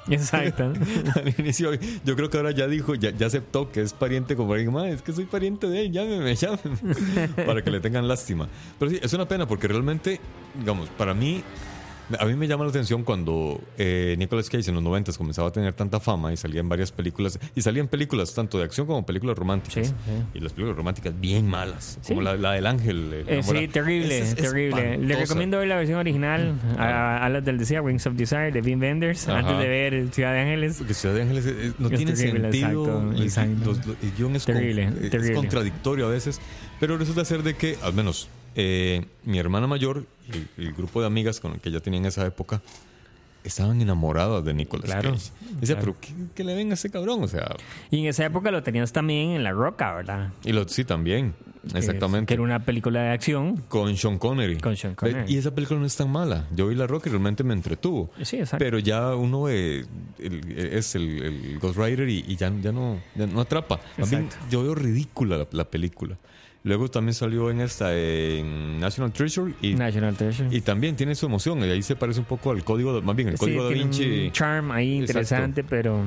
Exacto. 0.09 0.63
al 1.15 1.33
inicio. 1.37 1.71
Yo 2.05 2.15
creo 2.15 2.29
que 2.29 2.37
ahora 2.37 2.51
ya 2.51 2.67
dijo, 2.67 2.95
ya, 2.95 3.11
ya 3.11 3.27
aceptó 3.27 3.71
que 3.71 3.81
es 3.81 3.93
pariente 3.93 4.35
como 4.35 4.53
alguien 4.53 4.71
más, 4.73 4.87
es 4.87 5.01
que 5.01 5.13
soy 5.13 5.25
pariente 5.25 5.67
de 5.67 5.81
él, 5.85 5.91
llámeme, 5.91 6.35
llámeme, 6.35 7.27
para 7.45 7.63
que 7.63 7.71
le 7.71 7.79
tengan 7.79 8.07
lástima. 8.07 8.47
Pero 8.79 8.91
sí, 8.91 8.99
es 9.01 9.13
una 9.13 9.27
pena 9.27 9.47
porque 9.47 9.67
realmente, 9.67 10.19
digamos, 10.57 10.89
para 10.89 11.13
mí, 11.13 11.43
a 12.19 12.25
mí 12.25 12.35
me 12.35 12.47
llama 12.47 12.63
la 12.63 12.69
atención 12.69 13.03
cuando 13.03 13.59
eh, 13.77 14.15
Nicolas 14.17 14.49
Cage 14.49 14.69
en 14.69 14.75
los 14.75 14.83
90 14.83 15.11
comenzaba 15.13 15.49
a 15.49 15.51
tener 15.51 15.73
tanta 15.73 15.99
fama 15.99 16.31
y 16.33 16.37
salía 16.37 16.59
en 16.61 16.69
varias 16.69 16.91
películas, 16.91 17.39
y 17.55 17.61
salían 17.61 17.87
películas 17.87 18.33
tanto 18.33 18.57
de 18.57 18.65
acción 18.65 18.87
como 18.87 19.05
películas 19.05 19.37
románticas. 19.37 19.87
Sí, 19.87 19.93
sí. 20.05 20.11
Y 20.35 20.39
las 20.39 20.53
películas 20.53 20.77
románticas 20.77 21.13
bien 21.19 21.47
malas, 21.47 21.97
Sí. 22.01 22.09
como 22.09 22.21
la, 22.21 22.35
la 22.35 22.53
del 22.53 22.67
ángel. 22.67 23.13
el 23.13 23.29
Eh, 23.29 23.43
sí, 23.43 23.67
terrible, 23.67 24.19
es 24.19 24.35
terrible. 24.35 24.97
Le 24.97 25.15
recomiendo 25.15 25.57
ver 25.57 25.67
la 25.67 25.75
versión 25.77 25.99
original 25.99 26.53
a, 26.77 27.17
a 27.25 27.29
las 27.29 27.43
del 27.45 27.57
Deseo, 27.57 27.83
Wings 27.83 28.05
of 28.07 28.13
Desire, 28.15 28.51
de 28.51 28.61
Vin 28.61 28.79
Wenders, 28.81 29.27
antes 29.27 29.57
de 29.57 29.67
ver 29.67 30.07
Ciudad 30.11 30.33
de 30.33 30.39
Ángeles. 30.41 30.75
Porque 30.77 30.93
Ciudad 30.93 31.15
de 31.15 31.21
Ángeles 31.23 31.45
eh, 31.47 31.73
no 31.79 31.89
tiene 31.89 32.13
terrible, 32.13 32.51
sentido. 32.51 32.83
exacto, 32.85 33.11
el, 33.15 33.23
exacto. 33.23 33.65
los- 33.65 33.85
los- 33.85 33.97
el 34.03 34.11
guion 34.17 34.35
es, 34.35 34.45
con- 34.45 34.55
Terrible, 34.55 34.89
es 35.01 35.09
terrible. 35.09 35.35
contradictorio 35.35 36.05
a 36.07 36.09
veces. 36.09 36.39
Pero 36.79 36.97
resulta 36.97 37.23
ser 37.25 37.43
de 37.43 37.53
que, 37.55 37.77
al 37.83 37.93
menos, 37.93 38.27
eh, 38.55 39.05
mi 39.23 39.37
hermana 39.37 39.67
mayor 39.67 40.05
el 40.57 40.73
grupo 40.73 41.01
de 41.01 41.07
amigas 41.07 41.39
con 41.39 41.53
el 41.53 41.59
que 41.59 41.69
ella 41.69 41.79
tenía 41.79 41.99
en 41.99 42.05
esa 42.05 42.25
época 42.25 42.61
estaban 43.43 43.81
enamoradas 43.81 44.45
de 44.45 44.53
Nicolas 44.53 44.85
Claro, 44.85 45.11
Cage. 45.13 45.31
Claro. 45.65 45.79
pero 45.79 45.95
¿qué, 45.99 46.13
qué 46.35 46.43
le 46.43 46.53
ven 46.55 46.69
a 46.71 46.75
ese 46.75 46.89
cabrón? 46.91 47.23
O 47.23 47.27
sea, 47.27 47.55
Y 47.89 47.99
en 48.01 48.05
esa 48.05 48.23
época 48.25 48.51
lo 48.51 48.61
tenías 48.61 48.91
también 48.93 49.31
en 49.31 49.43
La 49.43 49.51
Roca, 49.51 49.93
¿verdad? 49.95 50.29
y 50.43 50.51
lo, 50.51 50.67
sí, 50.67 50.83
también. 50.85 51.33
Exactamente. 51.75 52.27
Que 52.27 52.33
era 52.35 52.43
una 52.43 52.59
película 52.65 53.01
de 53.03 53.09
acción. 53.09 53.57
Con 53.67 53.95
Sean 53.95 54.17
Connery. 54.17 54.57
Con 54.57 54.75
Sean 54.75 54.95
Connery. 54.95 55.31
Y 55.31 55.37
esa 55.37 55.53
película 55.53 55.79
no 55.79 55.85
es 55.85 55.95
tan 55.95 56.11
mala. 56.11 56.47
Yo 56.55 56.67
vi 56.67 56.75
La 56.75 56.87
Rock 56.87 57.07
y 57.07 57.09
realmente 57.09 57.43
me 57.43 57.53
entretuvo. 57.53 58.09
Sí, 58.21 58.37
exacto. 58.37 58.63
Pero 58.63 58.79
ya 58.79 59.15
uno 59.15 59.47
eh, 59.49 59.85
el- 60.19 60.57
es 60.57 60.95
el, 60.95 61.21
el 61.21 61.59
Ghost 61.59 61.77
Rider 61.77 62.09
y, 62.09 62.25
y 62.27 62.35
ya, 62.35 62.51
ya, 62.61 62.71
no, 62.71 62.99
ya 63.15 63.27
no 63.27 63.41
atrapa. 63.41 63.79
Más 63.97 64.09
bien, 64.09 64.23
Exacto. 64.25 64.45
yo 64.49 64.63
veo 64.63 64.75
ridícula 64.75 65.37
la, 65.37 65.47
la 65.51 65.65
película. 65.69 66.17
Luego 66.63 66.89
también 66.91 67.15
salió 67.15 67.49
en 67.49 67.59
esta, 67.61 67.95
en 67.97 68.79
National 68.79 69.11
Treasure. 69.11 69.51
Y, 69.63 69.73
National 69.73 70.15
Treasure. 70.15 70.47
y 70.55 70.61
también 70.61 70.95
tiene 70.95 71.15
su 71.15 71.25
emoción. 71.25 71.59
Y 71.59 71.63
ahí 71.63 71.81
se 71.81 71.95
parece 71.95 72.19
un 72.19 72.25
poco 72.27 72.51
al 72.51 72.63
código, 72.63 73.01
más 73.01 73.15
bien 73.15 73.29
el 73.29 73.35
Sí, 73.37 73.39
código 73.45 73.63
da 73.63 73.69
tiene 73.69 73.83
Vinci. 73.85 74.25
un 74.27 74.31
charm 74.31 74.71
ahí 74.71 74.99
Exacto. 74.99 75.11
interesante, 75.11 75.63
pero 75.63 76.03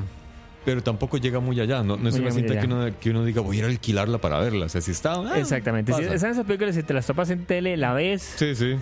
Pero 0.65 0.83
tampoco 0.83 1.19
llega 1.19 1.41
muy 1.41 1.61
allá. 1.61 1.83
No, 1.83 1.97
no 1.97 2.09
es 2.09 2.15
una 2.17 2.31
cinta 2.31 2.59
que 2.59 2.67
uno, 2.67 2.87
que 3.01 3.11
uno 3.11 3.25
diga, 3.25 3.43
voy 3.43 3.57
a 3.57 3.59
ir 3.61 3.65
a 3.65 3.69
alquilarla 3.69 4.19
para 4.19 4.39
verla. 4.39 4.67
O 4.67 4.69
sea, 4.69 4.81
si 4.81 4.93
está. 4.93 5.13
ah, 5.15 5.39
exactamente. 5.39 5.93
Si 5.93 6.03
están 6.03 6.31
esas 6.31 6.47
películas, 6.47 6.75
si 6.75 6.83
te 6.83 6.95
las 6.95 7.07
topas 7.07 7.29
en 7.31 7.45
tele, 7.45 7.77
la 7.77 7.93
ves, 7.93 8.23
Sí, 8.37 8.55
sí. 8.55 8.77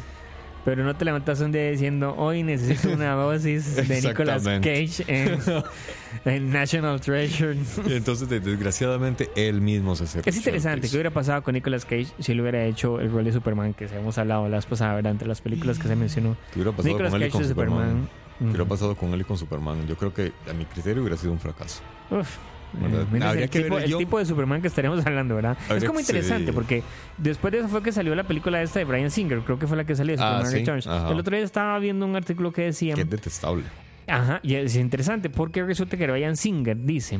pero 0.64 0.84
no 0.84 0.94
te 0.94 1.04
levantas 1.04 1.40
un 1.40 1.50
día 1.50 1.68
diciendo, 1.72 2.14
hoy 2.16 2.44
necesito 2.44 2.88
una 2.94 3.12
dosis 3.14 3.74
de 3.88 4.00
Nicolas. 4.00 4.44
Cage 4.44 5.02
en, 5.08 5.38
en 6.24 6.52
National 6.52 7.00
Treasure. 7.00 7.56
Y 7.88 7.94
entonces, 7.94 8.28
de- 8.28 8.38
desgraciadamente, 8.38 9.28
él 9.34 9.60
mismo 9.60 9.96
se 9.96 10.04
hace. 10.04 10.22
Es 10.24 10.36
interesante 10.36 10.88
qué 10.88 10.94
hubiera 10.94 11.10
pasado 11.10 11.42
con 11.42 11.54
Nicolas 11.54 11.84
Cage 11.84 12.06
si 12.20 12.32
le 12.34 12.42
hubiera 12.42 12.64
hecho 12.64 13.00
el 13.00 13.10
rol 13.10 13.24
de 13.24 13.32
Superman 13.32 13.74
que 13.74 13.86
habíamos 13.86 14.16
hablado 14.18 14.48
la 14.48 14.58
vez 14.58 14.66
pasada, 14.66 14.94
¿verdad? 14.94 15.10
Entre 15.12 15.26
las 15.26 15.40
películas 15.40 15.80
que 15.80 15.88
se 15.88 15.96
mencionó. 15.96 16.36
¿Qué 16.52 16.60
hubiera 16.60 16.70
pasado 16.76 16.88
Nicolas 16.94 17.10
con 17.10 17.20
Cage 17.20 17.32
con 17.32 17.42
de 17.42 17.48
Superman? 17.48 17.78
Superman. 17.88 18.21
¿Qué 18.42 18.48
hubiera 18.48 18.64
Ujú. 18.64 18.70
pasado 18.70 18.94
con 18.96 19.12
él 19.14 19.20
y 19.20 19.24
con 19.24 19.38
Superman? 19.38 19.86
Yo 19.86 19.96
creo 19.96 20.12
que 20.12 20.32
a 20.48 20.52
mi 20.52 20.64
criterio 20.64 21.02
hubiera 21.02 21.16
sido 21.16 21.32
un 21.32 21.38
fracaso. 21.40 21.80
Uf. 22.10 22.36
Eh, 22.74 23.06
Habría 23.22 23.44
el, 23.44 23.50
que 23.50 23.62
tipo, 23.64 23.74
ver 23.74 23.84
el 23.84 23.90
yo- 23.90 23.98
tipo 23.98 24.18
de 24.18 24.24
Superman 24.24 24.62
que 24.62 24.68
estaríamos 24.68 25.04
hablando, 25.06 25.34
¿verdad? 25.36 25.58
es 25.76 25.84
como 25.84 26.00
interesante 26.00 26.46
sí. 26.46 26.52
porque 26.52 26.82
después 27.18 27.52
de 27.52 27.58
eso 27.58 27.68
fue 27.68 27.82
que 27.82 27.92
salió 27.92 28.14
la 28.14 28.24
película 28.24 28.62
esta 28.62 28.78
de 28.78 28.86
Brian 28.86 29.10
Singer, 29.10 29.40
creo 29.40 29.58
que 29.58 29.66
fue 29.66 29.76
la 29.76 29.84
que 29.84 29.94
salió, 29.94 30.14
Ah, 30.14 30.38
Superman 30.40 30.46
sí, 30.50 30.56
Returns. 30.58 30.86
ajá. 30.86 31.10
El 31.10 31.18
otro 31.20 31.36
día 31.36 31.44
estaba 31.44 31.78
viendo 31.78 32.06
un 32.06 32.16
artículo 32.16 32.50
que 32.50 32.62
decía, 32.62 32.94
Que 32.94 33.02
es 33.02 33.10
detestable. 33.10 33.64
ajá, 34.06 34.40
y 34.42 34.54
es 34.54 34.74
interesante 34.76 35.28
porque 35.28 35.62
resulta 35.62 35.98
que 35.98 36.06
Brian 36.10 36.34
Singer 36.36 36.78
dice 36.78 37.18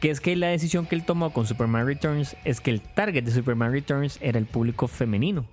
que 0.00 0.10
es 0.10 0.20
que 0.20 0.36
la 0.36 0.46
decisión 0.46 0.86
que 0.86 0.94
él 0.94 1.04
tomó 1.04 1.32
con 1.32 1.46
Superman 1.46 1.84
Returns 1.84 2.36
es 2.44 2.60
que 2.60 2.70
el 2.70 2.80
target 2.80 3.24
de 3.24 3.32
Superman 3.32 3.72
Returns 3.72 4.18
era 4.22 4.38
el 4.38 4.46
público 4.46 4.86
femenino. 4.86 5.44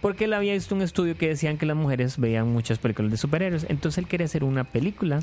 Porque 0.00 0.24
él 0.26 0.32
había 0.32 0.52
visto 0.52 0.74
un 0.74 0.82
estudio 0.82 1.16
que 1.16 1.28
decían 1.28 1.58
que 1.58 1.66
las 1.66 1.76
mujeres 1.76 2.18
veían 2.18 2.52
muchas 2.52 2.78
películas 2.78 3.10
de 3.10 3.16
superhéroes. 3.16 3.66
Entonces 3.68 3.98
él 3.98 4.06
quería 4.06 4.26
hacer 4.26 4.44
una 4.44 4.64
película 4.64 5.20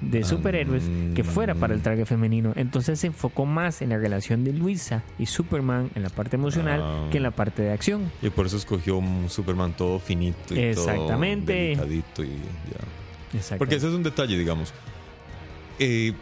de 0.00 0.24
superhéroes 0.24 0.82
que 1.14 1.24
fuera 1.24 1.54
para 1.54 1.72
el 1.74 1.80
target 1.80 2.04
femenino. 2.06 2.52
Entonces 2.56 2.98
se 3.00 3.06
enfocó 3.06 3.46
más 3.46 3.80
en 3.82 3.90
la 3.90 3.96
relación 3.98 4.44
de 4.44 4.52
Luisa 4.52 5.02
y 5.18 5.26
Superman 5.26 5.90
en 5.94 6.02
la 6.02 6.10
parte 6.10 6.36
emocional 6.36 6.80
Ah. 6.82 7.08
que 7.10 7.16
en 7.18 7.22
la 7.22 7.30
parte 7.30 7.62
de 7.62 7.70
acción. 7.72 8.10
Y 8.20 8.28
por 8.30 8.46
eso 8.46 8.56
escogió 8.58 8.98
un 8.98 9.30
Superman 9.30 9.72
todo 9.74 9.98
finito 10.00 10.54
y 10.54 10.58
Exactamente. 10.58 11.74
todo 11.76 11.86
delicadito 11.86 12.24
y 12.24 12.28
ya. 12.28 13.38
Exacto. 13.38 13.58
Porque 13.58 13.76
ese 13.76 13.86
es 13.88 13.94
un 13.94 14.02
detalle, 14.02 14.36
digamos. 14.36 14.74
Eh, 15.78 16.12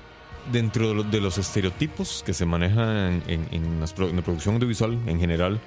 dentro 0.52 0.88
de, 0.90 0.94
lo- 0.94 1.02
de 1.04 1.20
los 1.20 1.38
estereotipos 1.38 2.22
que 2.24 2.34
se 2.34 2.44
manejan 2.44 3.22
en 3.26 3.80
la 3.80 4.22
producción 4.22 4.56
audiovisual 4.56 4.98
en 5.06 5.18
general, 5.18 5.58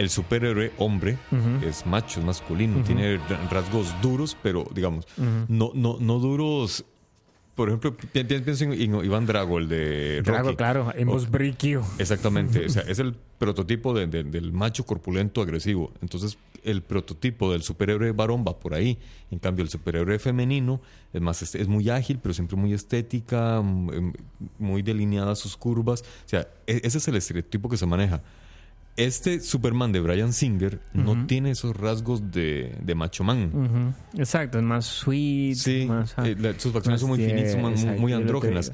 el 0.00 0.08
superhéroe 0.10 0.72
hombre 0.78 1.18
es 1.62 1.84
macho, 1.86 2.20
es 2.20 2.26
masculino, 2.26 2.82
tiene 2.82 3.18
ra- 3.28 3.48
rasgos 3.50 3.94
duros, 4.02 4.36
pero 4.42 4.66
digamos, 4.74 5.06
no, 5.48 5.70
no, 5.74 5.98
no 6.00 6.18
duros. 6.18 6.84
Por 7.54 7.68
ejemplo, 7.68 7.94
pi- 7.94 8.06
pi- 8.06 8.24
pienso 8.24 8.64
en, 8.64 8.72
en 8.72 9.04
Iván 9.04 9.26
Drago, 9.26 9.58
el 9.58 9.68
de 9.68 10.22
Drago, 10.22 10.56
claro, 10.56 10.92
hemos 10.96 11.28
briquio. 11.30 11.82
Exactamente, 11.98 12.64
o 12.64 12.68
sea, 12.70 12.82
es 12.88 12.98
el 12.98 13.14
prototipo 13.38 13.92
de- 13.92 14.06
de- 14.06 14.24
del 14.24 14.52
macho 14.52 14.86
corpulento 14.86 15.42
agresivo. 15.42 15.92
Entonces, 16.00 16.38
el 16.62 16.80
prototipo 16.82 17.52
del 17.52 17.62
superhéroe 17.62 18.12
varón 18.12 18.44
va 18.48 18.58
por 18.58 18.72
ahí. 18.74 18.98
En 19.30 19.38
cambio, 19.40 19.62
el 19.62 19.68
superhéroe 19.68 20.18
femenino 20.18 20.80
es 21.12 21.20
más 21.20 21.42
es 21.54 21.68
muy 21.68 21.90
ágil, 21.90 22.18
pero 22.22 22.32
siempre 22.32 22.56
muy 22.56 22.72
estética, 22.72 23.60
mm, 23.62 23.90
em, 23.92 24.12
muy 24.58 24.80
delineadas 24.82 25.38
sus 25.38 25.56
curvas. 25.56 26.00
O 26.02 26.28
sea, 26.28 26.48
e- 26.66 26.80
ese 26.84 26.96
es 26.98 27.08
el 27.08 27.16
estereotipo 27.16 27.68
que 27.68 27.76
se 27.76 27.84
maneja. 27.86 28.22
Este 29.04 29.40
Superman 29.40 29.92
de 29.92 30.00
Brian 30.00 30.32
Singer 30.32 30.78
no 30.92 31.26
tiene 31.26 31.52
esos 31.52 31.76
rasgos 31.76 32.30
de, 32.30 32.74
de 32.82 32.94
macho 32.94 33.24
man. 33.24 33.94
Exacto, 34.16 34.58
es 34.58 34.64
más 34.64 34.84
sweet. 34.86 35.54
Sí, 35.56 35.86
más, 35.88 36.14
eh, 36.24 36.36
la- 36.38 36.58
sus 36.58 36.72
facciones 36.72 37.00
son 37.00 37.10
muy 37.10 37.18
finitas, 37.18 37.52
son 37.52 37.60
muy, 37.62 37.70
exacto, 37.72 38.00
muy 38.00 38.12
andrógenas. 38.12 38.72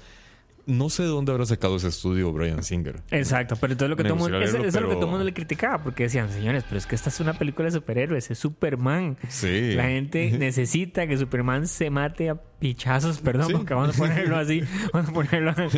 No 0.66 0.90
sé 0.90 1.04
de 1.04 1.08
dónde 1.08 1.30
habrá 1.32 1.46
sacado 1.46 1.76
ese 1.76 1.88
estudio 1.88 2.32
Brian 2.32 2.62
Singer. 2.64 3.00
Exacto, 3.12 3.54
pero 3.60 3.72
entonces 3.74 3.90
lo 3.90 3.96
que 3.96 4.02
Me 4.02 4.08
todo 4.08 4.18
mundo, 4.18 4.40
eso, 4.40 4.56
es 4.58 4.74
lo 4.74 4.88
que 4.88 4.94
todo 4.96 5.04
el 5.04 5.10
mundo 5.10 5.24
le 5.24 5.32
criticaba, 5.32 5.82
porque 5.82 6.02
decían, 6.04 6.28
señores, 6.30 6.64
pero 6.64 6.78
es 6.78 6.86
que 6.86 6.94
esta 6.96 7.08
es 7.08 7.20
una 7.20 7.34
película 7.34 7.66
de 7.66 7.72
superhéroes, 7.72 8.30
es 8.30 8.38
Superman. 8.38 9.16
Sí. 9.28 9.74
La 9.74 9.84
gente 9.84 10.30
necesita 10.38 11.06
que 11.06 11.16
Superman 11.16 11.68
se 11.68 11.88
mate 11.90 12.30
a 12.30 12.34
pichazos, 12.58 13.18
perdón, 13.18 13.46
Sí. 13.48 13.52
porque 13.52 13.74
vamos 13.74 13.94
a 13.94 13.98
ponerlo 13.98 14.36
así, 14.38 14.62
vamos 14.92 15.10
a 15.10 15.12
ponerlo 15.12 15.54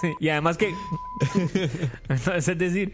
Sí, 0.00 0.12
Y 0.20 0.28
además 0.28 0.56
que, 0.58 0.72
entonces, 2.08 2.48
es 2.48 2.58
decir, 2.58 2.92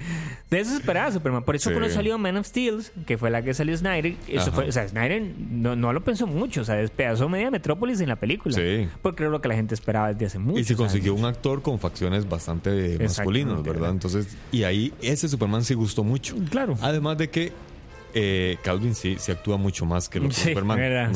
de 0.51 0.61
eso 0.61 0.77
esperaba 0.77 1.11
Superman. 1.11 1.43
Por 1.45 1.57
eso 1.57 1.71
Sí. 1.71 1.75
cuando 1.75 1.93
salió 1.93 2.19
Man 2.19 2.37
of 2.37 2.47
Steel, 2.47 2.83
que 3.07 3.19
fue 3.19 3.31
la 3.31 3.43
que 3.43 3.55
salió 3.55 3.77
Snyder, 3.77 4.15
eso 4.29 4.53
fue, 4.53 4.69
o 4.69 4.73
sea, 4.73 4.87
Snyder 4.89 5.23
no, 5.51 5.75
no 5.77 5.93
lo 5.93 6.03
pensó 6.05 6.27
mucho, 6.27 6.61
o 6.63 6.65
sea, 6.65 6.77
despedazó 6.77 7.29
media 7.29 7.51
metrópolis 7.51 8.01
en 8.01 8.09
la 8.09 8.17
película. 8.17 8.55
Sí. 8.55 8.89
Porque 9.03 9.23
era 9.25 9.31
lo 9.33 9.41
que 9.41 9.49
la 9.49 9.55
gente 9.55 9.75
esperaba 9.75 10.13
desde 10.13 10.27
hace 10.27 10.39
mucho. 10.39 10.60
Y 10.61 10.65
se 10.65 10.77
consiguió 10.77 11.15
un 11.15 11.25
actor 11.25 11.63
con 11.63 11.79
facciones 11.79 12.29
bastante 12.29 12.99
masculinas. 13.01 13.63
¿verdad? 13.63 13.91
Entonces, 13.91 14.29
y 14.53 14.63
ahí 14.65 14.93
ese 15.03 15.29
Superman 15.29 15.65
sí 15.65 15.75
gustó 15.75 16.05
mucho. 16.05 16.37
Claro. 16.51 16.77
Además 16.81 17.19
de 17.19 17.31
que 17.31 17.53
eh, 18.15 18.57
Calvin 18.63 18.95
sí, 18.95 19.17
sí 19.19 19.31
actúa 19.33 19.57
mucho 19.57 19.87
más 19.87 20.09
que 20.09 20.19
los 20.21 20.35
Sí, 20.35 20.49
Superman. 20.49 20.79
verdad, 20.79 21.13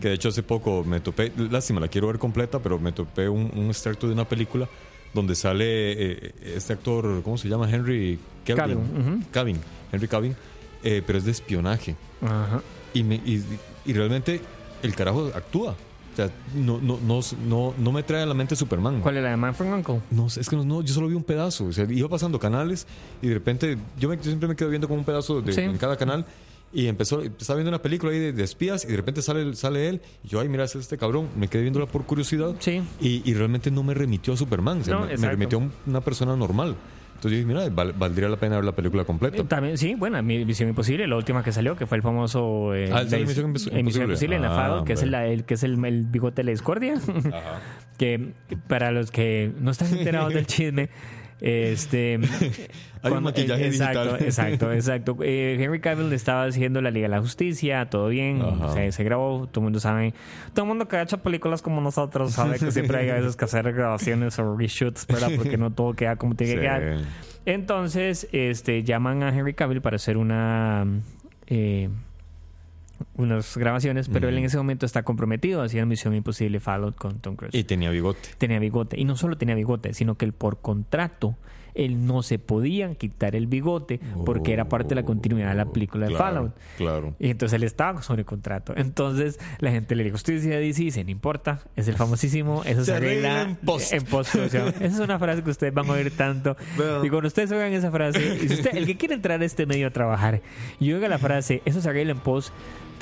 que 0.00 0.08
de 0.08 0.14
hecho 0.14 0.30
hace 0.30 0.42
poco 0.42 0.82
me 0.84 1.00
topé, 1.00 1.30
lástima, 1.36 1.78
la 1.80 1.88
quiero 1.88 2.06
ver 2.06 2.18
completa, 2.18 2.58
pero 2.58 2.78
me 2.78 2.92
topé 2.92 3.28
un, 3.28 3.50
un 3.54 3.66
extracto 3.66 4.06
de 4.06 4.14
una 4.14 4.26
película 4.26 4.66
donde 5.12 5.34
sale 5.34 5.64
eh, 5.66 6.32
este 6.56 6.72
actor, 6.72 7.22
¿cómo 7.22 7.36
se 7.36 7.48
llama? 7.48 7.70
Henry 7.70 8.18
ujú. 8.48 9.20
Cavill, 9.30 9.58
Henry 9.92 10.08
Cavill, 10.08 10.34
eh, 10.82 11.02
pero 11.06 11.18
es 11.18 11.24
de 11.26 11.32
espionaje. 11.32 11.96
Ajá. 12.22 12.62
Y, 12.94 13.02
me- 13.02 13.16
y 13.16 13.44
y 13.84 13.92
realmente 13.92 14.40
el 14.82 14.94
carajo 14.94 15.30
actúa. 15.34 15.76
O 16.12 16.16
sea, 16.16 16.30
no, 16.54 16.78
no, 16.82 16.98
no, 17.06 17.20
no, 17.46 17.74
no 17.78 17.92
me 17.92 18.02
trae 18.02 18.22
a 18.22 18.26
la 18.26 18.34
mente 18.34 18.54
Superman. 18.54 19.00
¿Cuál 19.00 19.16
es 19.16 19.22
la 19.22 19.30
de 19.30 19.36
Man 19.36 19.54
from 19.54 19.72
Uncle? 19.72 20.00
No, 20.10 20.26
es 20.26 20.48
que 20.48 20.56
no, 20.56 20.82
yo 20.82 20.92
solo 20.92 21.08
vi 21.08 21.14
un 21.14 21.24
pedazo. 21.24 21.64
O 21.66 21.72
sea, 21.72 21.86
iba 21.90 22.08
pasando 22.08 22.38
canales 22.38 22.86
y 23.22 23.28
de 23.28 23.34
repente 23.34 23.78
yo, 23.98 24.08
me- 24.10 24.16
yo 24.18 24.24
siempre 24.24 24.48
me 24.48 24.54
quedo 24.56 24.68
viendo 24.68 24.88
como 24.88 24.98
un 25.00 25.06
pedazo 25.06 25.40
de, 25.40 25.52
Sí. 25.52 25.62
en 25.62 25.78
cada 25.78 25.96
canal. 25.96 26.26
Y 26.74 26.86
empezó, 26.86 27.20
estaba 27.20 27.56
viendo 27.58 27.68
una 27.68 27.82
película 27.82 28.12
ahí 28.12 28.18
de, 28.18 28.32
de 28.32 28.42
espías 28.44 28.84
y 28.84 28.88
de 28.88 28.96
repente 28.96 29.20
sale, 29.20 29.54
sale 29.54 29.88
él. 29.90 30.00
Y 30.24 30.28
yo, 30.28 30.40
ay, 30.40 30.48
mira, 30.48 30.64
es 30.64 30.74
este 30.74 30.96
cabrón. 30.96 31.28
Me 31.36 31.48
quedé 31.48 31.62
viéndola 31.62 31.84
por 31.86 32.04
curiosidad. 32.04 32.54
Sí. 32.60 32.82
Y, 33.00 33.22
y 33.30 33.34
realmente 33.34 33.70
no 33.70 33.82
me 33.82 33.92
remitió 33.94 34.32
a 34.32 34.36
Superman. 34.38 34.80
O 34.80 34.84
sea, 34.84 34.94
No, 34.94 35.00
me, 35.06 35.16
me 35.16 35.28
remitió 35.28 35.58
a 35.58 35.62
un- 35.62 35.72
una 35.86 36.00
persona 36.00 36.34
normal. 36.36 36.76
Entonces 37.22 37.38
yo 37.40 37.46
dije, 37.46 37.60
mira, 37.60 37.72
val- 37.72 37.92
valdría 37.96 38.28
la 38.28 38.36
pena 38.36 38.56
ver 38.56 38.64
la 38.64 38.72
película 38.72 39.04
completa. 39.04 39.36
Eh, 39.36 39.44
También, 39.44 39.78
sí, 39.78 39.94
bueno, 39.94 40.20
mi 40.24 40.44
Misión 40.44 40.68
Imposible, 40.68 41.06
la 41.06 41.14
última 41.16 41.44
que 41.44 41.52
salió, 41.52 41.76
que 41.76 41.86
fue 41.86 41.96
el 41.98 42.02
famoso 42.02 42.74
eh, 42.74 42.90
Ah, 42.92 43.04
¿sale 43.04 43.20
la- 43.20 43.26
Misión 43.28 43.46
Impos- 43.54 43.68
eh, 43.70 43.80
Misión 43.80 43.80
Imposible? 43.80 44.04
Imposible 44.06 44.36
en 44.36 44.42
la 44.42 44.48
Ah, 44.78 44.82
que 44.84 44.94
es, 44.94 45.02
el, 45.02 45.14
hombre. 45.14 45.32
el- 45.32 45.44
que 45.44 45.54
es 45.54 45.62
el, 45.62 45.84
el 45.84 46.02
bigote 46.02 46.42
de 46.42 46.44
la 46.46 46.50
discordia. 46.50 46.94
que 47.96 48.32
para 48.66 48.90
los 48.90 49.12
que 49.12 49.52
no 49.60 49.70
están 49.70 49.96
enterados 49.96 50.34
del 50.34 50.46
chisme, 50.48 50.88
este. 51.42 52.20
Hay 53.04 53.12
un 53.12 53.24
maquillaje 53.24 53.66
exacto, 53.66 54.04
digital. 54.04 54.24
Exacto, 54.26 54.72
exacto. 54.72 55.16
Eh, 55.22 55.56
Henry 55.58 55.80
Cavill 55.80 56.12
estaba 56.12 56.44
haciendo 56.44 56.80
la 56.80 56.92
Liga 56.92 57.08
de 57.08 57.16
la 57.16 57.20
Justicia, 57.20 57.90
todo 57.90 58.08
bien, 58.08 58.40
se, 58.72 58.92
se 58.92 59.02
grabó, 59.02 59.48
todo 59.48 59.60
el 59.60 59.64
mundo 59.64 59.80
sabe. 59.80 60.14
Todo 60.54 60.64
el 60.64 60.68
mundo 60.68 60.86
que 60.86 60.96
ha 60.96 61.02
hecho 61.02 61.18
películas 61.18 61.62
como 61.62 61.80
nosotros 61.80 62.32
sabe 62.32 62.60
que 62.60 62.70
siempre 62.70 62.98
hay 62.98 63.08
a 63.10 63.14
veces 63.14 63.34
que 63.34 63.44
hacer 63.44 63.72
grabaciones 63.72 64.38
o 64.38 64.56
reshoots, 64.56 65.06
¿verdad? 65.08 65.32
Porque 65.36 65.56
no 65.58 65.72
todo 65.72 65.94
queda 65.94 66.14
como 66.14 66.36
tiene 66.36 66.54
que 66.54 66.60
Sí. 66.60 66.62
quedar. 66.64 66.98
Entonces, 67.44 68.28
este, 68.30 68.84
llaman 68.84 69.24
a 69.24 69.30
Henry 69.36 69.54
Cavill 69.54 69.80
para 69.80 69.96
hacer 69.96 70.16
una 70.16 70.86
eh, 71.48 71.88
unas 73.14 73.56
grabaciones, 73.56 74.08
pero 74.08 74.28
él 74.28 74.38
en 74.38 74.44
ese 74.44 74.56
momento 74.56 74.86
está 74.86 75.02
comprometido 75.02 75.62
hacer 75.62 75.84
Misión 75.86 76.14
Imposible 76.14 76.60
Fallout 76.60 76.96
con 76.96 77.18
Tom 77.20 77.36
Cruise. 77.36 77.54
Y 77.54 77.64
tenía 77.64 77.90
bigote. 77.90 78.30
tenía 78.38 78.58
bigote. 78.58 78.98
Y 78.98 79.04
no 79.04 79.16
solo 79.16 79.36
tenía 79.36 79.54
bigote, 79.54 79.94
sino 79.94 80.16
que 80.16 80.24
él 80.24 80.32
por 80.32 80.60
contrato, 80.60 81.36
él 81.74 82.06
no 82.06 82.22
se 82.22 82.38
podía 82.38 82.94
quitar 82.94 83.34
el 83.34 83.46
bigote 83.46 84.00
porque 84.24 84.52
era 84.52 84.68
parte 84.68 84.90
de 84.90 84.96
la 84.96 85.04
continuidad 85.04 85.48
de 85.48 85.54
la 85.54 85.66
película 85.66 86.06
de 86.06 86.14
Fallout. 86.14 86.54
Claro. 86.76 87.14
Y 87.18 87.30
entonces 87.30 87.56
él 87.56 87.62
estaba 87.62 88.02
sobre 88.02 88.24
contrato. 88.24 88.74
Entonces 88.76 89.38
la 89.58 89.70
gente 89.70 89.94
le 89.94 90.04
dijo, 90.04 90.16
usted 90.16 90.34
dice, 90.34 90.58
dice, 90.58 90.82
dice, 90.82 91.04
no 91.04 91.10
importa, 91.10 91.60
es 91.76 91.88
el 91.88 91.96
famosísimo, 91.96 92.62
eso 92.64 92.84
se 92.84 92.94
arregla 92.94 93.42
en 93.42 93.56
post. 93.56 93.92
en. 93.92 94.02
Esa 94.52 94.72
es 94.80 94.98
una 94.98 95.18
frase 95.18 95.42
que 95.42 95.50
ustedes 95.50 95.72
van 95.72 95.88
a 95.88 95.92
oír 95.92 96.14
tanto. 96.16 96.56
Bueno. 96.76 97.04
Y 97.04 97.08
cuando 97.08 97.28
ustedes 97.28 97.50
oigan 97.52 97.72
esa 97.72 97.90
frase, 97.90 98.38
y 98.42 98.48
si 98.48 98.54
usted, 98.54 98.76
el 98.76 98.86
que 98.86 98.96
quiere 98.96 99.14
entrar 99.14 99.40
a 99.40 99.44
este 99.44 99.66
medio 99.66 99.86
a 99.86 99.90
trabajar 99.90 100.42
y 100.78 100.92
oiga 100.92 101.08
la 101.08 101.18
frase, 101.18 101.62
eso 101.64 101.80
se 101.80 101.88
arregla 101.88 102.12
en 102.12 102.18
post, 102.18 102.52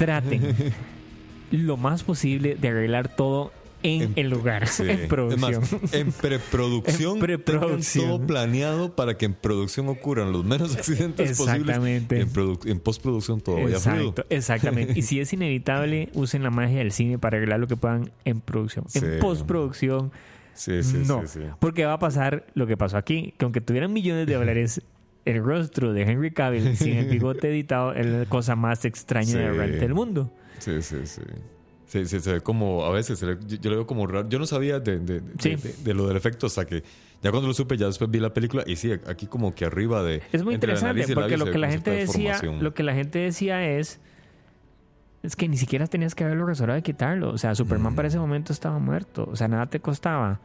traten 0.05 0.43
lo 1.51 1.77
más 1.77 2.03
posible 2.03 2.57
de 2.61 2.69
arreglar 2.69 3.15
todo 3.15 3.53
en, 3.83 4.03
En- 4.03 4.13
el 4.17 4.29
lugar, 4.31 4.67
Sí. 4.69 4.85
en 4.89 5.09
producción. 5.09 5.63
En 5.93 6.13
preproducción, 6.13 7.15
En 7.15 7.21
preproducción. 7.21 8.07
todo 8.07 8.27
planeado 8.27 8.95
para 8.95 9.17
que 9.17 9.25
en 9.27 9.33
producción 9.35 9.89
ocurran 9.89 10.33
los 10.33 10.45
menos 10.45 10.77
accidentes 10.77 11.37
posibles. 11.39 11.61
Exactamente. 11.61 12.21
En, 12.21 12.31
produ- 12.31 12.71
en 12.71 12.79
postproducción 12.79 13.41
todo 13.41 13.63
vaya 13.63 13.79
fluido. 13.79 14.15
Exactamente. 14.29 14.93
Y 14.99 15.03
si 15.03 15.19
es 15.21 15.33
inevitable, 15.33 16.11
usen 16.15 16.43
la 16.43 16.51
magia 16.51 16.79
del 16.79 16.93
cine 16.93 17.19
para 17.19 17.39
arreglar 17.39 17.59
lo 17.61 17.69
que 17.69 17.77
puedan 17.77 18.11
en 18.25 18.41
producción. 18.43 18.85
Sí. 18.89 18.99
En 19.03 19.19
postproducción, 19.19 20.13
Sí, 20.53 20.83
sí, 20.83 20.99
no. 21.07 21.23
sí, 21.23 21.39
sí. 21.41 21.47
Porque 21.59 21.87
va 21.87 21.95
a 21.95 21.99
pasar 21.99 22.45
lo 22.53 22.67
que 22.67 22.77
pasó 22.77 22.99
aquí, 22.99 23.33
que 23.39 23.47
aunque 23.47 23.63
tuvieran 23.63 23.95
millones 23.95 24.27
de 24.27 24.35
dólares, 24.35 24.83
el 25.25 25.45
rostro 25.45 25.93
de 25.93 26.03
Henry 26.03 26.31
Cavill 26.33 26.77
sin 26.77 26.95
el 26.97 27.07
bigote 27.11 27.49
editado 27.51 27.93
es 27.95 28.07
la 28.07 28.25
cosa 28.27 28.57
más 28.57 28.85
extraña 28.85 29.27
Sí. 29.27 29.37
y 29.39 29.43
aberrante 29.43 29.79
del 29.79 29.95
mundo. 29.95 30.31
Sí, 30.59 30.81
sí, 30.83 30.97
sí. 31.07 31.23
Sí, 31.87 32.07
sí, 32.07 32.21
se 32.21 32.35
ve 32.35 32.41
como, 32.41 32.85
a 32.85 32.91
veces, 32.93 33.21
ve- 33.23 33.37
yo, 33.49 33.57
yo 33.57 33.71
lo 33.71 33.77
veo 33.77 33.87
como 33.87 34.07
raro. 34.07 34.29
Yo 34.29 34.39
no 34.39 34.47
sabía 34.47 34.79
de, 34.79 34.99
de- 35.01 35.21
de- 35.21 35.33
Sí. 35.41 35.57
de- 35.57 35.75
de 35.83 35.95
lo 35.95 36.07
del 36.07 36.17
efecto 36.17 36.47
hasta 36.47 36.65
que 36.65 36.85
ya 37.23 37.31
cuando 37.33 37.49
lo 37.49 37.53
supe, 37.55 37.77
ya 37.77 37.87
después 37.87 38.09
vi 38.11 38.21
la 38.21 38.33
película 38.33 38.63
y 38.67 38.77
sí, 38.77 38.93
aquí 39.07 39.27
como 39.27 39.55
que 39.55 39.65
arriba 39.65 40.03
de... 40.05 40.23
Es 40.33 40.43
muy 40.45 40.55
interesante 40.55 41.05
porque 41.15 41.37
lo 41.37 41.47
que 41.47 41.59
la 41.59 41.69
gente 41.69 41.91
decía, 41.91 42.41
lo 42.61 42.73
que 42.75 42.83
la 42.85 42.95
gente 42.95 43.19
decía 43.19 43.65
es 43.77 44.01
es 45.23 45.37
que 45.37 45.49
ni 45.49 45.59
siquiera 45.59 45.87
tenías 45.87 46.15
que 46.15 46.25
haberlo 46.25 46.47
resolvido 46.47 46.77
de 46.77 46.83
quitarlo. 46.83 47.31
O 47.31 47.37
sea, 47.39 47.55
Superman 47.55 47.95
para 47.95 48.09
ese 48.09 48.19
momento 48.19 48.53
estaba 48.55 48.79
muerto. 48.79 49.29
O 49.31 49.37
sea, 49.37 49.49
nada 49.49 49.67
te 49.67 49.79
costaba 49.81 50.41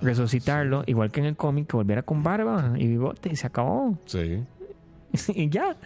resucitarlo, 0.00 0.82
igual 0.86 1.10
que 1.10 1.20
en 1.20 1.26
el 1.26 1.36
cómic, 1.36 1.66
que 1.68 1.76
volviera 1.76 2.02
con 2.02 2.22
barba 2.22 2.72
y 2.76 2.86
bigote 2.86 3.30
y 3.32 3.36
se 3.36 3.46
acabó. 3.46 3.98
Sí, 4.06 4.42
y 5.34 5.48
ya. 5.48 5.76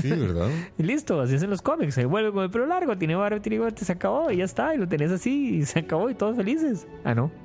sí, 0.00 0.10
¿verdad? 0.10 0.48
Y 0.78 0.82
listo, 0.82 1.20
así 1.20 1.34
es 1.34 1.42
en 1.42 1.50
los 1.50 1.62
cómics. 1.62 1.94
Se 1.94 2.04
vuelve 2.04 2.32
con 2.32 2.44
el 2.44 2.50
pelo 2.50 2.66
largo, 2.66 2.96
tiene 2.96 3.14
barba, 3.16 3.40
tiene 3.40 3.56
bigote, 3.58 3.84
se 3.84 3.92
acabó 3.92 4.30
y 4.30 4.36
ya 4.38 4.44
está. 4.44 4.74
Y 4.74 4.78
lo 4.78 4.86
tenés 4.88 5.10
así 5.10 5.56
y 5.56 5.66
se 5.66 5.80
acabó 5.80 6.08
y 6.10 6.14
todos 6.14 6.36
felices. 6.36 6.86
Ah, 7.04 7.14
no. 7.14 7.30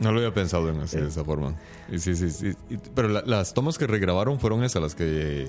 No 0.00 0.12
lo 0.12 0.18
había 0.20 0.32
pensado 0.32 0.68
en 0.70 0.78
así, 0.78 0.96
de 0.96 1.08
esa 1.08 1.24
forma. 1.24 1.54
Y 1.90 1.98
sí, 1.98 2.14
sí, 2.14 2.30
sí. 2.30 2.52
Pero 2.94 3.08
la- 3.08 3.22
las 3.26 3.52
tomas 3.52 3.78
que 3.78 3.88
regrabaron 3.88 4.38
fueron 4.38 4.62
esas, 4.62 4.80
las 4.80 4.94
que 4.94 5.02
de- 5.02 5.48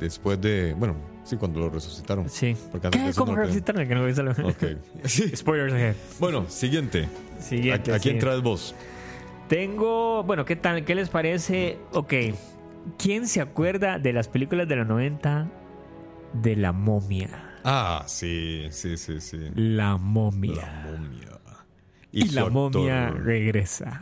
después 0.00 0.40
de... 0.40 0.74
Bueno, 0.74 0.96
sí, 1.24 1.36
cuando 1.36 1.60
lo 1.60 1.70
resucitaron. 1.70 2.28
Sí. 2.28 2.56
Porque 2.72 2.88
antes 2.88 3.00
de 3.02 3.08
¿Qué? 3.10 3.14
¿Cómo 3.14 3.32
no 3.32 3.38
lo- 3.38 3.42
resucitarlo? 3.44 3.86
Que 3.86 3.94
no 3.94 4.04
a 4.04 4.34
salir. 4.34 4.46
Ok. 4.46 4.80
Sí. 5.04 5.30
Spoilers 5.36 5.72
ahead. 5.72 5.94
Bueno, 6.18 6.46
siguiente. 6.48 7.08
Siguiente. 7.38 7.92
¿A, 7.92 7.96
a 7.96 7.98
quién 7.98 8.18
traes 8.18 8.40
vos? 8.42 8.74
Tengo, 9.48 10.22
bueno, 10.24 10.44
¿qué 10.44 10.56
tal? 10.56 10.84
¿Qué 10.84 10.94
les 10.94 11.08
parece? 11.08 11.78
Ok, 11.92 12.14
¿quién 12.98 13.26
se 13.26 13.40
acuerda 13.40 13.98
de 13.98 14.12
las 14.12 14.28
películas 14.28 14.68
de 14.68 14.76
los 14.76 14.86
90 14.86 15.48
de 16.34 16.56
la 16.56 16.72
momia? 16.72 17.58
Ah, 17.64 18.04
sí, 18.06 18.68
sí, 18.70 18.96
sí, 18.96 19.20
sí. 19.20 19.38
La 19.56 19.90
La 19.90 19.96
momia. 19.96 20.84
momia. 20.84 21.26
Y, 22.12 22.28
la 22.30 22.48
momia 22.48 23.10
regresa. 23.10 24.00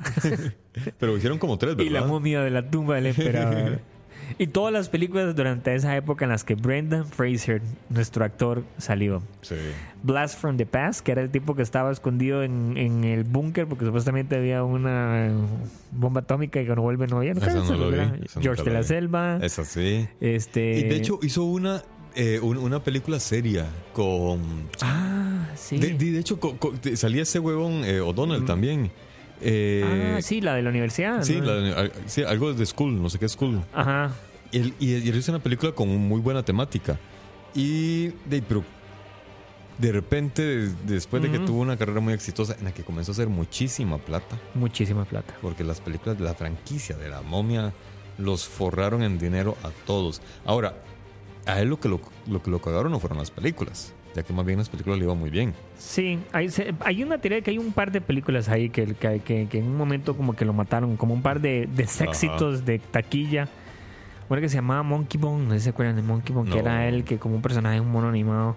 Pero 0.98 1.16
hicieron 1.16 1.38
como 1.38 1.58
tres, 1.58 1.76
¿verdad? 1.76 1.87
y 1.90 1.92
la 1.92 2.04
momia 2.04 2.40
de 2.42 2.50
la 2.50 2.70
tumba 2.70 2.94
del 2.96 3.06
emperador. 3.06 3.80
Y 4.38 4.48
todas 4.48 4.72
las 4.72 4.88
películas 4.88 5.34
durante 5.36 5.74
esa 5.74 5.96
época 5.96 6.24
en 6.24 6.30
las 6.30 6.44
que 6.44 6.54
Brendan 6.54 7.06
Fraser, 7.06 7.62
nuestro 7.88 8.24
actor, 8.24 8.64
salió. 8.78 9.22
Sí. 9.42 9.54
Blast 10.02 10.38
from 10.38 10.56
the 10.56 10.66
Past, 10.66 11.00
que 11.00 11.12
era 11.12 11.22
el 11.22 11.30
tipo 11.30 11.54
que 11.54 11.62
estaba 11.62 11.90
escondido 11.90 12.42
en, 12.42 12.76
en 12.76 13.04
el 13.04 13.24
búnker 13.24 13.66
porque 13.66 13.84
supuestamente 13.84 14.36
había 14.36 14.62
una 14.64 15.30
bomba 15.92 16.20
atómica 16.20 16.60
y 16.60 16.66
que 16.66 16.74
no 16.74 16.82
vuelve 16.82 17.06
no 17.06 17.18
había. 17.18 17.34
¿No 17.34 17.40
George 18.40 18.62
de 18.62 18.70
la 18.70 18.80
vi. 18.80 18.84
Selva. 18.86 19.38
Esa 19.42 19.64
sí. 19.64 20.06
Este. 20.20 20.78
Y 20.78 20.82
de 20.84 20.96
hecho 20.96 21.18
hizo 21.22 21.44
una, 21.44 21.82
eh, 22.14 22.38
un- 22.42 22.58
una 22.58 22.82
película 22.82 23.18
seria 23.20 23.66
con... 23.92 24.40
Ah, 24.82 25.48
sí. 25.56 25.78
De, 25.78 26.18
hecho, 26.18 26.38
co- 26.38 26.56
co- 26.58 26.74
salía 26.94 27.22
ese 27.22 27.38
huevón 27.38 27.84
eh, 27.84 28.00
O'Donnell 28.00 28.44
también. 28.44 28.90
Eh, 29.40 30.14
ah, 30.18 30.22
sí, 30.22 30.40
la 30.40 30.55
de 30.55 30.62
la 30.62 30.70
universidad. 30.70 31.22
Sí, 31.22 31.40
sí, 32.07 32.22
algo 32.22 32.53
de 32.53 32.66
School, 32.66 33.01
no 33.01 33.09
sé 33.11 33.18
qué 33.18 33.29
School. 33.29 33.62
Ajá. 33.72 34.12
Y 34.51 34.59
él, 34.59 34.74
y, 34.79 34.94
y 34.96 35.24
una 35.29 35.38
película 35.38 35.72
con 35.72 35.88
muy 35.88 36.20
buena 36.20 36.42
temática. 36.42 36.98
Y 37.55 38.09
de, 38.29 38.42
pero 38.46 38.64
de 39.79 39.92
repente, 39.92 40.42
de- 40.42 40.74
después 40.87 41.22
de 41.22 41.31
que 41.31 41.38
tuvo 41.38 41.61
una 41.61 41.77
carrera 41.77 42.01
muy 42.01 42.12
exitosa, 42.14 42.57
en 42.59 42.64
la 42.64 42.72
que 42.72 42.83
comenzó 42.83 43.12
a 43.12 43.14
hacer 43.14 43.29
muchísima 43.29 43.98
plata, 43.98 44.37
Muchísima 44.55 45.05
plata. 45.05 45.35
porque 45.40 45.62
las 45.64 45.81
películas 45.81 46.18
de 46.18 46.24
la 46.24 46.35
franquicia 46.35 46.96
de 46.96 47.09
la 47.09 47.22
momia 47.22 47.72
los 48.18 48.44
forraron 48.48 49.03
en 49.03 49.18
dinero 49.18 49.57
a 49.62 49.70
todos. 49.87 50.20
Ahora, 50.44 50.74
a 51.46 51.61
él 51.61 51.68
lo 51.68 51.79
que 51.79 51.88
lo, 51.88 52.01
lo 52.27 52.42
que 52.42 52.51
lo 52.51 52.61
cagaron 52.61 52.90
no 52.90 52.98
fueron 52.98 53.18
las 53.18 53.31
películas, 53.31 53.92
ya 54.20 54.22
que 54.26 54.33
más 54.33 54.44
bien 54.46 54.59
las 54.59 54.68
películas 54.68 54.98
le 54.98 55.04
iban 55.04 55.18
muy 55.18 55.31
bien. 55.31 55.54
Sí, 55.76 56.18
hay, 56.33 56.48
hay 56.81 57.02
una 57.02 57.18
teoría 57.18 57.37
de 57.37 57.42
que 57.42 57.50
hay 57.50 57.59
un 57.59 57.72
par 57.72 57.90
de 57.92 58.00
películas 58.00 58.48
ahí 58.48 58.70
que, 58.70 58.94
que, 58.94 59.20
que- 59.20 59.46
que 59.48 59.59
en 59.59 59.66
un 59.66 59.76
momento 59.76 60.16
como 60.16 60.35
que 60.35 60.44
lo 60.44 60.52
mataron, 60.52 60.96
como 60.96 61.14
un 61.14 61.22
par 61.22 61.40
de, 61.40 61.66
de 61.66 61.83
éxitos 61.85 62.64
de 62.64 62.78
taquilla. 62.78 63.48
Una 64.28 64.40
que 64.42 64.48
se 64.50 64.57
llamaba 64.57 64.83
Monkey 64.83 65.18
Bone, 65.18 65.44
no 65.46 65.50
sé 65.52 65.59
si 65.61 65.64
se 65.64 65.70
acuerdan 65.70 65.96
de 65.96 66.02
Monkey 66.02 66.35
Bone, 66.35 66.50
que 66.50 66.59
era 66.59 66.87
él 66.87 67.04
que 67.04 67.16
como 67.18 67.37
un 67.37 67.42
personaje, 67.42 67.81
un 67.81 67.90
mono 67.90 68.09
animado. 68.09 68.57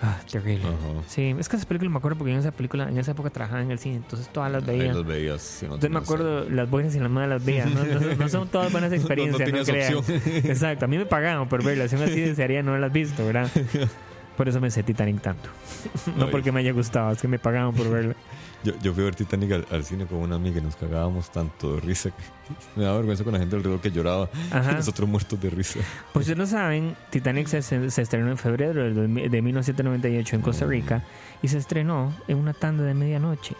Ah, 0.00 0.16
terrible. 0.30 0.62
Ajá. 0.64 1.02
Sí, 1.08 1.34
es 1.38 1.48
que 1.48 1.56
esa 1.56 1.66
película 1.66 1.90
me 1.90 1.98
acuerdo 1.98 2.18
porque 2.18 2.32
en 2.32 2.38
esa 2.38 2.52
película, 2.52 2.88
en 2.88 2.98
esa 2.98 3.10
época 3.12 3.30
trabajaba 3.30 3.62
en 3.62 3.70
el 3.72 3.78
cine, 3.80 3.96
entonces 3.96 4.28
todas 4.28 4.50
las 4.50 4.64
veía. 4.64 4.92
los 4.92 5.04
veías. 5.04 5.42
si 5.42 5.66
no 5.66 5.74
Entonces 5.74 5.90
me 5.90 5.98
acuerdo 5.98 6.48
las 6.48 6.70
buenas 6.70 6.94
y 6.94 7.00
las 7.00 7.10
malas 7.10 7.28
las 7.30 7.44
veía. 7.44 7.66
No, 7.66 7.84
no- 7.84 8.14
no 8.16 8.28
son 8.28 8.48
todas 8.48 8.70
buenas 8.70 8.92
experiencias, 8.92 9.50
no, 9.52 9.60
opción. 9.60 10.04
Exacto, 10.44 10.84
a 10.84 10.88
mí 10.88 10.98
me 10.98 11.06
pagaban 11.06 11.48
por 11.48 11.64
verlas. 11.64 11.92
Aún 11.94 12.02
así 12.04 12.20
desearía 12.20 12.62
no 12.62 12.70
haberlas 12.70 12.92
visto, 12.92 13.24
¿verdad? 13.26 13.50
Por 14.38 14.48
eso 14.48 14.60
me 14.60 14.70
sé 14.70 14.82
Titanic 14.82 15.20
tanto. 15.20 15.50
No 16.16 16.24
Ay. 16.24 16.30
porque 16.30 16.50
me 16.52 16.60
haya 16.60 16.72
gustado, 16.72 17.12
es 17.12 17.20
que 17.20 17.28
me 17.28 17.38
pagaban 17.38 17.74
por 17.74 17.90
verla. 17.90 18.14
Yo, 18.64 18.72
yo 18.82 18.92
fui 18.92 19.02
a 19.02 19.04
ver 19.04 19.14
Titanic 19.14 19.52
al, 19.52 19.66
al 19.70 19.84
cine 19.84 20.04
con 20.06 20.18
una 20.18 20.34
amiga 20.34 20.58
y 20.58 20.62
nos 20.62 20.74
cagábamos 20.74 21.30
tanto 21.30 21.76
de 21.76 21.80
risa. 21.80 22.10
que 22.10 22.22
me 22.76 22.82
daba 22.82 22.96
vergüenza 22.96 23.22
con 23.22 23.32
la 23.32 23.38
gente 23.38 23.54
alrededor 23.54 23.80
que 23.80 23.92
lloraba. 23.92 24.28
Ajá. 24.50 24.72
Nosotros 24.72 25.08
muertos 25.08 25.40
de 25.40 25.48
risa. 25.50 25.78
Pues 26.12 26.24
ustedes 26.24 26.38
no 26.38 26.46
saben, 26.46 26.96
Titanic 27.10 27.46
se, 27.46 27.62
se 27.62 28.02
estrenó 28.02 28.30
en 28.30 28.36
febrero 28.38 28.82
del 28.82 28.94
2000 28.96 29.30
de 29.30 29.42
1998 29.42 30.36
en 30.36 30.42
Costa 30.42 30.66
Rica 30.66 31.04
y 31.40 31.46
se 31.48 31.58
estrenó 31.58 32.12
en 32.26 32.38
una 32.38 32.52
tanda 32.52 32.82
de 32.82 32.94
medianoche. 32.94 33.54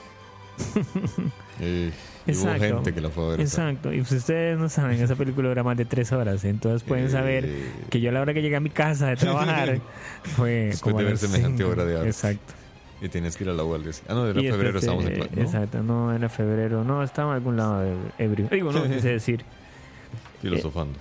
Eh, 1.61 1.93
y 2.29 2.37
hubo 2.37 2.51
Exacto. 2.53 2.74
gente 2.76 2.95
que 2.95 3.01
la 3.01 3.09
fue 3.11 3.24
a 3.24 3.29
ver. 3.31 3.41
esa. 3.41 3.68
Exacto. 3.70 3.93
Y 3.93 3.99
pues 3.99 4.12
ustedes 4.12 4.59
no 4.59 4.68
saben, 4.68 5.01
esa 5.01 5.16
película 5.16 5.49
dura 5.49 5.62
más 5.64 5.76
de 5.76 5.85
tres 5.85 6.12
horas. 6.12 6.45
Entonces 6.45 6.83
pueden 6.87 7.07
Eh. 7.07 7.11
saber 7.11 7.49
que 7.91 8.01
yo 8.01 8.11
a 8.11 8.12
la 8.12 8.20
hora 8.20 8.35
que 8.35 8.43
llegué 8.43 8.57
a 8.57 8.61
mi 8.61 8.70
casa 8.70 9.09
de 9.09 9.16
trabajar 9.16 9.81
fue 10.22 10.51
Después 10.66 10.81
como 10.83 10.99
de 10.99 11.05
ver 11.05 11.18
semejante 11.18 11.64
obra 11.64 11.85
de 11.85 11.97
arte. 11.97 12.09
Exacto. 12.09 12.55
Y 13.01 13.09
tienes 13.09 13.37
que 13.37 13.45
ir 13.45 13.51
a 13.51 13.53
la 13.53 13.62
UAL. 13.64 13.83
Ah, 14.09 14.14
no, 14.14 14.26
era 14.26 14.41
Y 14.41 14.51
febrero, 14.51 14.79
estábamos 14.79 15.07
en 15.07 15.22
eh. 15.22 15.29
Exacto, 15.37 15.83
no 15.83 16.12
era 16.12 16.29
febrero. 16.29 16.83
No, 16.85 17.03
estaba 17.03 17.31
en 17.31 17.37
algún 17.37 17.57
lado 17.57 17.81
de 17.83 17.95
ebrio. 18.18 18.49
Digo, 18.51 18.72
no 18.72 18.83
quise 18.85 19.09
decir. 19.11 19.45
Filosofando. 20.43 20.99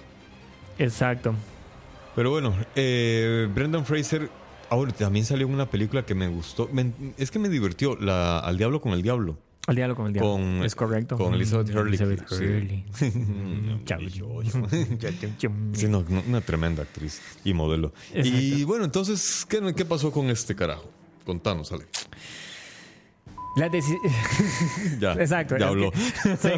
Exacto. 0.79 1.33
Pero 2.15 2.31
bueno, 2.31 2.55
eh, 2.75 3.47
Brendan 3.53 3.85
Fraser. 3.85 4.29
Ahora 4.69 4.91
también 4.91 5.23
salió 5.25 5.47
una 5.47 5.65
película 5.67 6.03
que 6.05 6.13
me 6.13 6.27
gustó. 6.27 6.69
me- 6.71 6.91
es 7.17 7.31
que 7.31 7.39
me 7.39 7.47
divirtió. 7.49 7.95
La, 7.95 8.39
Al 8.39 8.57
Diablo 8.57 8.81
con 8.81 8.91
el 8.91 9.01
Diablo. 9.01 9.37
Al 9.67 9.75
diablo 9.75 9.95
con 9.95 10.07
el 10.07 10.13
diablo. 10.13 10.31
Con- 10.33 10.63
es 10.63 10.73
correcto. 10.75 11.17
con 11.17 11.33
Elizabeth 11.33 11.67
Mm, 11.69 11.77
Hurley, 11.77 11.97
Elizabeth. 11.99 12.31
Hurley. 12.31 12.85
Sí, 15.73 15.87
no, 15.87 16.03
una 16.27 16.41
tremenda 16.41 16.83
actriz 16.83 17.21
y 17.43 17.53
modelo. 17.53 17.93
Y 18.13 18.63
bueno, 18.63 18.85
entonces, 18.85 19.45
¿qué, 19.47 19.73
qué 19.75 19.85
pasó 19.85 20.11
con 20.11 20.29
este 20.29 20.55
carajo? 20.55 20.89
Contanos, 21.25 21.71
Ale. 21.71 21.85
La 23.57 23.69
Ya, 24.99 25.13
Exacto. 25.13 25.57
ya 25.57 25.67
habló. 25.67 25.91
que- 25.91 25.97
sí. 26.37 26.49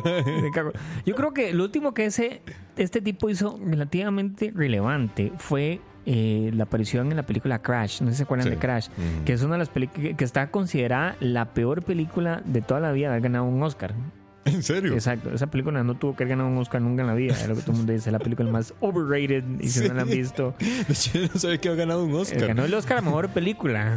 Yo 1.06 1.16
creo 1.16 1.34
que 1.34 1.54
lo 1.54 1.64
último 1.64 1.94
que 1.94 2.06
ese, 2.06 2.42
este 2.78 3.02
tipo 3.02 3.30
hizo 3.30 3.60
relativamente 3.64 4.52
relevante 4.54 5.32
fue 5.38 5.80
eh, 6.12 6.50
la 6.56 6.64
aparición 6.64 7.12
en 7.12 7.18
la 7.18 7.24
película 7.24 7.60
Crash. 7.60 8.02
No 8.02 8.08
sé 8.08 8.14
si 8.14 8.18
se 8.18 8.24
acuerdan 8.24 8.46
Sí. 8.48 8.50
de 8.50 8.58
Crash, 8.58 8.88
que 9.26 9.34
es 9.34 9.44
una 9.44 9.54
de 9.54 9.60
las 9.60 9.70
películas 9.70 10.16
que 10.18 10.24
está 10.26 10.50
considerada 10.50 11.16
la 11.20 11.54
peor 11.54 11.84
película 11.84 12.42
de 12.46 12.62
toda 12.62 12.80
la 12.80 12.92
vida. 12.92 13.14
Ha 13.14 13.20
ganado 13.20 13.46
un 13.46 13.62
Oscar. 13.62 13.94
¿En 14.46 14.64
serio? 14.64 14.94
Exacto. 14.94 15.32
Esa 15.34 15.48
película 15.48 15.84
no 15.84 15.96
tuvo 15.96 16.16
que 16.16 16.24
haber 16.24 16.30
ganado 16.38 16.50
un 16.50 16.58
Oscar 16.58 16.82
nunca 16.82 17.02
en 17.02 17.08
la 17.08 17.14
vida. 17.14 17.34
Es 17.34 17.48
lo 17.48 17.56
que 17.56 17.62
todo 17.62 17.72
el 17.74 17.78
mundo 17.78 17.94
dice. 17.94 18.10
La 18.12 18.20
película 18.20 18.50
más 18.50 18.74
overrated. 18.80 19.44
Y 19.60 19.68
si 19.70 19.88
no 19.88 19.94
la 19.94 20.02
han 20.04 20.10
Sí. 20.10 20.18
visto, 20.18 20.56
De 20.60 20.94
hecho, 20.94 21.12
yo 21.14 21.28
no 21.34 21.40
sabía 21.40 21.58
que 21.60 21.70
había 21.70 21.86
ganado 21.86 22.04
un 22.06 22.16
Oscar. 22.16 22.48
ganó 22.48 22.66
el 22.66 22.74
Oscar 22.74 22.98
a 22.98 23.02
mejor 23.02 23.30
película. 23.30 23.96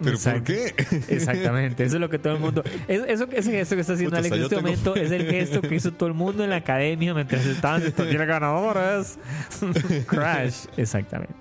¿Pero 0.00 0.10
Exacto. 0.16 0.38
por 0.38 0.44
qué? 0.44 0.74
Exactamente, 1.14 1.84
eso 1.84 1.96
es 1.96 2.00
lo 2.00 2.10
que 2.10 2.18
todo 2.18 2.34
el 2.34 2.40
mundo. 2.40 2.62
es- 2.88 3.02
eso, 3.08 3.28
ese 3.32 3.50
gesto 3.52 3.74
que 3.76 3.80
está 3.80 3.92
haciendo 3.94 4.16
Puta, 4.16 4.18
Alex 4.18 4.36
en 4.36 4.42
este 4.42 4.56
tengo- 4.56 4.62
momento 4.68 4.96
es 4.96 5.10
el 5.10 5.26
gesto 5.30 5.60
que 5.62 5.74
hizo 5.74 5.92
todo 5.92 6.08
el 6.08 6.14
mundo 6.14 6.44
en 6.44 6.50
la 6.50 6.56
academia 6.56 7.14
mientras 7.14 7.46
estaban 7.46 7.82
escogiendo 7.82 8.26
ganadoras. 8.26 9.18
Crash, 10.06 10.66
exactamente. 10.76 11.34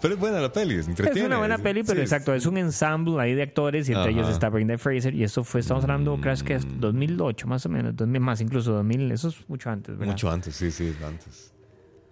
Pero 0.00 0.14
es 0.14 0.20
buena 0.20 0.40
la 0.40 0.52
peli, 0.52 0.74
es 0.74 0.80
Es 0.80 0.88
entretiene. 0.88 1.26
una 1.26 1.38
buena 1.38 1.58
peli, 1.58 1.82
pero 1.82 1.96
Sí. 1.96 2.02
exacto, 2.02 2.34
es 2.34 2.46
un 2.46 2.56
ensemble 2.56 3.20
ahí 3.20 3.34
de 3.34 3.42
actores 3.42 3.88
y 3.88 3.92
entre 3.92 4.10
Ajá. 4.10 4.18
ellos 4.20 4.30
está 4.30 4.48
Brendan 4.48 4.78
Fraser 4.78 5.14
y 5.14 5.22
eso 5.24 5.44
fue, 5.44 5.60
estamos 5.60 5.84
hablando, 5.84 6.18
Crash 6.20 6.42
que 6.42 6.54
es 6.54 6.66
2008 6.80 7.46
más 7.46 7.66
o 7.66 7.68
menos, 7.68 7.94
2000 7.96 8.20
más 8.20 8.40
incluso 8.40 8.72
2000, 8.72 9.10
eso 9.12 9.28
es 9.28 9.48
mucho 9.48 9.70
antes, 9.70 9.96
¿verdad? 9.98 10.12
Mucho 10.12 10.30
antes, 10.30 10.54
sí, 10.56 10.70
sí, 10.70 10.92
antes. 11.06 11.52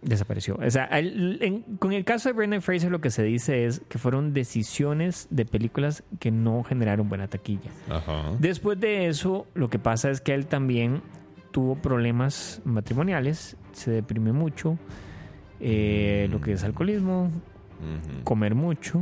desapareció. 0.01 0.57
O 0.65 0.71
sea, 0.71 0.85
el- 0.85 1.39
en- 1.43 1.63
con 1.79 1.93
el 1.93 2.05
caso 2.05 2.29
de 2.29 2.33
Brendan 2.33 2.63
Fraser 2.63 2.89
lo 2.89 3.01
que 3.01 3.11
se 3.11 3.25
dice 3.25 3.65
es 3.65 3.81
que 3.89 3.99
fueron 3.99 4.33
decisiones 4.33 5.27
de 5.31 5.45
películas 5.45 6.05
que 6.21 6.31
no 6.31 6.63
generaron 6.63 7.09
buena 7.09 7.27
taquilla. 7.27 7.71
Ajá. 7.91 8.31
Después 8.39 8.79
de 8.79 9.09
eso, 9.09 9.49
lo 9.55 9.69
que 9.69 9.81
pasa 9.81 10.09
es 10.13 10.21
que 10.21 10.35
él 10.35 10.47
también 10.47 11.03
tuvo 11.51 11.75
problemas 11.75 12.63
matrimoniales, 12.65 13.57
se 13.73 13.91
deprime 13.91 14.33
mucho, 14.33 14.79
eh, 15.59 16.29
lo 16.31 16.41
que 16.41 16.53
es 16.53 16.63
alcoholismo, 16.63 17.33
Comer 18.25 18.55
mucho, 18.55 19.01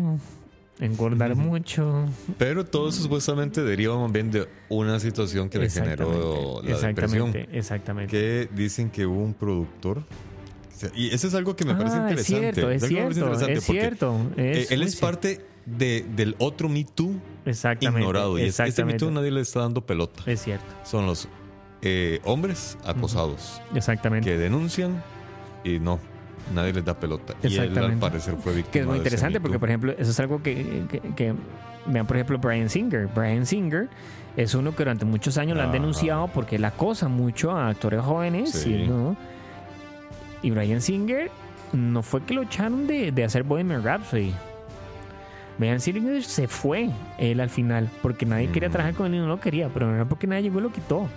engordar 0.81 1.35
mucho. 1.35 2.07
Pero 2.39 2.64
todo 2.64 2.89
eso 2.91 3.03
supuestamente 3.03 3.62
deriva 3.62 3.99
más 3.99 4.12
bien 4.12 4.31
de 4.31 4.47
una 4.68 4.99
situación 5.01 5.49
que 5.49 5.59
le 5.59 5.70
generó 5.70 6.61
la 6.62 6.79
depresión. 6.79 7.29
exactamente, 7.29 7.59
exactamente. 7.59 8.11
Que 8.11 8.49
dicen 8.55 8.91
que 8.91 9.07
hubo 9.07 9.22
un 9.22 9.35
productor. 9.35 10.03
Y 10.95 11.09
eso 11.14 11.27
es 11.29 11.35
algo 11.35 11.57
que 11.57 11.64
me 11.64 11.74
parece 11.74 11.97
es 11.97 12.03
interesante. 12.03 12.53
cierto, 12.53 12.70
es 12.70 12.83
cierto, 12.87 13.20
interesante 13.20 13.53
es 13.55 13.64
cierto. 13.64 14.20
eh, 14.37 14.53
es 14.61 14.70
él 14.70 14.81
muy 14.81 14.89
es 14.89 14.97
parte 14.97 15.41
de, 15.64 16.05
del 16.14 16.37
otro 16.39 16.68
Me 16.68 16.85
Too 16.85 17.14
Exactamente. 17.47 18.01
ignorado. 18.03 18.39
Y 18.39 18.43
es- 18.43 18.49
este 18.49 18.62
Me 18.62 18.68
exactamente. 18.68 18.99
Too 18.99 19.11
nadie 19.11 19.31
le 19.31 19.41
está 19.41 19.61
dando 19.61 19.87
pelota. 19.87 20.22
Es 20.27 20.43
cierto, 20.43 20.66
Son 20.85 21.07
los 21.07 21.29
eh, 21.81 22.20
hombres 22.24 22.77
acosados 22.85 23.62
exactamente. 23.74 24.29
que 24.29 24.37
denuncian 24.37 25.03
y 25.64 25.79
no, 25.79 25.99
nadie 26.55 26.72
les 26.72 26.84
da 26.84 26.94
pelota. 26.94 27.34
Y 27.42 27.57
él 27.57 27.76
al 27.78 27.97
parecer 27.99 28.34
fue 28.36 28.55
víctima 28.55 28.72
Que 28.72 28.78
es 28.80 28.86
muy 28.86 28.97
interesante 28.99 29.40
porque, 29.40 29.59
por 29.59 29.68
ejemplo, 29.68 29.92
eso 29.92 30.11
es 30.11 30.20
algo 30.20 30.42
que, 30.42 30.84
que- 30.90 31.01
que- 31.14 31.34
vean, 31.86 32.07
por 32.07 32.16
ejemplo, 32.16 32.38
Brian 32.38 32.68
Singer. 32.68 33.09
Brian 33.14 33.47
Singer 33.47 33.88
es 34.36 34.55
uno 34.55 34.72
que 34.72 34.78
durante 34.78 35.05
muchos 35.05 35.38
años 35.38 35.57
lo 35.57 35.62
han 35.62 35.72
denunciado 35.72 36.28
porque 36.28 36.57
él 36.57 36.64
acosa 36.64 37.09
mucho 37.09 37.53
a 37.53 37.68
actores 37.68 38.01
jóvenes. 38.03 38.51
Sí. 38.53 38.74
Y, 38.74 38.86
¿no? 38.88 39.16
y 40.42 40.51
Brian 40.51 40.80
Singer 40.80 41.30
no 41.72 42.03
fue 42.03 42.22
que 42.22 42.34
lo 42.34 42.42
echaron 42.42 42.86
de, 42.86 43.11
de 43.12 43.24
hacer 43.24 43.42
Bohemian 43.42 43.82
Rhapsody. 43.82 44.32
Brian 45.59 45.80
Singer 45.80 46.22
se 46.22 46.49
fue 46.49 46.90
él 47.18 47.40
al 47.40 47.49
final 47.51 47.88
porque 48.03 48.26
nadie 48.26 48.49
quería 48.51 48.68
Ujú. 48.68 48.74
trabajar 48.74 48.94
con 48.94 49.07
él 49.07 49.14
y 49.14 49.18
no 49.18 49.26
lo 49.26 49.40
quería, 49.40 49.68
pero 49.70 49.86
no 49.86 49.94
era 49.94 50.05
porque 50.05 50.26
nadie 50.26 50.42
llegó 50.42 50.59
y 50.59 50.62
lo 50.62 50.70
quitó. 50.72 51.09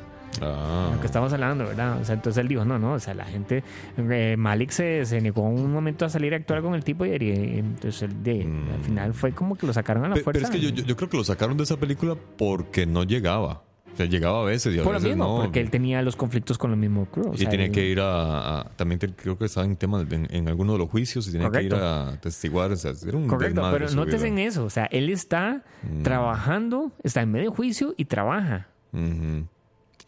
Ah. 0.41 0.91
Lo 0.93 0.99
que 1.01 1.05
estamos 1.07 1.33
hablando, 1.33 1.65
¿verdad? 1.65 1.99
O 2.01 2.05
sea, 2.05 2.15
entonces 2.15 2.39
él 2.41 2.47
dijo, 2.47 2.63
no, 2.65 2.77
no, 2.79 2.93
o 2.93 2.99
sea, 2.99 3.13
la 3.13 3.25
gente, 3.25 3.63
eh, 3.97 4.35
Malik 4.37 4.69
se, 4.71 5.05
se 5.05 5.19
negó 5.21 5.41
un 5.43 5.71
momento 5.71 6.05
a 6.05 6.09
salir 6.09 6.33
a 6.33 6.37
actuar 6.37 6.61
con 6.61 6.75
el 6.75 6.83
tipo 6.83 7.05
y, 7.05 7.09
y 7.09 7.59
entonces 7.59 8.03
él 8.03 8.23
de, 8.23 8.45
Mm. 8.45 8.69
al 8.73 8.83
final 8.83 9.13
fue 9.13 9.31
como 9.33 9.55
que 9.55 9.65
lo 9.67 9.73
sacaron 9.73 10.05
a 10.05 10.09
la 10.09 10.15
Pe- 10.15 10.21
fuerza. 10.23 10.47
Pero 10.51 10.67
es 10.67 10.73
que 10.73 10.83
yo, 10.83 10.95
creo 10.95 11.09
que 11.09 11.17
lo 11.17 11.23
sacaron 11.23 11.57
de 11.57 11.63
esa 11.63 11.77
película 11.77 12.15
porque 12.37 12.85
no 12.85 13.03
llegaba. 13.03 13.63
O 13.91 13.97
sea, 13.99 14.05
llegaba 14.05 14.41
a 14.41 14.45
veces 14.45 14.73
y 14.73 14.79
a 14.79 14.83
Por 14.83 14.93
lo 14.93 14.99
mismo, 15.01 15.25
no. 15.37 15.41
porque 15.43 15.59
él 15.59 15.69
tenía 15.71 16.01
los 16.01 16.15
conflictos 16.15 16.57
con 16.57 16.71
el 16.71 16.77
mismo 16.77 17.05
crew. 17.07 17.31
o 17.31 17.33
y 17.33 17.39
sea, 17.39 17.49
tenía 17.49 17.65
él- 17.65 17.71
que 17.73 17.85
ir 17.89 17.99
a, 17.99 18.59
a- 18.61 18.63
También 18.77 18.97
te- 18.99 19.11
creo 19.13 19.37
que 19.37 19.45
estaba 19.45 19.65
en 19.65 19.75
tema 19.75 20.01
de- 20.03 20.15
en, 20.15 20.27
en 20.33 20.47
alguno 20.47 20.73
de 20.73 20.79
los 20.79 20.89
juicios 20.89 21.27
y 21.27 21.31
tenía 21.33 21.49
que 21.51 21.63
ir 21.63 21.73
a 21.75 22.17
testiguar. 22.21 22.71
O 22.71 22.75
sea, 22.77 22.93
era 23.05 23.17
un 23.17 23.27
Correcto, 23.27 23.61
pero 23.73 23.89
su 23.89 23.95
no 23.97 24.05
te 24.05 24.15
vida. 24.15 24.27
en 24.27 24.37
eso. 24.39 24.63
O 24.63 24.69
sea, 24.69 24.85
él 24.85 25.09
está 25.09 25.63
Mm. 25.83 26.03
trabajando, 26.03 26.91
está 27.03 27.23
en 27.23 27.31
medio 27.31 27.51
juicio 27.51 27.93
y 27.97 28.05
trabaja. 28.05 28.67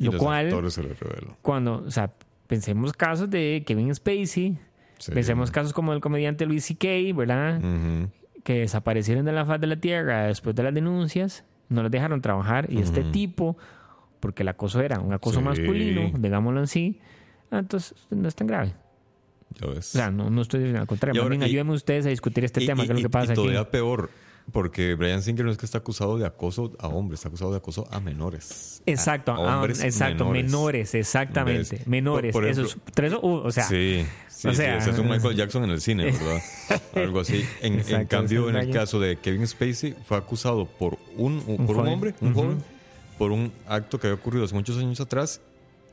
Y 0.02 0.06
Lo 0.06 0.14
los 0.14 0.22
cual- 0.22 0.46
actores 0.48 0.74
se 0.74 0.84
lo. 0.84 0.90
Cuando, 1.42 1.84
o 1.86 1.92
sea, 1.92 2.12
pensemos 2.48 2.92
casos 2.94 3.30
de 3.30 3.64
Kevin 3.66 3.94
Spacey, 3.94 4.58
Sí. 4.98 5.12
pensemos 5.12 5.52
casos 5.52 5.74
como 5.74 5.94
el 5.94 6.02
comediante 6.02 6.46
Louis 6.46 6.66
C.K., 6.66 6.88
¿verdad? 7.16 7.62
Que 8.44 8.60
desaparecieron 8.62 9.26
de 9.26 9.32
la 9.32 9.46
faz 9.46 9.62
de 9.62 9.68
la 9.68 9.76
tierra 9.76 10.26
después 10.28 10.56
de 10.56 10.64
las 10.64 10.74
denuncias, 10.74 11.44
no 11.70 11.84
los 11.84 11.92
dejaron 11.92 12.22
trabajar 12.22 12.66
y 12.72 12.80
este 12.82 13.04
tipo, 13.04 13.58
porque 14.20 14.42
el 14.44 14.50
acoso 14.50 14.82
era 14.82 15.00
un 15.00 15.14
acoso 15.14 15.40
Sí. 15.40 15.46
masculino, 15.46 16.12
digámoslo 16.18 16.62
así, 16.62 17.00
ah, 17.52 17.60
entonces 17.60 17.96
no 18.10 18.28
es 18.28 18.36
tan 18.36 18.48
grave. 18.48 18.74
Ya 19.60 19.68
ves. 19.68 19.94
O 19.96 19.98
sea, 20.00 20.10
no, 20.12 20.30
no 20.30 20.42
estoy 20.42 20.62
diciendo 20.62 20.82
al 20.82 20.88
contrario, 20.88 21.14
Y 21.14 21.20
más 21.20 21.24
ahora- 21.26 21.36
bien 21.38 21.42
y- 21.44 21.46
ayúdenme 21.46 21.74
ustedes 21.74 22.06
a 22.06 22.10
discutir 22.10 22.44
este 22.46 22.64
Y- 22.64 22.66
tema, 22.68 22.84
y- 22.84 22.88
que 22.88 22.94
es 22.94 23.00
lo 23.00 23.04
que 23.08 23.10
pasa 23.12 23.28
y 23.28 23.32
aquí. 23.34 23.36
todavía 23.36 23.70
peor, 23.70 24.10
porque 24.52 24.96
Brian 24.96 25.22
Singer 25.22 25.46
no 25.46 25.52
es 25.52 25.58
que 25.58 25.66
está 25.66 25.78
acusado 25.80 26.18
de 26.18 26.26
acoso 26.26 26.74
a 26.80 26.88
hombres, 26.88 27.20
está 27.20 27.30
acusado 27.30 27.52
de 27.52 27.58
acoso 27.58 27.88
a 27.92 28.00
menores. 28.00 28.82
Exacto, 28.86 29.32
A 29.32 29.36
ah, 29.54 29.58
hombres 29.58 29.82
exacto, 29.84 30.30
menores, 30.30 30.94
exactamente, 30.96 31.78
¿Ves? 31.78 31.88
menores, 31.88 32.34
Por- 32.34 32.44
por 32.44 32.50
eso 32.52 32.64
es 32.64 32.78
tres, 32.94 33.14
o- 33.14 33.20
uh, 33.22 33.34
o 33.48 33.52
sea, 33.52 33.64
sí, 33.64 34.06
sí, 34.28 34.48
o 34.48 34.52
sí, 34.52 34.58
sea, 34.58 34.78
ese 34.78 34.90
es 34.92 35.00
un 35.00 35.08
Michael 35.10 35.36
Jackson 35.36 35.64
en 35.64 35.70
el 35.70 35.82
cine, 35.82 36.06
¿verdad? 36.12 36.42
Algo 36.96 37.20
así. 37.22 37.46
En, 37.62 38.06
cambio, 38.08 38.50
en 38.50 38.56
el 38.56 38.72
caso 38.72 39.00
de 39.00 39.18
Kevin 39.18 39.48
Spacey, 39.48 39.96
fue 40.06 40.18
acusado 40.18 40.66
por 40.66 40.98
un, 41.16 41.42
un- 41.48 41.58
por 41.66 41.76
un 41.76 41.82
joven. 41.82 41.94
hombre, 41.94 42.16
un 42.22 42.32
Ujú. 42.32 42.42
joven, 42.42 42.64
por 43.18 43.32
un 43.32 43.52
acto 43.68 44.00
que 44.00 44.08
había 44.08 44.20
ocurrido 44.20 44.44
hace 44.46 44.56
muchos 44.56 44.78
años 44.78 45.00
atrás 45.00 45.42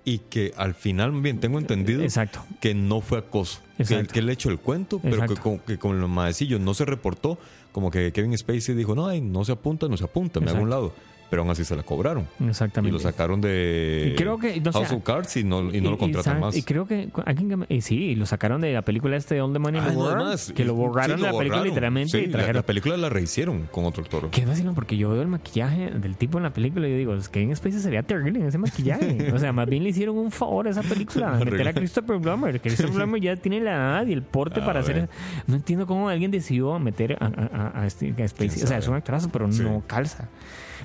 y 0.04 0.18
que 0.20 0.54
al 0.56 0.74
final, 0.74 1.12
bien, 1.20 1.38
tengo 1.38 1.58
entendido 1.58 2.02
exacto, 2.02 2.42
que 2.62 2.72
no 2.74 3.02
fue 3.02 3.18
acoso. 3.18 3.60
Que, 3.76 3.82
Exacto. 3.82 4.12
que 4.14 4.20
él 4.20 4.30
echó 4.30 4.48
el 4.48 4.58
cuento, 4.58 4.98
pero 5.00 5.26
que 5.26 5.36
con, 5.36 5.58
que 5.58 5.78
con 5.78 6.00
los 6.00 6.08
maecillos 6.08 6.60
no 6.60 6.72
se 6.72 6.84
reportó. 6.86 7.38
Como 7.72 7.90
que 7.90 8.12
Kevin 8.12 8.36
Spacey 8.36 8.74
dijo, 8.74 8.94
no, 8.94 9.06
ay, 9.06 9.20
no 9.20 9.44
se 9.44 9.52
apunta, 9.52 9.88
no 9.88 9.96
se 9.96 10.04
apunta, 10.04 10.40
me 10.40 10.50
hago 10.50 10.60
a 10.60 10.62
un 10.62 10.70
lado. 10.70 10.92
Pero 11.30 11.42
aún 11.42 11.50
así 11.50 11.64
se 11.64 11.76
la 11.76 11.82
cobraron. 11.82 12.26
Y 12.40 12.48
exactamente. 12.48 12.92
lo 12.92 12.98
sacaron 12.98 13.40
de 13.40 14.12
Y 14.12 14.16
creo 14.16 14.38
que, 14.38 14.62
House 14.72 14.92
of 14.92 15.02
Cards 15.02 15.36
y 15.36 15.44
no, 15.44 15.70
y 15.74 15.80
no 15.82 15.90
lo 15.90 15.98
contratan 15.98 16.40
más. 16.40 16.56
Y 16.56 16.62
creo 16.62 16.86
que 16.86 17.10
alguien 17.26 17.66
y 17.68 17.82
sí, 17.82 18.14
lo 18.14 18.24
sacaron 18.24 18.60
de 18.62 18.72
la 18.72 18.80
película 18.82 19.16
este 19.16 19.34
de 19.34 19.42
All 19.42 19.52
the 19.52 19.58
Money 19.58 19.80
Ah, 19.84 19.90
no, 19.92 20.06
además, 20.06 20.52
que 20.56 20.64
lo 20.64 20.74
borraron 20.74 21.18
sí, 21.18 21.24
de 21.26 21.30
la 21.32 21.36
película 21.38 21.62
literalmente 21.64 22.18
Sí, 22.18 22.24
y 22.24 22.28
trajeron 22.28 22.56
la, 22.56 22.62
película 22.62 22.96
la 22.96 23.08
rehicieron 23.10 23.68
con 23.70 23.84
otro 23.84 24.02
actor. 24.02 24.30
Qué 24.30 24.46
vacilón, 24.46 24.74
porque 24.74 24.96
yo 24.96 25.10
veo 25.10 25.20
el 25.20 25.28
maquillaje 25.28 25.90
del 25.90 26.16
tipo 26.16 26.38
en 26.38 26.44
la 26.44 26.50
película 26.54 26.88
y 26.88 26.92
yo 26.92 26.96
digo, 26.96 27.14
es 27.14 27.28
que 27.28 27.42
en 27.42 27.54
Spacey 27.54 27.80
sería 27.80 28.02
terrible 28.02 28.40
en 28.40 28.46
ese 28.46 28.56
maquillaje. 28.58 29.30
o 29.34 29.38
sea, 29.38 29.52
más 29.52 29.68
bien 29.68 29.82
le 29.84 29.90
hicieron 29.90 30.16
un 30.16 30.30
favor 30.30 30.66
a 30.66 30.70
esa 30.70 30.82
película, 30.82 31.32
meter 31.32 31.68
a. 31.68 31.72
Christopher 31.74 32.18
Plummer. 32.20 32.58
Christopher 32.60 32.92
Plummer 32.94 33.20
ya 33.20 33.36
tiene 33.36 33.60
la 33.60 33.72
edad 33.72 34.06
y 34.06 34.12
el 34.14 34.22
porte 34.22 34.60
A 34.60 34.64
para 34.64 34.80
hacer... 34.80 35.08
No 35.46 35.56
entiendo 35.56 35.86
cómo 35.86 36.08
alguien 36.08 36.30
decidió 36.30 36.78
meter 36.78 37.16
a, 37.20 37.26
a- 37.26 37.72
a- 37.78 37.82
a 37.82 37.86
este, 37.86 38.08
Spacey. 38.28 38.48
¿Quién 38.48 38.64
O 38.64 38.66
sea, 38.68 38.78
es 38.78 38.88
un 38.88 38.94
actorazo, 38.94 39.28
pero 39.30 39.50
Sí. 39.52 39.62
no 39.62 39.82
calza. 39.86 40.28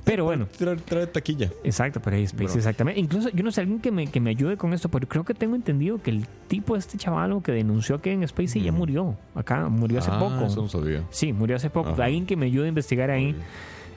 Pero 0.04 0.24
bueno, 0.24 0.46
Trae, 0.58 0.76
trae 0.76 1.06
taquilla. 1.06 1.50
exacto, 1.64 1.98
pero 2.02 2.16
ahí 2.16 2.26
Spacey, 2.26 2.46
Bro. 2.46 2.56
exactamente. 2.56 3.00
Incluso 3.00 3.30
yo 3.30 3.42
no 3.42 3.50
sé, 3.50 3.62
alguien 3.62 3.80
que 3.80 3.90
me, 3.90 4.06
que 4.06 4.20
me 4.20 4.30
ayude 4.30 4.56
con 4.58 4.74
esto, 4.74 4.90
pero 4.90 5.08
creo 5.08 5.24
que 5.24 5.32
tengo 5.32 5.56
entendido 5.56 6.00
que 6.02 6.10
el 6.10 6.26
tipo, 6.46 6.76
este 6.76 6.98
chavalo 6.98 7.42
que 7.42 7.52
denunció 7.52 8.02
que 8.02 8.12
en 8.12 8.26
Spacey 8.28 8.62
ya 8.62 8.70
Mm. 8.70 8.76
murió. 8.76 9.16
Acá, 9.34 9.68
murió 9.70 10.00
hace 10.00 10.10
Ah, 10.12 10.18
poco. 10.18 10.44
Eso 10.44 10.60
no 10.62 10.68
sabía. 10.68 11.02
Sí, 11.10 11.32
murió 11.32 11.56
hace 11.56 11.70
poco. 11.70 11.90
Ajá. 11.90 12.04
Alguien 12.04 12.26
que 12.26 12.36
me 12.36 12.46
ayude 12.46 12.66
a 12.66 12.68
investigar 12.68 13.10
ahí 13.10 13.34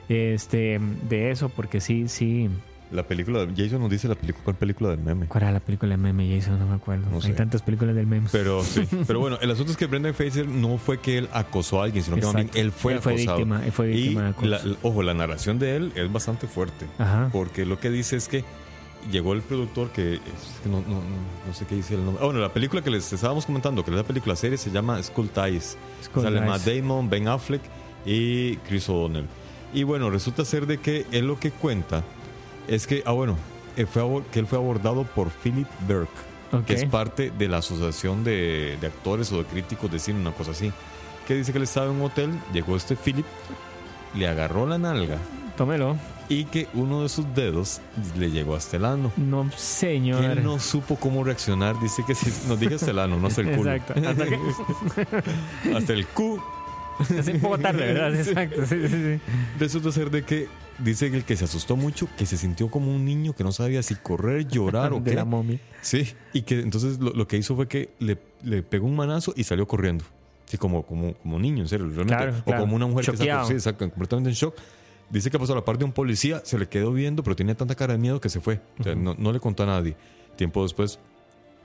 este, 0.08 0.80
de 1.08 1.30
eso, 1.30 1.50
porque 1.50 1.80
sí, 1.80 2.08
sí, 2.08 2.48
La 2.90 3.02
película, 3.02 3.46
Jason 3.54 3.80
nos 3.80 3.90
dice 3.90 4.08
la 4.08 4.14
película, 4.14 4.44
¿cuál 4.44 4.56
película 4.56 4.88
del 4.90 5.00
meme? 5.00 5.26
¿Cuál 5.26 5.42
era 5.42 5.52
la 5.52 5.60
película 5.60 5.90
del 5.90 6.00
meme, 6.00 6.34
Jason? 6.34 6.58
No 6.58 6.66
me 6.66 6.74
acuerdo. 6.76 7.10
No 7.10 7.16
Hay 7.16 7.22
sé. 7.22 7.32
tantas 7.34 7.60
películas 7.60 7.94
del 7.94 8.06
meme. 8.06 8.28
Pero 8.32 8.64
sí, 8.64 8.88
pero 9.06 9.20
bueno, 9.20 9.36
el 9.42 9.50
asunto 9.50 9.72
es 9.72 9.76
que 9.76 9.84
Brendan 9.86 10.14
Fraser 10.14 10.48
no 10.48 10.78
fue 10.78 10.98
que 10.98 11.18
él 11.18 11.28
acosó 11.34 11.82
a 11.82 11.84
alguien, 11.84 12.02
sino 12.02 12.16
que 12.16 12.22
más 12.24 12.34
bien 12.34 12.46
Exacto. 12.46 12.60
él 12.62 12.72
fue 12.72 12.92
Él 12.94 13.00
fue 13.00 13.12
acosado. 13.12 13.36
víctima, 13.36 13.64
él 13.66 13.72
fue 13.72 13.86
víctima 13.88 14.22
de 14.22 14.28
y 14.28 14.30
acoso. 14.30 14.48
la- 14.68 14.76
ojo, 14.82 15.02
la 15.02 15.12
narración 15.14 15.58
de 15.58 15.76
él 15.76 15.92
es 15.96 16.10
bastante 16.10 16.46
fuerte, 16.46 16.86
Ajá. 16.98 17.28
porque 17.30 17.66
lo 17.66 17.78
que 17.78 17.90
dice 17.90 18.16
es 18.16 18.26
que 18.26 18.42
llegó 19.12 19.34
el 19.34 19.42
productor 19.42 19.90
que, 19.90 20.14
es 20.14 20.20
que 20.62 20.70
no, 20.70 20.80
no, 20.80 20.94
no, 20.94 21.02
no 21.46 21.52
sé 21.54 21.66
qué 21.66 21.74
dice 21.74 21.94
el 21.94 22.04
nombre. 22.06 22.22
Ah, 22.22 22.24
bueno, 22.24 22.40
la 22.40 22.52
película 22.54 22.80
que 22.82 22.88
les 22.90 23.12
estábamos 23.12 23.44
comentando, 23.44 23.84
que 23.84 23.90
es 23.90 23.96
la 23.98 24.02
película 24.02 24.34
serie, 24.34 24.56
se 24.56 24.70
llama 24.70 25.02
Skull 25.02 25.28
Ties. 25.28 25.76
Skull 26.04 26.22
Sale 26.22 26.38
Ties. 26.40 26.48
Matt 26.48 26.62
Damon, 26.64 27.10
Ben 27.10 27.28
Affleck 27.28 27.60
y 28.06 28.56
Chris 28.66 28.88
O'Donnell. 28.88 29.26
Y 29.74 29.82
bueno, 29.82 30.08
resulta 30.08 30.44
ser 30.46 30.66
de 30.66 30.78
que 30.78 31.04
él 31.12 31.26
lo 31.26 31.38
que 31.38 31.50
cuenta 31.50 32.02
es 32.68 32.86
que, 32.86 33.02
ah, 33.06 33.12
bueno, 33.12 33.36
él 33.76 33.86
fue 33.86 34.02
que 34.32 34.38
él 34.40 34.46
fue 34.46 34.58
abordado 34.58 35.04
por 35.04 35.30
Philip 35.30 35.68
Burke, 35.86 36.64
que 36.66 36.74
es 36.74 36.84
parte 36.84 37.30
de 37.30 37.48
la 37.48 37.58
Asociación 37.58 38.24
de, 38.24 38.76
de 38.80 38.86
Actores 38.86 39.32
o 39.32 39.38
de 39.38 39.44
Críticos 39.44 39.90
de 39.90 39.98
Cine, 39.98 40.20
una 40.20 40.32
cosa 40.32 40.52
así. 40.52 40.72
Que 41.26 41.34
dice 41.34 41.52
que 41.52 41.58
él 41.58 41.64
estaba 41.64 41.86
en 41.86 41.92
un 41.92 42.02
hotel, 42.02 42.30
llegó 42.52 42.76
este 42.76 42.96
Philip, 42.96 43.26
le 44.14 44.26
agarró 44.26 44.66
la 44.66 44.78
nalga 44.78 45.18
Tómelo. 45.56 45.96
y 46.28 46.44
que 46.44 46.68
uno 46.72 47.02
de 47.02 47.08
sus 47.10 47.26
dedos 47.34 47.80
le 48.16 48.30
llegó 48.30 48.54
hasta 48.54 48.78
el 48.78 48.84
ano. 48.86 49.12
No, 49.16 49.50
señor. 49.56 50.24
él 50.24 50.42
no 50.42 50.58
supo 50.58 50.96
cómo 50.96 51.24
reaccionar. 51.24 51.78
Dice 51.80 52.02
que 52.06 52.14
si 52.14 52.32
nos 52.48 52.58
dije 52.58 52.76
hasta 52.76 52.92
el 52.92 52.98
ano, 52.98 53.18
no 53.18 53.26
hasta 53.26 53.42
el 53.42 53.56
culo. 53.56 53.72
Exacto. 53.72 54.08
Hasta 54.08 54.24
Hasta 55.76 55.92
el 55.92 56.06
es 57.16 57.28
un 57.28 57.40
poco 57.40 57.58
tarde, 57.58 57.92
¿verdad? 57.92 58.14
Exacto. 58.20 58.66
Sí, 58.66 58.88
sí, 58.88 59.16
sí. 59.16 59.20
Resulta 59.58 59.92
ser 59.92 60.10
de 60.10 60.24
que 60.24 60.48
dice 60.78 61.10
que 61.10 61.16
el 61.18 61.24
que 61.24 61.36
se 61.36 61.44
asustó 61.44 61.76
mucho, 61.76 62.08
que 62.16 62.26
se 62.26 62.36
sintió 62.36 62.70
como 62.70 62.94
un 62.94 63.04
niño 63.04 63.34
que 63.34 63.44
no 63.44 63.52
sabía 63.52 63.82
si 63.82 63.94
correr, 63.94 64.46
llorar 64.48 64.92
o 64.94 65.00
De 65.00 65.10
qué. 65.10 65.16
la 65.16 65.24
momia. 65.24 65.60
Sí, 65.82 66.12
y 66.32 66.42
que 66.42 66.60
entonces 66.60 66.98
lo, 66.98 67.10
lo 67.12 67.26
que 67.28 67.36
hizo 67.36 67.56
fue 67.56 67.68
que 67.68 67.90
le, 67.98 68.18
le 68.42 68.62
pegó 68.62 68.86
un 68.86 68.96
manazo 68.96 69.32
y 69.36 69.44
salió 69.44 69.66
corriendo. 69.66 70.04
Sí, 70.46 70.56
como, 70.56 70.82
como, 70.84 71.12
como 71.14 71.38
niño, 71.38 71.62
en 71.62 71.68
serio, 71.68 71.86
realmente. 71.86 72.14
Claro, 72.16 72.36
o 72.40 72.44
claro. 72.44 72.60
como 72.62 72.76
una 72.76 72.86
mujer 72.86 73.04
que 73.04 73.12
Choqueado. 73.12 73.50
está 73.50 73.70
sí, 73.70 73.76
completamente 73.76 74.30
en 74.30 74.34
shock. 74.34 74.54
Dice 75.10 75.30
que 75.30 75.38
pasó 75.38 75.52
a 75.52 75.56
la 75.56 75.64
parte 75.64 75.80
de 75.80 75.84
un 75.86 75.92
policía, 75.92 76.40
se 76.44 76.58
le 76.58 76.68
quedó 76.68 76.92
viendo, 76.92 77.22
pero 77.22 77.36
tenía 77.36 77.54
tanta 77.54 77.74
cara 77.74 77.94
de 77.94 77.98
miedo 77.98 78.20
que 78.20 78.28
se 78.28 78.40
fue. 78.40 78.60
O 78.78 78.82
sea, 78.82 78.94
no, 78.94 79.14
no 79.18 79.32
le 79.32 79.40
contó 79.40 79.62
a 79.62 79.66
nadie. 79.66 79.96
Tiempo 80.36 80.62
después 80.62 80.98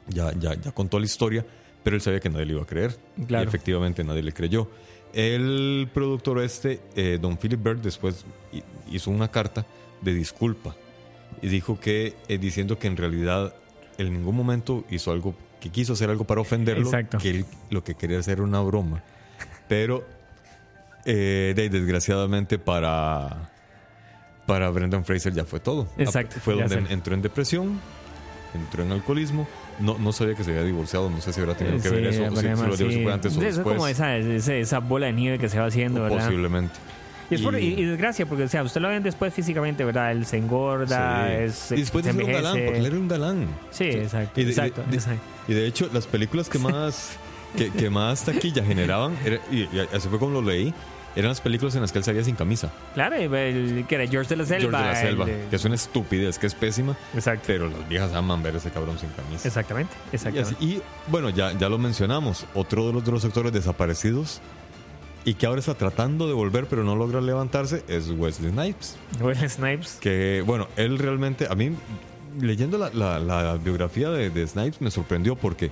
ya, 0.07 0.33
ya, 0.37 0.53
ya 0.55 0.71
contó 0.71 0.99
la 0.99 1.05
historia, 1.05 1.45
pero 1.83 1.95
él 1.95 2.01
sabía 2.01 2.19
que 2.19 2.29
nadie 2.29 2.45
le 2.45 2.53
iba 2.53 2.63
a 2.63 2.65
creer. 2.65 2.97
Claro. 3.27 3.45
Y 3.45 3.47
efectivamente 3.47 4.03
nadie 4.03 4.23
le 4.23 4.31
creyó. 4.33 4.69
El 5.13 5.89
productor 5.93 6.39
este, 6.41 6.79
eh, 6.95 7.19
don 7.21 7.37
Philip 7.37 7.61
Bird, 7.63 7.79
después 7.79 8.25
hi- 8.51 8.63
hizo 8.91 9.11
una 9.11 9.29
carta 9.29 9.65
de 10.01 10.13
disculpa 10.13 10.75
y 11.41 11.47
dijo 11.47 11.79
que, 11.79 12.15
eh, 12.27 12.37
diciendo 12.37 12.79
que 12.79 12.87
en 12.87 12.97
realidad 12.97 13.53
en 13.97 14.11
ningún 14.13 14.35
momento 14.35 14.83
hizo 14.89 15.11
algo, 15.11 15.35
que 15.59 15.69
quiso 15.69 15.93
hacer 15.93 16.09
algo 16.09 16.23
para 16.25 16.41
ofenderlo, 16.41 16.85
Exacto. 16.85 17.19
que 17.19 17.29
él 17.29 17.45
lo 17.69 17.83
que 17.83 17.93
quería 17.95 18.19
hacer 18.19 18.33
era 18.39 18.43
una 18.43 18.61
broma. 18.61 19.03
Pero, 19.67 20.03
eh, 21.05 21.53
de- 21.55 21.69
desgraciadamente 21.69 22.57
para, 22.57 23.51
para 24.47 24.69
Brendan 24.71 25.05
Fraser 25.05 25.31
ya 25.33 25.45
fue 25.45 25.59
todo. 25.59 25.87
Exacto, 25.97 26.37
Fue 26.39 26.55
donde 26.55 26.91
entró 26.91 27.13
en 27.13 27.21
depresión, 27.21 27.79
entró 28.55 28.83
en 28.83 28.91
alcoholismo. 28.91 29.47
No, 29.79 29.97
no 29.97 30.11
sabía 30.11 30.35
que 30.35 30.43
se 30.43 30.51
había 30.51 30.63
divorciado, 30.63 31.09
no 31.09 31.19
sé 31.21 31.33
si 31.33 31.41
habrá 31.41 31.55
tenido 31.55 31.81
que 31.81 31.89
ver 31.89 32.05
eso, 32.05 32.23
o 32.25 32.35
si, 32.35 32.83
lo 32.83 32.91
sí. 32.91 33.03
fue 33.03 33.13
antes 33.13 33.35
o 33.35 33.39
Eso 33.39 33.47
es 33.49 33.55
después. 33.55 33.75
como 33.75 33.87
esa, 33.87 34.17
esa, 34.17 34.53
esa 34.55 34.79
bola 34.79 35.07
de 35.07 35.13
nieve 35.13 35.39
que 35.39 35.49
se 35.49 35.59
va 35.59 35.65
haciendo, 35.65 36.03
¿verdad? 36.03 36.25
Posiblemente. 36.25 36.75
Y, 37.29 37.35
es 37.35 37.41
por- 37.41 37.57
Y- 37.59 37.73
y- 37.79 37.85
desgracia, 37.85 38.25
porque 38.25 38.43
o 38.43 38.47
sea, 38.47 38.63
usted 38.63 38.81
lo 38.81 38.89
ven 38.89 39.01
después 39.01 39.33
físicamente, 39.33 39.83
¿verdad? 39.83 40.11
Él 40.11 40.25
se 40.25 40.37
engorda, 40.37 41.27
Sí. 41.27 41.33
es, 41.43 41.71
y 41.71 41.75
después 41.81 42.05
se 42.05 42.11
de 42.13 42.17
ser 42.17 42.25
un 42.25 42.31
galán, 42.31 42.59
porque 42.65 42.77
él 42.79 42.85
era 42.85 42.95
un 42.97 43.07
galán. 43.07 43.47
Sí, 43.71 43.85
exacto. 43.85 44.39
Y 44.39 44.43
de, 44.43 44.49
exacto, 44.51 44.83
de- 44.89 44.95
exacto. 44.95 45.21
y 45.47 45.53
de 45.53 45.65
hecho, 45.67 45.89
las 45.93 46.05
películas 46.05 46.49
que 46.49 46.59
más, 46.59 47.17
que, 47.57 47.71
que 47.71 47.89
más 47.89 48.23
taquilla 48.25 48.63
generaban, 48.63 49.15
era- 49.25 49.39
y 49.51 49.67
así 49.93 50.07
fue 50.09 50.19
como 50.19 50.33
lo 50.33 50.41
leí, 50.41 50.73
eran 51.15 51.29
las 51.29 51.41
películas 51.41 51.75
en 51.75 51.81
las 51.81 51.91
que 51.91 51.99
él 51.99 52.03
salía 52.03 52.23
sin 52.23 52.35
camisa. 52.35 52.71
Claro, 52.93 53.15
y 53.19 53.23
el, 53.25 53.85
que 53.87 53.95
era 53.95 54.07
George 54.07 54.29
de 54.29 54.35
la 54.37 54.45
Selva. 54.45 54.79
George 54.79 54.87
de 54.87 54.93
la 54.93 54.99
Selva, 54.99 55.25
el 55.29 55.49
que 55.49 55.55
es 55.55 55.65
una 55.65 55.75
estupidez, 55.75 56.39
que 56.39 56.47
es 56.47 56.55
pésima, 56.55 56.97
Exacto. 57.13 57.43
pero 57.47 57.69
las 57.69 57.87
viejas 57.87 58.13
aman 58.13 58.41
ver 58.41 58.55
a 58.55 58.57
ese 58.57 58.71
cabrón 58.71 58.97
sin 58.99 59.09
camisa. 59.09 59.47
Exactamente, 59.47 59.93
Y, 60.11 60.15
exactamente. 60.15 60.55
así- 60.57 60.65
y, 60.65 60.81
bueno, 61.11 61.29
ya, 61.29 61.51
ya 61.57 61.69
lo 61.69 61.77
mencionamos, 61.77 62.45
otro 62.53 62.87
de 62.87 62.93
los, 62.93 63.05
de 63.05 63.11
los 63.11 63.23
actores 63.25 63.51
desaparecidos 63.53 64.41
y 65.25 65.35
que 65.35 65.45
ahora 65.45 65.59
está 65.59 65.73
tratando 65.75 66.27
de 66.27 66.33
volver, 66.33 66.65
pero 66.65 66.83
no 66.83 66.95
logra 66.95 67.21
levantarse, 67.21 67.83
es 67.87 68.09
Wesley 68.09 68.51
Snipes. 68.51 68.95
Will 69.21 69.49
Snipes. 69.49 69.97
Que, 70.01 70.43
bueno, 70.45 70.67
él 70.75 70.97
realmente, 70.99 71.47
a 71.49 71.55
mí, 71.55 71.71
leyendo 72.41 72.77
la, 72.77 72.89
la- 72.93 73.19
la 73.19 73.53
biografía 73.55 74.09
de, 74.09 74.29
de 74.31 74.47
Snipes, 74.47 74.81
me 74.81 74.91
sorprendió 74.91 75.35
porque 75.35 75.71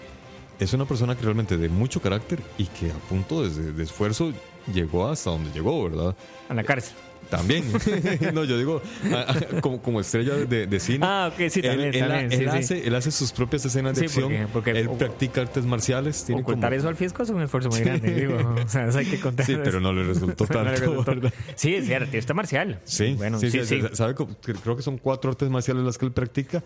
es 0.60 0.72
una 0.74 0.86
persona 0.86 1.16
que 1.18 1.24
realmente 1.24 1.58
de 1.58 1.68
mucho 1.70 2.00
carácter 2.02 2.39
y 2.58 2.66
que 2.68 2.92
a 2.92 2.94
punto 3.10 3.42
de, 3.44 3.74
de 3.74 3.84
esfuerzo 3.84 4.32
llegó 4.74 5.07
hasta 5.07 5.30
donde 5.32 5.51
llegó, 5.51 5.89
¿verdad? 5.89 6.16
A 6.49 6.53
la 6.53 6.64
cárcel. 6.64 6.93
También. 7.30 7.64
no, 8.34 8.43
yo 8.43 8.57
digo, 8.57 8.82
a- 9.14 9.32
a- 9.32 9.62
como, 9.62 9.82
como 9.82 10.01
estrella 10.01 10.34
de, 10.36 10.68
de 10.68 10.80
cine. 10.82 10.99
Ah, 11.07 11.32
ok, 11.32 11.47
sí, 11.49 11.62
también, 11.62 11.93
él- 11.93 11.99
también, 12.01 12.26
él 12.26 12.32
sí, 12.32 12.38
sí. 12.39 12.45
hace, 12.76 12.88
él 12.88 12.93
hace 12.95 13.09
sus 13.12 13.32
propias 13.32 13.64
escenas 13.64 13.93
de 13.95 13.99
Sí, 14.01 14.05
acción. 14.07 14.28
porque- 14.30 14.47
porque- 14.51 14.72
él 14.82 14.88
o- 14.89 14.97
practica 14.97 15.39
artes 15.41 15.64
marciales. 15.64 16.26
Tiene 16.26 16.41
Ocultar 16.41 16.72
como- 16.72 16.80
eso 16.80 16.89
al 16.89 16.97
fisco 16.97 17.24
es 17.24 17.30
un 17.30 17.41
esfuerzo 17.41 17.70
muy 17.70 17.80
grande, 17.80 18.14
digo. 18.14 18.36
O 18.66 18.68
sea, 18.68 18.86
eso 18.86 18.97
hay 18.97 19.05
que 19.05 19.18
contar. 19.22 19.45
Sí, 19.45 19.55
pero 19.64 19.80
no 19.80 19.93
le 19.93 20.03
resultó 20.03 20.45
No 20.53 20.64
le 20.64 21.03
tanto. 21.05 21.30
Sí, 21.55 21.74
es 21.76 21.86
cierto, 21.86 22.18
está 22.18 22.34
marcial. 22.34 22.82
Sí, 22.84 23.14
Bueno, 23.18 23.39
sí, 23.39 23.49
sabe 23.93 24.14
creo 24.16 24.76
que 24.76 24.82
son 24.84 24.97
cuatro 24.97 25.32
artes 25.32 25.49
marciales 25.49 25.86
las 25.86 25.97
que 25.97 26.05
él 26.07 26.12
practica, 26.12 26.62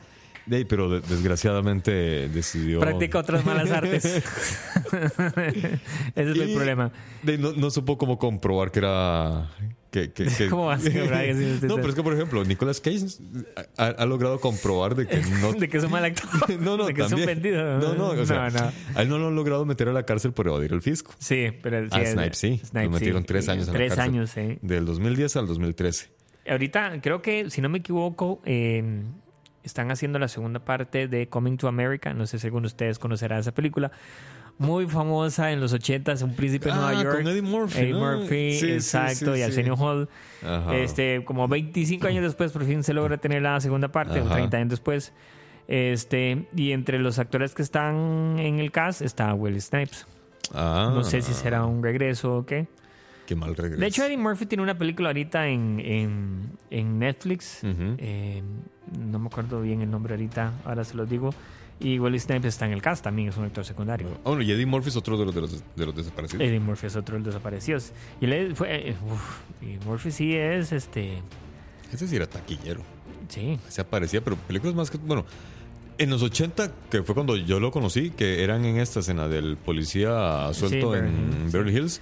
de 0.45 0.65
pero 0.65 0.89
de- 0.89 1.01
desgraciadamente 1.01 2.27
decidió... 2.29 2.79
Practica 2.79 3.19
otras 3.19 3.45
malas 3.45 3.71
artes. 3.71 4.05
Ese 4.85 5.79
es 6.15 6.37
el 6.37 6.49
Y 6.49 6.55
problema. 6.55 6.91
de 7.23 7.37
no, 7.37 7.53
no 7.53 7.69
supo 7.71 7.97
cómo 7.97 8.17
comprobar 8.19 8.71
que 8.71 8.79
era... 8.79 9.49
Que, 9.91 10.11
que- 10.11 10.25
que- 10.25 10.47
¿Cómo 10.49 10.65
va 10.65 10.73
a 10.73 10.77
no, 11.61 11.75
pero 11.77 11.87
es 11.89 11.95
que, 11.95 12.03
por 12.03 12.13
ejemplo, 12.13 12.43
Nicolas 12.43 12.81
Cage 12.81 13.05
ha, 13.77 13.85
ha 13.85 14.05
logrado 14.05 14.39
comprobar 14.39 14.93
de 14.95 15.07
que 15.07 15.21
no... 15.41 15.53
De 15.53 15.69
que 15.69 15.77
es 15.77 15.83
un 15.85 15.91
mal 15.91 16.03
actor. 16.05 16.29
no, 16.59 16.75
no, 16.77 16.85
de 16.85 16.93
que 16.93 17.01
es 17.01 17.05
un 17.11 17.17
también. 17.19 17.41
vendido. 17.41 17.79
No, 17.79 17.93
no, 17.95 18.07
o 18.09 18.25
sea, 18.25 18.49
no, 18.49 18.59
no. 18.59 18.71
a 18.93 19.01
él 19.01 19.09
no 19.09 19.17
lo 19.17 19.27
han 19.29 19.35
logrado 19.35 19.65
meter 19.65 19.87
a 19.87 19.93
la 19.93 20.03
cárcel 20.03 20.33
por 20.33 20.47
evadir 20.47 20.73
el 20.73 20.81
fisco. 20.81 21.13
Sí, 21.19 21.47
pero 21.63 21.87
sí. 21.89 21.95
a 21.99 22.05
Snipes 22.05 22.37
sí, 22.37 22.57
Snipes, 22.63 22.83
lo 22.83 22.89
metieron 22.91 23.21
sí. 23.21 23.27
tres 23.27 23.47
años 23.49 23.67
en 23.69 23.73
Tres 23.73 23.89
la 23.91 23.95
cárcel. 23.95 24.13
años, 24.13 24.29
sí. 24.31 24.57
Del 24.61 24.85
2010 24.85 25.35
al 25.37 25.47
2013. 25.47 26.09
Ahorita 26.49 26.99
creo 27.01 27.21
que, 27.21 27.49
si 27.49 27.61
no 27.61 27.69
me 27.69 27.77
equivoco, 27.79 28.41
eh, 28.45 28.83
están 29.65 29.91
haciendo 29.91 30.19
la 30.19 30.27
segunda 30.27 30.59
parte 30.59 31.07
de 31.07 31.27
Coming 31.27 31.57
to 31.57 31.67
America. 31.67 32.13
No 32.13 32.25
sé 32.27 32.39
si 32.39 32.47
alguno 32.47 32.61
de 32.63 32.67
ustedes 32.67 32.99
conocerá 32.99 33.37
esa 33.39 33.53
película. 33.53 33.91
Muy 34.57 34.87
famosa 34.87 35.51
en 35.51 35.59
los 35.59 35.73
80s, 35.73 36.21
Un 36.23 36.33
príncipe 36.33 36.65
de 36.67 36.71
Ah, 36.71 36.75
Nueva 36.75 37.03
York. 37.03 37.15
con 37.17 37.27
Eddie 37.27 37.41
Murphy, 37.41 37.79
Eddie 37.79 37.91
¿no? 37.93 37.99
Murphy, 37.99 38.51
Sí, 38.53 38.59
sí, 38.59 38.71
exacto, 38.71 39.25
sí, 39.25 39.31
y 39.31 39.35
sí. 39.37 39.41
Arsenio 39.43 39.75
Hall. 39.75 40.07
Ajá. 40.45 40.75
Este, 40.77 41.23
como 41.25 41.47
25 41.49 42.07
años 42.07 42.23
después, 42.23 42.51
por 42.53 42.63
fin 42.63 42.81
se 42.83 42.93
logra 42.93 43.17
tener 43.17 43.41
la 43.41 43.59
segunda 43.59 43.89
parte, 43.89 44.21
o 44.21 44.25
Ajá. 44.25 44.35
30 44.35 44.57
años 44.57 44.69
después. 44.69 45.11
Este, 45.67 46.47
y 46.55 46.71
entre 46.71 46.99
los 46.99 47.19
actores 47.19 47.53
que 47.53 47.63
están 47.63 48.37
en 48.39 48.59
el 48.59 48.71
cast 48.71 49.01
está 49.01 49.33
Will 49.33 49.59
Snipes. 49.61 50.05
Ah, 50.53 50.91
No 50.93 51.03
sé 51.03 51.21
si 51.21 51.33
será 51.33 51.65
un 51.65 51.81
regreso 51.83 52.37
o 52.37 52.45
qué. 52.45 52.67
Qué 53.25 53.35
mal 53.35 53.55
regreso. 53.55 53.79
De 53.79 53.87
hecho, 53.87 54.03
Eddie 54.05 54.17
Murphy 54.17 54.45
tiene 54.45 54.63
una 54.63 54.77
película 54.77 55.09
ahorita 55.09 55.47
en, 55.47 55.79
en, 55.79 56.51
en 56.69 56.99
Netflix. 56.99 57.59
Eh, 57.63 58.41
no 58.99 59.19
me 59.19 59.27
acuerdo 59.27 59.61
bien 59.61 59.81
el 59.81 59.89
nombre 59.89 60.13
ahorita, 60.13 60.53
ahora 60.65 60.83
se 60.83 60.95
los 60.95 61.09
digo. 61.09 61.31
Y 61.79 61.99
Will 61.99 62.17
Snipes 62.19 62.53
está 62.53 62.65
en 62.65 62.71
el 62.71 62.81
cast 62.81 63.03
también, 63.03 63.27
es 63.29 63.37
un 63.37 63.43
actor 63.43 63.65
secundario. 63.65 64.07
Ah, 64.23 64.29
bueno, 64.29 64.43
y 64.43 64.51
Eddie 64.51 64.65
Murphy 64.65 64.89
es 64.89 64.95
otro 64.95 65.17
de 65.17 65.25
los, 65.25 65.35
de 65.35 65.41
los, 65.41 65.63
de 65.75 65.85
los 65.85 65.95
desaparecidos. 65.95 66.41
Eddie 66.41 66.59
Murphy 66.59 66.87
es 66.87 66.95
otro 66.95 67.15
de 67.15 67.19
los 67.19 67.33
desaparecidos. 67.33 67.91
Y, 68.21 68.25
él 68.25 68.55
fue, 68.55 68.89
eh, 68.91 68.95
uf, 69.11 69.39
y 69.61 69.85
Murphy 69.85 70.11
sí 70.11 70.33
es, 70.35 70.71
este, 70.71 71.21
Ese 71.91 72.07
sí 72.07 72.15
era 72.15 72.27
taquillero. 72.27 72.81
sí, 73.27 73.59
Se 73.67 73.81
aparecía, 73.81 74.23
pero 74.23 74.37
películas 74.37 74.73
más 74.73 74.89
que. 74.89 74.97
Bueno, 74.99 75.25
en 75.97 76.09
los 76.09 76.21
80, 76.21 76.71
que 76.89 77.03
fue 77.03 77.13
cuando 77.13 77.35
yo 77.35 77.59
lo 77.59 77.71
conocí, 77.71 78.11
que 78.11 78.43
eran 78.43 78.63
en 78.63 78.77
esta 78.77 79.01
escena 79.01 79.27
del 79.27 79.57
policía 79.57 80.53
suelto 80.53 80.93
Sí, 80.93 80.99
en 80.99 81.51
Beverly 81.51 81.75
Hills, 81.77 82.01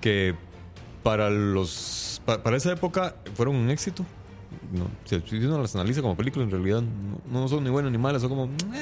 que 0.00 0.34
para 1.02 1.30
los. 1.30 2.20
pa- 2.24 2.42
Para, 2.42 2.56
esa 2.56 2.72
época 2.72 3.14
fueron 3.34 3.56
un 3.56 3.70
éxito. 3.70 4.04
No, 4.72 4.86
si 5.04 5.36
uno 5.36 5.60
las 5.60 5.74
analiza 5.74 6.00
como 6.02 6.16
películas, 6.16 6.46
en 6.46 6.50
realidad 6.52 6.82
no, 6.82 7.40
no 7.40 7.48
son 7.48 7.64
ni 7.64 7.70
buenas 7.70 7.90
ni 7.92 7.98
malas, 7.98 8.22
son 8.22 8.30
como. 8.30 8.46
"Meh". 8.46 8.80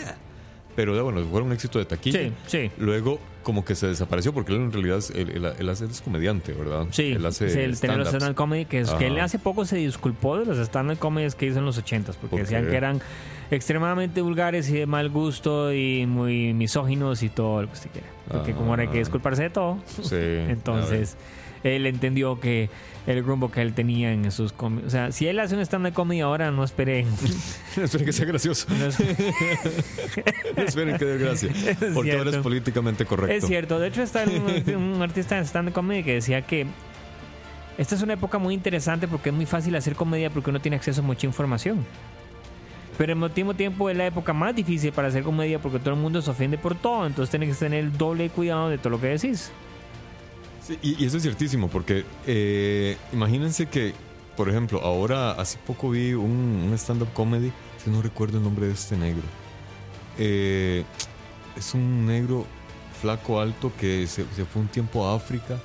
Pero 0.76 1.02
bueno, 1.02 1.24
fueron 1.24 1.48
un 1.48 1.54
éxito 1.54 1.80
de 1.80 1.86
taquilla. 1.86 2.20
sí, 2.20 2.32
sí. 2.46 2.70
Luego, 2.78 3.18
como 3.42 3.64
que 3.64 3.74
se 3.74 3.88
desapareció 3.88 4.32
porque 4.32 4.52
él 4.54 4.60
en 4.60 4.72
realidad 4.72 4.98
es, 4.98 5.10
él, 5.10 5.30
él- 5.30 5.52
él 5.58 5.68
hace- 5.68 5.84
él 5.86 5.90
es 5.90 6.00
comediante, 6.00 6.52
¿verdad? 6.52 6.86
Sí, 6.90 7.12
él 7.12 7.26
hace 7.26 7.48
sí, 7.50 7.58
él 7.58 7.78
tenía 7.80 7.96
los 7.96 8.08
stand-up 8.08 8.36
comedy 8.36 8.64
que, 8.64 8.80
es, 8.80 8.90
que 8.90 9.08
él 9.08 9.18
hace 9.18 9.40
poco 9.40 9.64
se 9.64 9.76
disculpó 9.76 10.38
de 10.38 10.44
los 10.46 10.56
stand-up 10.58 10.98
comedies 10.98 11.34
que 11.34 11.46
hizo 11.46 11.58
en 11.58 11.64
los 11.64 11.82
80s 11.82 12.14
porque 12.14 12.28
¿Por 12.28 12.40
decían 12.40 12.68
que 12.68 12.76
eran 12.76 13.00
extremadamente 13.50 14.20
vulgares 14.20 14.68
y 14.70 14.74
de 14.74 14.86
mal 14.86 15.08
gusto 15.10 15.72
y 15.72 16.06
muy 16.06 16.52
misóginos 16.54 17.22
y 17.24 17.28
todo 17.28 17.62
lo 17.62 17.68
que 17.68 17.74
usted 17.74 17.90
quiera. 17.90 18.06
Porque 18.30 18.52
como 18.52 18.70
ahora 18.70 18.82
hay 18.82 18.88
que 18.88 18.98
Ah. 18.98 19.00
disculparse 19.00 19.42
de 19.42 19.50
todo, 19.50 19.78
Sí, 20.02 20.14
entonces 20.48 21.16
él 21.64 21.86
entendió 21.86 22.38
que 22.40 22.68
el 23.06 23.24
rumbo 23.24 23.50
que 23.50 23.62
él 23.62 23.72
tenía 23.72 24.12
en 24.12 24.30
sus 24.30 24.52
cómics. 24.52 24.86
O 24.86 24.90
sea, 24.90 25.12
si 25.12 25.26
él 25.28 25.38
hace 25.40 25.54
un 25.54 25.60
stand-up 25.62 25.94
comedy 25.94 26.20
ahora, 26.20 26.50
no 26.50 26.62
esperen. 26.64 27.06
No 27.76 27.84
esperen 27.84 28.06
que 28.06 28.12
sea 28.12 28.26
gracioso. 28.26 28.66
no 28.70 28.86
es- 28.86 28.98
No 30.56 30.62
esperen 30.64 30.96
que 30.98 31.04
dé 31.04 31.18
gracia. 31.18 31.50
Es 31.66 31.76
Porque 31.94 32.12
ahora 32.12 32.24
es 32.24 32.30
cierto. 32.30 32.42
políticamente 32.42 33.04
correcto. 33.06 33.34
Es 33.34 33.46
cierto, 33.46 33.78
de 33.78 33.88
hecho 33.88 34.02
está 34.02 34.24
un, 34.24 34.74
un 34.94 35.02
artista 35.02 35.36
de 35.36 35.44
stand-up 35.44 35.72
comedy 35.74 36.02
que 36.02 36.14
decía 36.14 36.42
que 36.42 36.66
esta 37.78 37.94
es 37.94 38.02
una 38.02 38.14
época 38.14 38.38
muy 38.38 38.54
interesante 38.54 39.06
porque 39.06 39.28
es 39.28 39.34
muy 39.34 39.46
fácil 39.46 39.76
hacer 39.76 39.94
comedia 39.94 40.30
porque 40.30 40.50
uno 40.50 40.60
tiene 40.60 40.76
acceso 40.76 41.00
a 41.00 41.04
mucha 41.04 41.26
información. 41.26 41.86
Pero 42.98 43.12
al 43.12 43.18
mismo 43.32 43.54
tiempo 43.54 43.88
es 43.88 43.96
la 43.96 44.06
época 44.06 44.32
más 44.32 44.56
difícil 44.56 44.90
para 44.92 45.06
hacer 45.08 45.22
comedia 45.22 45.60
porque 45.60 45.78
todo 45.78 45.94
el 45.94 46.00
mundo 46.00 46.20
se 46.20 46.28
ofende 46.30 46.58
por 46.58 46.74
todo, 46.74 47.06
entonces 47.06 47.30
tienes 47.30 47.56
que 47.56 47.64
tener 47.64 47.84
el 47.84 47.96
doble 47.96 48.28
cuidado 48.30 48.68
de 48.68 48.78
todo 48.78 48.90
lo 48.90 49.00
que 49.00 49.06
decís. 49.06 49.52
Sí, 50.68 50.78
y, 50.82 51.02
y 51.02 51.06
eso 51.06 51.16
es 51.16 51.22
ciertísimo, 51.22 51.68
porque 51.68 52.04
eh, 52.26 52.96
imagínense 53.12 53.66
que, 53.66 53.94
por 54.36 54.48
ejemplo, 54.50 54.80
ahora 54.82 55.30
hace 55.32 55.58
poco 55.66 55.90
vi 55.90 56.12
un, 56.12 56.66
un 56.68 56.74
stand-up 56.74 57.08
comedy, 57.14 57.50
que 57.84 57.90
no 57.90 58.02
recuerdo 58.02 58.36
el 58.38 58.44
nombre 58.44 58.66
de 58.66 58.74
este 58.74 58.96
negro. 58.96 59.22
Eh, 60.18 60.84
es 61.56 61.74
un 61.74 62.06
negro 62.06 62.44
flaco 63.00 63.40
alto 63.40 63.72
que 63.80 64.06
se, 64.06 64.24
se 64.34 64.44
fue 64.44 64.62
un 64.62 64.68
tiempo 64.68 65.06
a 65.08 65.14
África 65.16 65.58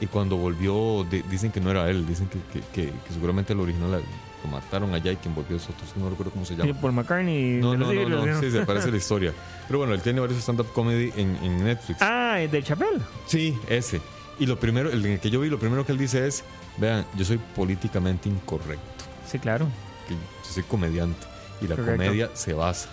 y 0.00 0.06
cuando 0.06 0.36
volvió 0.36 1.04
di- 1.10 1.22
dicen 1.30 1.50
que 1.52 1.60
no 1.60 1.70
era 1.70 1.88
él, 1.88 2.06
dicen 2.06 2.28
que, 2.28 2.38
que- 2.52 2.66
que- 2.72 2.90
que 2.92 3.12
seguramente 3.14 3.52
el 3.52 3.60
original 3.60 4.02
lo 4.44 4.50
mataron 4.50 4.92
allá 4.94 5.12
y 5.12 5.16
quien 5.16 5.34
volvió 5.34 5.56
es 5.56 5.64
otro, 5.64 5.86
no 5.96 6.10
recuerdo 6.10 6.32
cómo 6.32 6.44
se 6.44 6.54
llama. 6.56 6.78
Paul 6.80 6.92
McCartney. 6.92 7.58
No, 7.60 7.76
no, 7.76 7.86
no, 7.92 8.26
no, 8.26 8.40
se 8.50 8.66
parece 8.66 8.90
la 8.90 8.96
historia. 8.98 9.32
Pero 9.66 9.78
bueno, 9.78 9.94
él 9.94 10.02
tiene 10.02 10.20
varios 10.20 10.38
stand-up 10.40 10.66
comedy 10.72 11.12
en, 11.16 11.36
en 11.42 11.64
Netflix. 11.64 12.02
Ah, 12.02 12.40
es 12.40 12.50
de 12.52 12.62
Chapel. 12.62 13.00
Sí, 13.26 13.56
ese. 13.68 14.00
Y 14.38 14.46
lo 14.46 14.58
primero, 14.60 14.90
el 14.90 15.04
en 15.06 15.12
el 15.12 15.20
que 15.20 15.30
yo 15.30 15.40
vi, 15.40 15.48
lo 15.48 15.58
primero 15.58 15.86
que 15.86 15.92
él 15.92 15.98
dice 15.98 16.26
es, 16.26 16.44
vean, 16.76 17.06
yo 17.16 17.24
soy 17.24 17.38
políticamente 17.54 18.28
incorrecto, 18.28 19.04
Sí, 19.26 19.38
claro. 19.38 19.66
que 20.06 20.14
yo 20.14 20.52
soy 20.52 20.62
comediante. 20.64 21.26
Y 21.62 21.66
la 21.68 21.74
Correcto. 21.76 21.92
comedia 22.04 22.30
se 22.34 22.52
basa 22.52 22.90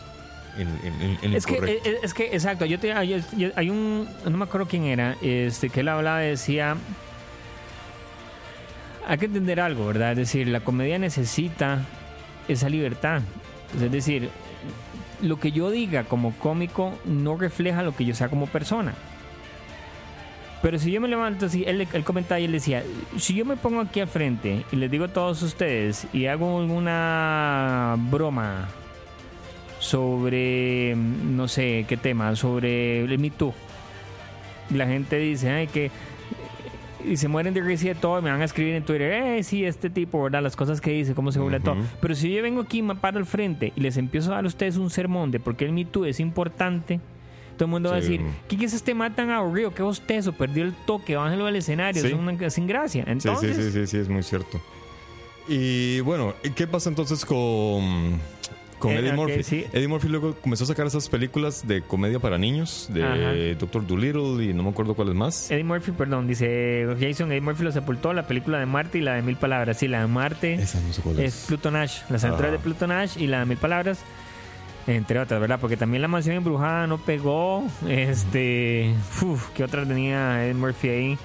en, 0.58 0.70
en, 0.70 1.02
en- 1.02 1.18
en 1.22 1.34
Es 1.34 1.46
que, 1.46 1.82
es, 1.84 2.04
es 2.04 2.14
que, 2.14 2.28
exacto, 2.28 2.64
yo 2.66 2.80
te, 2.80 2.94
hay, 2.94 3.22
hay 3.56 3.70
un, 3.70 4.08
no 4.24 4.38
me 4.38 4.46
acuerdo 4.46 4.68
quién 4.68 4.86
era, 4.86 5.18
este, 5.22 5.70
que 5.70 5.82
él 5.82 5.90
hablaba, 5.90 6.20
decía, 6.20 6.78
hay 9.06 9.18
que 9.18 9.26
entender 9.26 9.60
algo, 9.60 9.86
¿verdad? 9.88 10.12
Es 10.12 10.18
decir, 10.18 10.48
la 10.48 10.62
comedia 10.62 10.98
necesita 10.98 11.82
esa 12.48 12.70
libertad. 12.70 13.22
Es 13.82 13.92
decir, 13.92 14.30
lo 15.22 15.40
que 15.40 15.52
yo 15.52 15.70
diga 15.72 16.06
como 16.06 16.34
cómico 16.36 16.98
no 17.04 17.36
refleja 17.36 17.84
lo 17.84 17.94
que 17.96 18.06
yo 18.06 18.16
sea 18.16 18.30
como 18.30 18.48
persona. 18.48 18.94
Pero 20.64 20.80
si 20.80 20.92
yo 20.92 21.02
me 21.02 21.10
levanto 21.10 21.48
así, 21.48 21.66
él, 21.68 21.86
él 21.92 22.04
comentaba 22.06 22.40
y 22.40 22.46
él 22.46 22.54
decía, 22.54 22.84
si 23.18 23.36
yo 23.36 23.44
me 23.44 23.58
pongo 23.58 23.82
aquí 23.82 24.00
al 24.00 24.08
frente 24.08 24.64
y 24.72 24.78
les 24.78 24.90
digo 24.90 25.04
a 25.06 25.08
todos 25.10 25.44
ustedes 25.44 26.08
y 26.14 26.28
hago 26.28 26.62
alguna 26.62 27.98
broma 28.10 28.70
sobre, 29.80 30.96
no 30.96 31.50
sé 31.50 31.86
qué 31.86 31.98
tema, 31.98 32.38
sobre 32.38 33.02
el 33.04 33.20
Me 33.20 33.30
Too. 33.30 33.54
La 34.74 34.88
gente 34.88 35.18
dice, 35.18 35.52
ay, 35.52 35.68
que... 35.68 35.92
Y 37.06 37.18
se 37.18 37.28
mueren 37.28 37.54
de 37.54 37.60
risa 37.60 37.90
de 37.90 37.96
todo, 37.96 38.20
y 38.20 38.22
me 38.22 38.32
van 38.32 38.42
a 38.42 38.46
escribir 38.46 38.76
en 38.76 38.86
Twitter, 38.86 39.12
eh, 39.12 39.44
sí, 39.44 39.66
este 39.66 39.90
tipo, 39.90 40.24
¿verdad? 40.24 40.42
Las 40.42 40.56
cosas 40.56 40.80
que 40.80 40.92
dice, 40.92 41.14
cómo 41.14 41.34
se 41.34 41.40
burla 41.40 41.60
de 41.60 41.66
todo. 41.66 41.76
Pero 42.00 42.16
si 42.16 42.34
yo 42.34 42.42
vengo 42.42 42.62
aquí, 42.62 42.82
me 42.82 42.96
paro 42.96 43.18
al 43.20 43.26
frente 43.26 43.74
y 43.76 43.82
les 43.82 43.98
empiezo 43.98 44.32
a 44.32 44.36
dar 44.36 44.46
a 44.46 44.48
ustedes 44.48 44.78
un 44.78 44.90
sermón 44.90 45.30
de 45.30 45.42
por 45.42 45.58
qué 45.58 45.66
el 45.66 45.74
Me 45.74 45.84
Too 45.84 46.06
es 46.06 46.22
importante, 46.22 47.02
todo 47.54 47.66
el 47.66 47.72
mundo 47.72 47.90
va 47.90 47.96
a 47.98 48.00
decir, 48.02 48.22
¿qué 48.48 48.56
es 48.66 48.74
este 48.74 48.92
tema 48.92 49.14
tan 49.16 49.30
aburrido? 49.30 49.74
¿Qué 49.74 49.82
bostezo? 49.84 50.34
Perdió 50.34 50.64
el 50.64 50.74
toque, 50.86 51.16
bájalo 51.16 51.46
del 51.46 51.56
escenario, 51.58 52.02
Sí. 52.02 52.08
es 52.10 52.14
una 52.14 52.50
sin 52.50 52.68
gracia. 52.68 53.04
Entonces, 53.08 53.56
sí, 53.56 53.64
sí, 53.64 53.72
sí, 53.72 53.88
sí, 53.88 53.98
es 53.98 54.10
muy 54.10 54.24
cierto. 54.24 54.60
Y 55.48 56.00
bueno, 56.02 56.34
¿y 56.44 56.52
¿qué 56.52 56.68
pasa 56.68 56.90
entonces 56.90 57.26
con, 57.26 58.18
con 58.80 58.92
Eh, 58.92 59.00
Eddie 59.00 59.12
Murphy? 59.14 59.44
sí. 59.44 59.66
Eddie 59.74 59.90
Murphy 59.90 60.08
luego 60.08 60.36
comenzó 60.36 60.64
a 60.64 60.68
sacar 60.68 60.88
esas 60.88 61.10
películas 61.10 61.68
de 61.68 61.82
comedia 61.82 62.20
para 62.20 62.38
niños, 62.38 62.88
de 62.94 63.04
Ajá. 63.04 63.34
Doctor 63.60 63.86
Dolittle 63.86 64.44
y 64.46 64.54
no 64.54 64.64
me 64.64 64.70
acuerdo 64.70 64.96
cuáles 64.96 65.16
más. 65.16 65.52
Eddie 65.52 65.66
Murphy, 65.66 65.92
perdón, 65.92 66.28
dice 66.28 66.88
Jason, 67.00 67.30
Eddie 67.32 67.42
Murphy 67.42 67.64
lo 67.64 67.72
sepultó, 67.74 68.14
la 68.14 68.26
película 68.26 68.58
de 68.60 68.66
Marte 68.66 69.00
y 69.00 69.02
la 69.02 69.16
de 69.16 69.22
Mil 69.22 69.36
Palabras. 69.36 69.78
Sí, 69.78 69.90
la 69.90 70.00
de 70.02 70.08
Marte 70.08 70.54
Esa 70.54 70.80
no 70.80 70.94
sé 70.94 71.02
cuál 71.02 71.20
es 71.20 71.36
es. 71.42 71.46
Pluto 71.48 71.72
Nash, 71.72 72.00
las 72.10 72.24
aventuras 72.24 72.52
de 72.54 72.60
Pluto 72.60 72.88
Nash 72.88 73.18
y 73.18 73.28
la 73.28 73.40
de 73.40 73.46
Mil 73.46 73.58
Palabras, 73.58 74.00
entre 74.88 75.20
otras, 75.20 75.40
¿verdad? 75.40 75.60
Porque 75.60 75.78
también 75.78 76.02
la 76.02 76.08
mansión 76.08 76.36
embrujada 76.36 76.88
no 76.88 76.98
pegó. 76.98 77.66
Este, 77.88 78.94
uf, 79.22 79.50
¿qué 79.56 79.64
otra 79.64 79.86
tenía 79.86 80.44
Eddie 80.44 80.54
Murphy 80.54 80.90
ahí? 80.90 81.18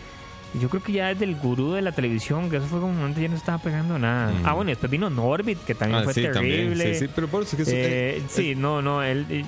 Yo 0.61 0.71
creo 0.71 0.83
que 0.83 0.93
ya 0.93 1.09
desde 1.09 1.25
el 1.27 1.37
gurú 1.37 1.73
de 1.73 1.83
la 1.83 1.93
televisión, 1.93 2.49
que 2.49 2.57
eso 2.57 2.67
fue 2.67 2.81
como 2.81 3.05
antes 3.05 3.23
ya 3.23 3.29
no 3.29 3.37
estaba 3.37 3.59
pegando 3.59 3.99
nada. 3.99 4.33
Mm. 4.33 4.47
Ah, 4.47 4.55
bueno, 4.55 4.71
después 4.71 4.91
vino 4.91 5.11
Norbit, 5.11 5.59
que 5.65 5.75
también 5.75 6.01
Ah, 6.01 6.05
fue 6.05 6.15
sí, 6.15 6.23
terrible. 6.23 6.69
también. 6.71 6.95
Sí, 6.95 7.01
sí, 7.07 7.11
pero 7.15 7.29
por 7.29 7.43
eso 7.43 7.55
es 7.55 7.57
que 7.57 7.63
eso- 7.63 7.71
Eh, 7.77 8.17
eh, 8.19 8.23
sí, 8.29 8.55
no, 8.55 8.81
no, 8.81 9.03
él, 9.03 9.27
eh, 9.29 9.45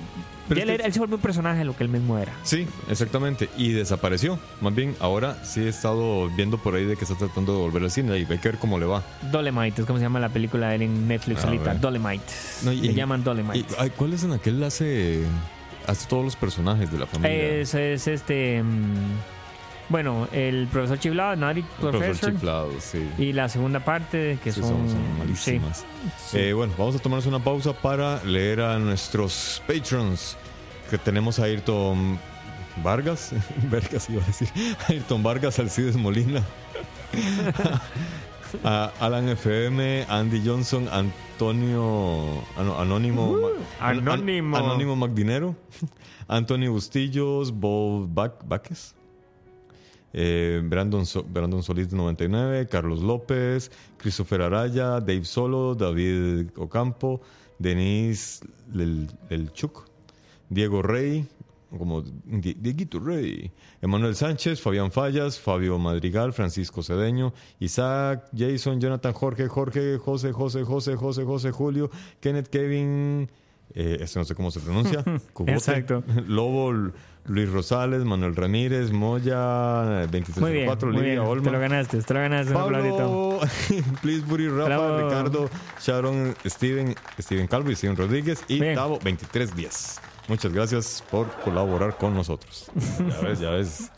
Pero 0.51 0.59
ya 0.61 0.65
es 0.65 0.71
él, 0.71 0.77
que- 0.81 0.87
él 0.87 0.93
se 0.93 0.99
volvió 1.01 1.17
un 1.17 1.23
personaje 1.23 1.59
de 1.61 1.65
lo 1.65 1.75
que 1.77 1.85
él 1.85 1.89
mismo 1.89 2.19
era. 2.19 2.33
Sí, 2.43 2.67
exactamente. 2.91 3.49
Y 3.57 3.73
desapareció. 3.73 4.39
Más 4.61 4.75
bien, 4.75 4.95
ahora 5.01 5.43
sí 5.45 5.61
he 5.63 5.69
estado 5.69 6.29
viendo 6.31 6.59
por 6.59 6.75
ahí 6.75 6.85
de 6.85 6.97
que 6.97 7.05
está 7.05 7.17
tratando 7.17 7.55
de 7.55 7.59
volver 7.61 7.83
al 7.85 7.91
cine 7.91 8.19
y 8.19 8.27
hay 8.31 8.39
que 8.39 8.49
ver 8.51 8.59
cómo 8.59 8.79
le 8.79 8.85
va. 8.87 9.03
Dolemite, 9.31 9.81
es 9.81 9.87
como 9.87 9.99
se 9.99 10.05
llama 10.05 10.21
la 10.21 10.29
película 10.29 10.69
de 10.69 10.75
él 10.77 10.83
en 10.83 11.09
Netflix 11.09 11.41
Ah, 11.45 11.47
ahorita. 11.49 11.75
Dolemite. 11.75 12.25
No, 12.65 12.73
y- 12.73 12.81
Le 12.81 12.95
llaman 12.95 13.21
Y, 13.21 13.25
Dolemite. 13.25 13.75
ay, 13.79 13.91
¿Cuál 13.97 14.13
es 14.13 14.25
en 14.25 14.33
aquel 14.33 14.63
hace, 14.65 15.23
hace 15.87 16.07
todos 16.09 16.25
los 16.25 16.37
personajes 16.37 16.91
de 16.93 16.99
la 16.99 17.07
familia? 17.07 17.33
Es, 17.61 17.75
es 17.75 18.07
este. 18.09 18.63
mm, 18.63 19.40
bueno, 19.91 20.27
el 20.33 20.67
profesor 20.69 20.99
Chiflado, 20.99 21.37
Naughty 21.37 21.61
El 21.61 21.91
profesor 21.91 22.33
chiflado, 22.33 22.71
sí. 22.81 23.07
Y 23.19 23.33
la 23.35 23.49
segunda 23.51 23.81
parte, 23.85 24.39
que 24.43 24.53
Sí, 24.53 24.61
son. 24.63 24.87
malísimas. 25.19 25.85
Eh, 26.33 26.53
bueno, 26.55 26.73
vamos 26.79 26.97
a 26.97 26.99
tomarnos 27.01 27.27
una 27.27 27.39
pausa 27.41 27.73
para 27.75 28.25
leer 28.25 28.61
a 28.63 28.79
nuestros 28.79 29.63
patrons. 29.67 30.37
Que 30.91 30.97
tenemos 30.99 31.39
a 31.39 31.45
Ayrton 31.45 32.19
Vargas, 32.83 33.33
Vargas 33.71 34.09
iba 34.11 34.23
a 34.23 34.27
decir, 34.27 34.49
Ayrton 34.89 35.23
Vargas, 35.23 35.59
Alcides 35.59 35.97
Molina, 35.97 36.43
a 38.65 38.91
Alan 39.01 39.29
FM, 39.29 40.07
Andy 40.09 40.43
Johnson, 40.45 40.89
Antonio, 40.91 42.43
ah, 42.57 42.81
Anónimo, 42.83 43.37
An- 43.81 43.99
An- 43.99 44.09
Anónimo. 44.09 44.57
Anónimo 44.57 44.97
Magdinero, 44.97 45.55
Antonio 46.29 46.73
Bustillos, 46.73 47.53
Bob 47.53 48.09
Baques, 48.13 48.95
eh, 50.13 50.61
Brandon, 50.65 51.05
So- 51.07 51.23
Brandon 51.25 51.63
Solís 51.63 51.89
de 51.91 51.97
99, 51.97 52.67
Carlos 52.69 53.01
López, 53.03 53.71
Christopher 53.99 54.43
Araya, 54.43 55.01
Dave 55.01 55.25
Solo, 55.25 55.75
David 55.75 56.49
Ocampo, 56.57 57.21
Denise 57.59 58.41
Lel, 58.73 59.09
Lelchuk, 59.29 59.85
Diego 60.49 60.83
Rey, 60.83 61.27
como 61.77 62.03
Die- 62.03 62.55
Dieguito 62.55 62.99
Rey, 62.99 63.53
Emanuel 63.81 64.17
Sánchez, 64.17 64.61
Fabián 64.61 64.91
Fallas, 64.91 65.39
Fabio 65.39 65.79
Madrigal, 65.79 66.33
Francisco 66.33 66.83
Cedeño, 66.83 67.33
Isaac, 67.61 68.25
Jason, 68.37 68.81
Jonathan, 68.81 69.13
Jorge, 69.13 69.47
Jorge, 69.49 69.99
José, 69.99 70.33
José, 70.33 70.65
José, 70.65 70.97
José, 70.97 71.25
José, 71.25 71.51
Julio, 71.53 71.91
Kenneth, 72.21 72.49
Kevin, 72.49 73.31
eh, 73.75 73.99
este 74.01 74.19
no 74.19 74.25
sé 74.25 74.35
cómo 74.35 74.51
se 74.51 74.59
pronuncia, 74.59 75.05
Cubote, 75.33 75.53
Exacto. 75.53 76.03
Lobo, 76.27 76.91
Luis 77.27 77.49
Rosales, 77.51 78.05
Manuel 78.05 78.35
Ramírez, 78.35 78.91
Moya, 78.91 79.83
Muy 79.85 80.09
bien, 80.11 80.25
2304, 80.25 80.93
muy 80.93 81.03
Lidia. 81.03 81.23
Olma. 81.23 81.45
Te 81.45 81.51
lo 81.51 81.61
ganaste, 81.61 82.03
te 82.03 82.15
lo 82.15 82.21
ganaste. 82.21 82.53
Pablo, 82.53 83.41
Plisbury, 84.03 84.49
Rafa, 84.49 84.65
Bravo. 84.65 84.99
Ricardo, 85.09 85.51
Sharon, 85.81 86.35
Steven, 86.45 86.95
Steven 87.21 87.47
Calvo 87.47 87.71
y 87.71 87.77
Steven 87.77 87.97
Rodríguez 87.97 88.43
y 88.49 88.61
Bien. 88.61 88.75
Tavo 88.75 88.95
2310. 88.95 90.01
Muchas 90.29 90.53
gracias 90.53 91.05
por 91.11 91.29
colaborar 91.45 91.97
con 91.97 92.15
nosotros. 92.15 92.71
Ya 92.99 93.21
ves, 93.29 93.41
ya 93.41 93.51
ves. 93.51 93.91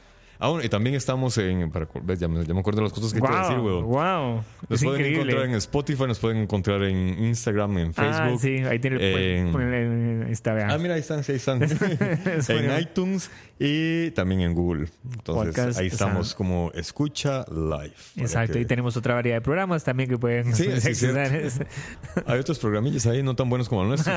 Ah, 0.45 0.49
bueno, 0.49 0.64
y 0.64 0.68
también 0.68 0.97
estamos 0.97 1.38
en. 1.38 1.70
Para, 1.70 1.86
ves, 2.03 2.18
ya, 2.18 2.26
me, 2.26 2.45
ya 2.45 2.53
me 2.53 2.59
acuerdo 2.61 2.78
de 2.80 2.84
las 2.88 2.93
cosas 2.93 3.12
que 3.12 3.20
quiero 3.20 3.38
decir, 3.38 3.57
Wow, 3.59 3.64
weón. 3.64 3.84
wow. 3.84 4.34
Nos 4.68 4.80
Es 4.80 4.84
pueden 4.84 5.01
increíble. 5.01 5.22
encontrar 5.22 5.45
en 5.51 5.55
Spotify, 5.55 6.03
nos 6.09 6.18
pueden 6.18 6.38
encontrar 6.38 6.82
en 6.82 7.24
Instagram, 7.26 7.78
en 7.78 7.95
Facebook. 7.95 8.16
Ah, 8.20 8.36
sí, 8.40 8.57
ahí 8.68 8.78
tiene 8.80 8.97
el. 8.97 9.55
en- 9.57 10.26
está, 10.30 10.53
vean. 10.53 10.70
Ah, 10.72 10.78
mira, 10.78 10.95
ahí 10.95 11.01
están, 11.01 11.22
sí, 11.22 11.30
ahí 11.32 11.36
están. 11.38 11.62
Es 12.26 12.51
en 12.51 12.80
iTunes 12.80 13.30
y 13.61 14.11
también 14.11 14.40
en 14.40 14.55
Google. 14.55 14.88
Entonces, 15.12 15.55
Podcast, 15.55 15.78
ahí 15.78 15.86
estamos 15.86 16.20
o 16.20 16.24
sea, 16.30 16.36
como 16.36 16.72
Escucha 16.74 17.45
Live. 17.49 17.95
Exacto, 18.16 18.55
que- 18.55 18.61
y 18.62 18.64
tenemos 18.64 18.97
otra 18.97 19.14
variedad 19.14 19.36
de 19.36 19.43
programas 19.43 19.84
también 19.84 20.09
que 20.09 20.18
pueden 20.18 20.55
Sí, 20.57 20.64
sí. 20.80 21.07
Hay 22.26 22.38
otros 22.40 22.59
programillas 22.59 23.07
ahí 23.07 23.22
no 23.22 23.36
tan 23.36 23.49
buenos 23.49 23.68
como 23.68 23.82
el 23.82 23.88
nuestro. 23.90 24.12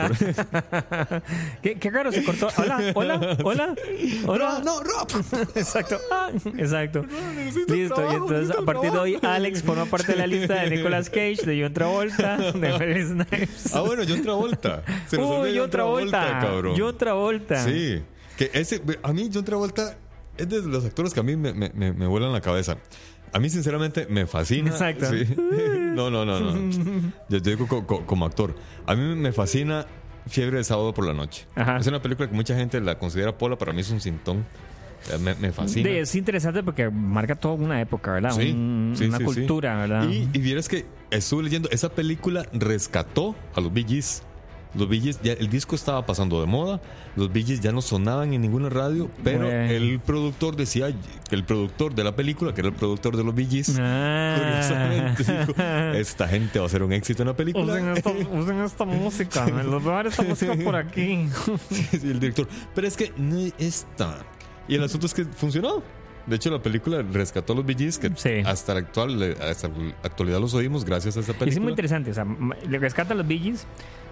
pero- 0.49 1.21
¿Qué, 1.61 1.75
qué 1.75 1.89
raro 1.91 2.11
se 2.11 2.23
cortó. 2.23 2.47
Hola, 2.57 2.91
hola, 2.95 3.37
hola, 3.43 3.75
hola. 4.25 4.61
no, 4.65 4.81
Rob. 4.81 5.07
Exacto, 5.55 5.99
ah, 6.11 6.14
exacto. 6.57 7.05
Listo, 7.67 7.95
trabajo, 7.95 8.13
y 8.13 8.17
entonces 8.17 8.55
a 8.57 8.61
partir 8.63 8.91
de 8.91 8.97
hoy. 8.97 9.17
Alex 9.21 9.63
forma 9.63 9.85
parte 9.85 10.11
de 10.13 10.17
la 10.19 10.27
lista 10.27 10.61
de 10.63 10.69
Nicolas 10.69 11.09
Cage, 11.09 11.37
de 11.45 11.61
John 11.63 11.73
Travolta, 11.73 12.37
de 12.37 12.71
Wesley 12.79 13.03
Snipes. 13.03 13.75
Ah, 13.75 13.81
bueno, 13.81 14.03
John 14.07 14.21
Travolta. 14.21 14.83
Se 15.07 15.17
nos 15.17 15.29
Uy, 15.45 15.57
John 15.57 15.69
Travolta. 15.69 16.39
cabrón. 16.41 16.75
John 16.77 16.97
Travolta. 16.97 17.63
Sí. 17.63 18.01
Que 18.37 18.51
ese, 18.53 18.81
a 19.03 19.13
mí 19.13 19.29
John 19.33 19.45
Travolta 19.45 19.97
es 20.37 20.49
de 20.49 20.61
los 20.63 20.83
actores 20.85 21.13
que 21.13 21.19
a 21.19 21.23
mí 21.23 21.35
me, 21.35 21.53
me, 21.53 21.71
me, 21.73 21.93
me 21.93 22.07
vuelan 22.07 22.33
la 22.33 22.41
cabeza. 22.41 22.77
a 23.31 23.39
mí 23.39 23.49
sinceramente 23.49 24.07
me 24.09 24.25
fascina. 24.25 24.69
Exacto. 24.71 25.05
Sí. 25.09 25.25
No, 25.95 26.09
no, 26.11 26.25
no, 26.25 26.41
no. 26.41 26.71
Yo 27.29 27.39
digo 27.39 27.69
co- 27.69 27.87
co- 27.87 28.05
como 28.05 28.25
actor. 28.25 28.53
A 28.85 28.95
mí 28.95 29.15
me 29.15 29.31
fascina 29.31 29.85
Fiebre 30.27 30.57
de 30.57 30.65
sábado 30.65 30.93
por 30.93 31.05
la 31.07 31.13
noche. 31.13 31.45
Ajá. 31.55 31.77
Es 31.77 31.87
una 31.87 32.01
película 32.01 32.27
que 32.27 32.35
mucha 32.35 32.53
gente 32.53 32.81
la 32.81 32.99
considera 32.99 33.37
pola, 33.37 33.57
para 33.57 33.71
mí 33.71 33.79
es 33.79 33.89
un 33.91 34.01
sintón. 34.01 34.45
Eh, 35.11 35.17
Me, 35.19 35.35
me 35.35 35.51
fascina. 35.51 35.89
De- 35.89 35.99
es 36.01 36.15
interesante 36.15 36.63
porque 36.63 36.89
marca 36.89 37.35
toda 37.35 37.55
una 37.55 37.79
época, 37.81 38.13
¿verdad? 38.13 38.31
Sí, 38.31 38.51
Un- 38.51 38.93
sí, 38.95 39.05
una 39.05 39.17
sí, 39.19 39.23
sí. 39.27 39.33
cultura, 39.33 39.75
¿verdad? 39.77 40.09
Y, 40.09 40.27
y 40.33 40.39
vieras 40.39 40.67
que 40.67 40.85
estuve 41.11 41.43
leyendo, 41.43 41.69
esa 41.71 41.89
película 41.89 42.45
rescató 42.53 43.35
a 43.55 43.61
los 43.61 43.71
Bee 43.73 43.85
Gees. 43.87 44.23
Los 44.73 44.89
Bee 44.89 44.99
Gees, 44.99 45.21
ya, 45.23 45.31
el 45.31 45.49
disco 45.49 45.73
estaba 45.73 46.05
pasando 46.05 46.41
de 46.41 46.47
moda, 46.47 46.81
los 47.15 47.31
Bee 47.31 47.45
Gees 47.45 47.61
ya 47.61 47.71
no 47.71 47.81
sonaban 47.81 48.33
en 48.33 48.41
ninguna 48.41 48.67
radio, 48.67 49.09
pero 49.23 49.45
Bueno. 49.45 49.71
el 49.71 50.01
productor 50.01 50.57
decía 50.57 50.87
que 51.29 51.35
el 51.35 51.45
productor 51.45 51.95
de 51.95 52.03
la 52.03 52.13
película, 52.13 52.53
que 52.53 52.59
era 52.59 52.67
el 52.71 52.75
productor 52.75 53.15
de 53.15 53.23
los 53.23 53.33
Bee 53.33 53.45
Gees, 53.45 53.77
Ah. 53.79 54.35
curiosamente 54.37 55.23
dijo, 55.23 55.97
esta 55.97 56.27
gente 56.27 56.59
va 56.59 56.65
a 56.65 56.69
ser 56.69 56.83
un 56.83 56.91
éxito 56.91 57.21
en 57.23 57.29
la 57.29 57.35
película. 57.37 57.71
Usen 57.73 57.87
esta, 57.95 58.09
usen 58.11 58.59
esta 58.63 58.83
música, 58.83 59.45
me 59.47 59.63
los 59.63 59.81
voy 59.81 59.93
a 59.93 59.95
dar 59.95 60.07
esta 60.07 60.23
música 60.23 60.53
por 60.61 60.75
aquí. 60.75 61.29
Sí, 61.71 61.87
el 62.03 62.19
director, 62.19 62.45
pero 62.73 62.85
es 62.85 62.97
que 62.97 63.13
no 63.15 63.39
está. 63.57 64.25
Y 64.67 64.75
el 64.75 64.83
asunto 64.83 65.05
es 65.05 65.13
que 65.13 65.25
funcionó. 65.25 65.81
De 66.25 66.37
hecho, 66.37 66.49
la 66.49 66.59
película 66.59 67.03
rescató 67.03 67.53
a 67.53 67.55
los 67.57 67.65
Gees, 67.67 67.99
que 67.99 68.09
Sí. 68.15 68.41
hasta, 68.45 68.73
la 68.73 68.79
actual, 68.79 69.37
hasta 69.47 69.67
la 69.67 69.93
actualidad 70.01 70.39
los 70.39 70.55
oímos 70.55 70.83
gracias 70.83 71.15
a 71.17 71.19
esa 71.19 71.33
Y 71.33 71.35
película. 71.35 71.51
es 71.53 71.61
muy 71.61 71.69
interesante, 71.71 72.09
o 72.09 72.13
sea, 72.15 72.25
rescata 72.79 73.13
a 73.13 73.17
los 73.17 73.27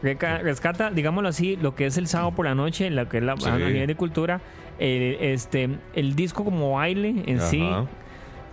reca- 0.03 0.37
rescata, 0.43 0.91
digámoslo 0.91 1.29
así, 1.29 1.55
lo 1.55 1.73
que 1.73 1.87
es 1.87 1.97
el 1.97 2.05
sábado 2.05 2.31
por 2.35 2.45
la 2.45 2.53
noche, 2.53 2.91
lo 2.91 3.09
que 3.09 3.17
es 3.17 3.23
la, 3.23 3.35
Sí. 3.37 3.49
a 3.49 3.57
nivel 3.57 3.87
de 3.87 3.95
cultura, 3.95 4.41
eh, 4.77 5.17
este, 5.33 5.69
el 5.95 6.15
disco 6.15 6.43
como 6.45 6.73
baile 6.73 7.23
en 7.25 7.41
sí, 7.41 7.63
Ajá. 7.63 7.87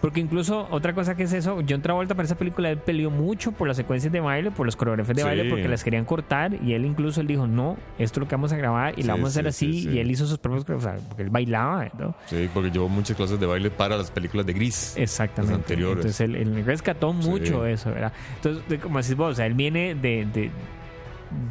Porque 0.00 0.20
incluso 0.20 0.66
otra 0.70 0.94
cosa 0.94 1.14
que 1.14 1.24
es 1.24 1.32
eso, 1.32 1.58
John 1.68 1.82
Travolta 1.82 2.14
para 2.14 2.24
esa 2.26 2.36
película 2.36 2.70
él 2.70 2.78
peleó 2.78 3.10
mucho 3.10 3.52
por 3.52 3.68
las 3.68 3.76
secuencias 3.76 4.12
de 4.12 4.20
baile, 4.20 4.50
por 4.50 4.64
los 4.66 4.76
coreógrafos 4.76 5.14
de 5.14 5.22
Sí. 5.22 5.28
baile, 5.28 5.44
porque 5.50 5.68
las 5.68 5.84
querían 5.84 6.04
cortar 6.04 6.54
y 6.62 6.72
él 6.72 6.84
incluso 6.86 7.20
él 7.20 7.26
dijo, 7.26 7.46
no, 7.46 7.76
esto 7.98 8.18
es 8.18 8.24
lo 8.24 8.28
que 8.28 8.34
vamos 8.34 8.52
a 8.52 8.56
grabar 8.56 8.94
y 8.98 9.02
Sí, 9.02 9.06
la 9.08 9.14
vamos 9.14 9.28
a 9.36 9.40
hacer 9.40 9.52
sí, 9.52 9.66
así 9.68 9.72
sí, 9.82 9.88
sí. 9.88 9.96
y 9.96 9.98
él 9.98 10.10
hizo 10.10 10.26
sus 10.26 10.38
propios, 10.38 10.64
o 10.70 10.80
sea, 10.80 10.96
porque 11.08 11.22
él 11.22 11.30
bailaba, 11.30 11.88
¿no? 11.98 12.14
Sí, 12.26 12.48
porque 12.54 12.70
llevó 12.70 12.88
muchas 12.88 13.16
clases 13.16 13.38
de 13.38 13.46
baile 13.46 13.70
para 13.70 13.96
las 13.98 14.10
películas 14.10 14.46
de 14.46 14.52
Gris. 14.54 14.94
Exactamente. 14.96 15.54
Anteriores. 15.56 15.96
Entonces 15.98 16.20
él, 16.20 16.36
él 16.36 16.64
rescató 16.64 17.12
mucho 17.12 17.66
eso, 17.66 17.90
¿verdad? 17.90 18.12
Entonces, 18.36 18.80
como 18.80 19.00
decís 19.00 19.14
vos, 19.16 19.32
o 19.32 19.34
sea, 19.34 19.46
él 19.46 19.54
viene 19.54 19.94
de, 19.94 20.26
de, 20.32 20.50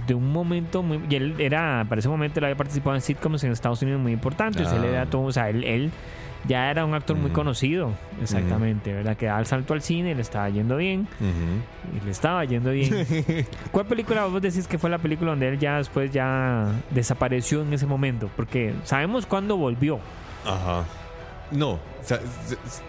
de 0.08 0.14
un 0.14 0.32
momento 0.32 0.82
muy. 0.84 1.00
Y 1.10 1.16
él 1.16 1.36
era, 1.40 1.86
para 1.88 2.00
ese 2.00 2.10
momento, 2.10 2.40
él 2.40 2.46
había 2.46 2.58
participado 2.58 2.96
en 2.96 3.02
sitcoms 3.02 3.44
en 3.44 3.52
Estados 3.52 3.82
Unidos 3.82 4.02
muy 4.02 4.12
importantes. 4.12 4.68
Ah. 4.68 4.76
Él 4.76 4.86
era 4.86 5.06
todo, 5.06 5.22
o 5.24 5.32
sea, 5.32 5.50
él, 5.50 5.64
él 5.64 5.92
ya 6.48 6.72
era 6.72 6.86
un 6.86 6.94
actor 6.94 7.16
muy 7.18 7.28
Ujú. 7.28 7.36
conocido, 7.36 7.92
exactamente, 8.22 8.94
¿verdad? 8.94 9.18
Que 9.18 9.26
da 9.28 9.40
el 9.40 9.46
salto 9.46 9.74
al 9.74 9.82
cine, 9.82 10.16
le 10.16 10.22
estaba 10.22 10.50
yendo 10.50 10.78
bien, 10.78 11.02
Ujú. 11.20 11.98
y 12.02 12.06
le 12.06 12.12
estaba 12.12 12.44
yendo 12.46 12.72
bien. 12.72 13.06
¿Cuál 13.72 13.86
película 13.86 14.26
vos 14.26 14.42
decís 14.42 14.68
que 14.68 14.78
fue 14.78 14.90
la 14.90 14.98
película 15.00 15.32
donde 15.32 15.50
él 15.50 15.60
ya 15.60 15.78
después 15.78 16.12
ya 16.12 16.68
desapareció 16.92 17.62
en 17.62 17.74
ese 17.74 17.86
momento? 17.86 18.30
Porque 18.36 18.74
sabemos 18.84 19.26
cuándo 19.26 19.58
volvió. 19.58 20.00
Ajá. 20.46 20.86
No, 21.52 21.72
o 21.72 21.80
sea, 22.04 22.20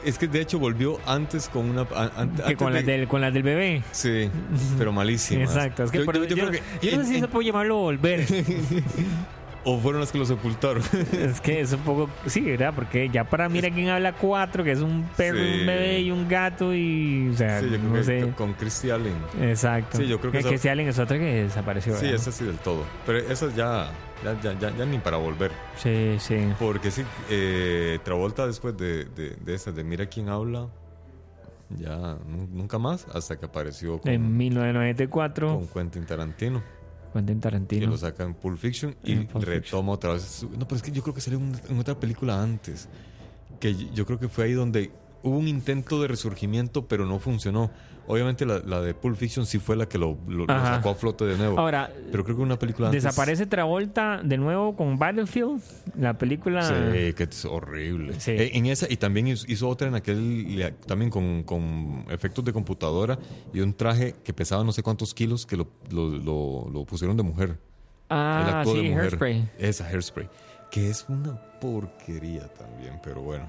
es- 0.05 0.19
que 0.19 0.29
de 0.29 0.43
hecho 0.43 0.59
volvió 0.59 0.99
antes 1.07 1.49
con 1.49 1.71
una. 1.71 1.87
Que 1.87 1.95
antes 1.97 2.57
con, 2.57 2.73
de- 2.75 2.83
del, 2.83 3.09
con 3.09 3.23
las 3.23 3.33
del 3.33 3.43
bebé. 3.43 3.83
Sí, 3.91 4.31
pero 4.77 4.93
malísimas. 4.93 5.49
Exacto. 5.57 5.85
Es 5.85 5.91
que 5.91 5.99
Yo- 5.99 6.05
yo- 6.05 6.13
yo, 6.13 6.25
yo 6.27 6.37
creo 6.37 6.51
que 6.51 6.97
no 6.97 7.03
sé 7.03 7.09
si 7.15 7.21
se 7.21 7.29
puede 7.29 7.47
llamarlo 7.47 7.77
volver. 7.79 8.27
O 9.65 9.79
fueron 9.79 10.01
las 10.01 10.11
que 10.11 10.17
lo 10.19 10.25
sepultaron. 10.25 10.83
es 11.13 11.41
que 11.41 11.61
es 11.61 11.73
un 11.75 11.81
poco. 11.81 12.09
Sí, 12.27 12.41
¿verdad? 12.41 12.73
Porque 12.75 13.09
ya 13.11 13.25
para 13.25 13.49
Mira 13.51 13.71
quién 13.71 13.89
habla 13.91 14.15
cuatro, 14.15 14.65
que 14.65 14.73
es 14.73 14.81
un 14.81 15.05
perro, 15.17 15.37
Sí. 15.39 15.61
un 15.61 15.67
bebé 15.67 16.01
y 16.01 16.11
un 16.11 16.29
gato 16.29 16.75
y. 16.75 17.29
O 17.33 17.37
sea, 17.37 17.61
Sí, 17.61 17.67
yo 17.71 17.77
creo 17.79 17.83
no 17.91 17.95
que 17.95 18.03
sé. 18.05 18.33
con 18.37 18.55
Christy 18.55 18.91
Allen. 18.91 19.17
Exacto. 19.43 19.99
Sí, 19.99 20.07
yo 20.09 20.19
creo 20.19 20.33
que 20.33 20.39
esa- 20.39 20.49
Christy 20.49 20.69
Allen 20.69 20.89
es 20.89 20.99
otra 20.99 21.19
que 21.19 21.43
desapareció. 21.45 21.95
Sí, 21.97 22.07
esa 22.09 22.33
sí 22.33 22.45
del 22.45 22.57
todo. 22.57 22.85
Pero 23.05 23.19
esa 23.19 23.49
ya, 23.55 23.91
ya, 24.25 24.41
ya, 24.41 24.59
ya, 24.59 24.75
ya 24.77 24.87
ni 24.87 24.99
para 24.99 25.19
volver. 25.19 25.51
Sí, 25.77 26.17
sí. 26.19 26.39
Porque 26.59 26.91
sí, 26.91 27.03
eh, 27.29 27.99
Travolta 28.03 28.47
después 28.47 28.75
de, 28.79 29.05
de, 29.05 29.37
de 29.45 29.55
esa, 29.55 29.73
de 29.73 29.85
Mira 29.85 30.07
quién 30.07 30.31
habla, 30.31 30.69
ya 31.79 32.17
nu- 32.27 32.49
nunca 32.51 32.79
más, 32.79 33.07
hasta 33.15 33.39
que 33.39 33.45
apareció 33.47 33.99
con, 34.01 34.11
En 34.11 34.37
1994, 34.37 35.49
con 35.59 35.69
Quentin 35.69 36.07
Tarantino, 36.07 36.63
Quentin 37.13 37.37
que 37.37 37.43
Tarantino. 37.43 37.87
lo 37.89 37.97
saca 37.99 38.25
en 38.25 38.35
Pulp 38.35 38.59
Fiction 38.59 38.95
y 39.05 39.13
En 39.13 39.27
Pulp 39.27 39.45
retoma 39.45 39.93
otra 39.93 40.13
vez. 40.15 40.45
No, 40.57 40.67
pero 40.67 40.77
es 40.77 40.83
que 40.83 40.93
yo 40.93 41.03
creo 41.03 41.15
que 41.15 41.21
salió 41.21 41.39
en, 41.39 41.53
en 41.69 41.79
otra 41.79 41.99
película 41.99 42.43
antes, 42.43 42.89
que 43.59 43.75
yo 43.93 44.07
creo 44.07 44.19
que 44.19 44.29
fue 44.29 44.45
ahí 44.45 44.53
donde 44.53 44.91
hubo 45.23 45.37
un 45.39 45.49
intento 45.49 46.01
de 46.03 46.09
resurgimiento, 46.09 46.87
pero 46.87 47.07
no 47.07 47.18
funcionó. 47.18 47.71
Obviamente 48.07 48.45
la, 48.45 48.59
la 48.61 48.81
de 48.81 48.93
Pulp 48.93 49.16
Fiction 49.16 49.47
sí 49.47 49.61
fue 49.61 49.77
la 49.77 49.87
que 49.89 49.97
lo, 49.97 50.18
lo- 50.27 50.45
lo 50.45 50.64
sacó 50.64 50.91
a 50.91 50.95
flote 50.97 51.25
de 51.27 51.37
nuevo. 51.37 51.57
Ahora, 51.61 51.91
pero 52.11 52.25
creo 52.25 52.37
que 52.37 52.43
una 52.43 52.59
película 52.59 52.89
antes... 52.89 53.05
desaparece 53.05 53.47
Travolta 53.47 54.21
de 54.25 54.37
nuevo 54.37 54.75
con 54.75 54.99
Battlefield, 54.99 55.62
la 55.97 56.18
película. 56.18 56.62
Sí, 56.62 57.12
que 57.12 57.23
es 57.31 57.45
horrible. 57.45 58.18
Sí. 58.18 58.33
Eh, 58.33 58.51
En 58.55 58.66
esa, 58.66 58.87
y 58.91 58.97
también 58.97 59.29
hizo, 59.29 59.68
otra 59.68 59.87
en 59.87 59.95
aquel, 59.95 60.75
también 60.87 61.09
con, 61.11 61.45
con 61.45 62.05
efectos 62.11 62.45
de 62.45 62.53
computadora 62.53 63.16
y 63.55 63.61
un 63.61 63.75
traje 63.75 64.16
que 64.25 64.33
pesaba 64.33 64.64
no 64.64 64.73
sé 64.73 64.83
cuántos 64.83 65.14
kilos 65.14 65.47
que 65.47 65.57
lo, 65.57 65.68
lo, 65.91 66.85
pusieron 66.87 67.16
de 67.16 67.23
mujer. 67.23 67.59
Ah, 68.09 68.64
sí, 68.66 68.77
de 68.77 68.83
mujer. 68.89 69.01
Hairspray. 69.03 69.51
Esa, 69.59 69.87
Hairspray. 69.87 70.29
Que 70.73 70.91
es 70.91 71.05
una 71.09 71.35
porquería 71.61 72.49
también, 72.55 72.99
pero 73.05 73.21
bueno. 73.23 73.49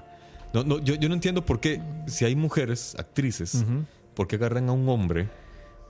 No, 0.52 0.64
no, 0.64 0.78
yo, 0.80 0.94
yo 0.96 1.08
no 1.08 1.14
entiendo 1.14 1.44
por 1.44 1.60
qué, 1.60 1.80
si 2.06 2.24
hay 2.24 2.36
mujeres, 2.36 2.94
actrices, 2.98 3.54
Ujú. 3.54 3.84
por 4.14 4.26
qué 4.28 4.36
agarran 4.36 4.68
a 4.68 4.72
un 4.72 4.88
hombre 4.88 5.28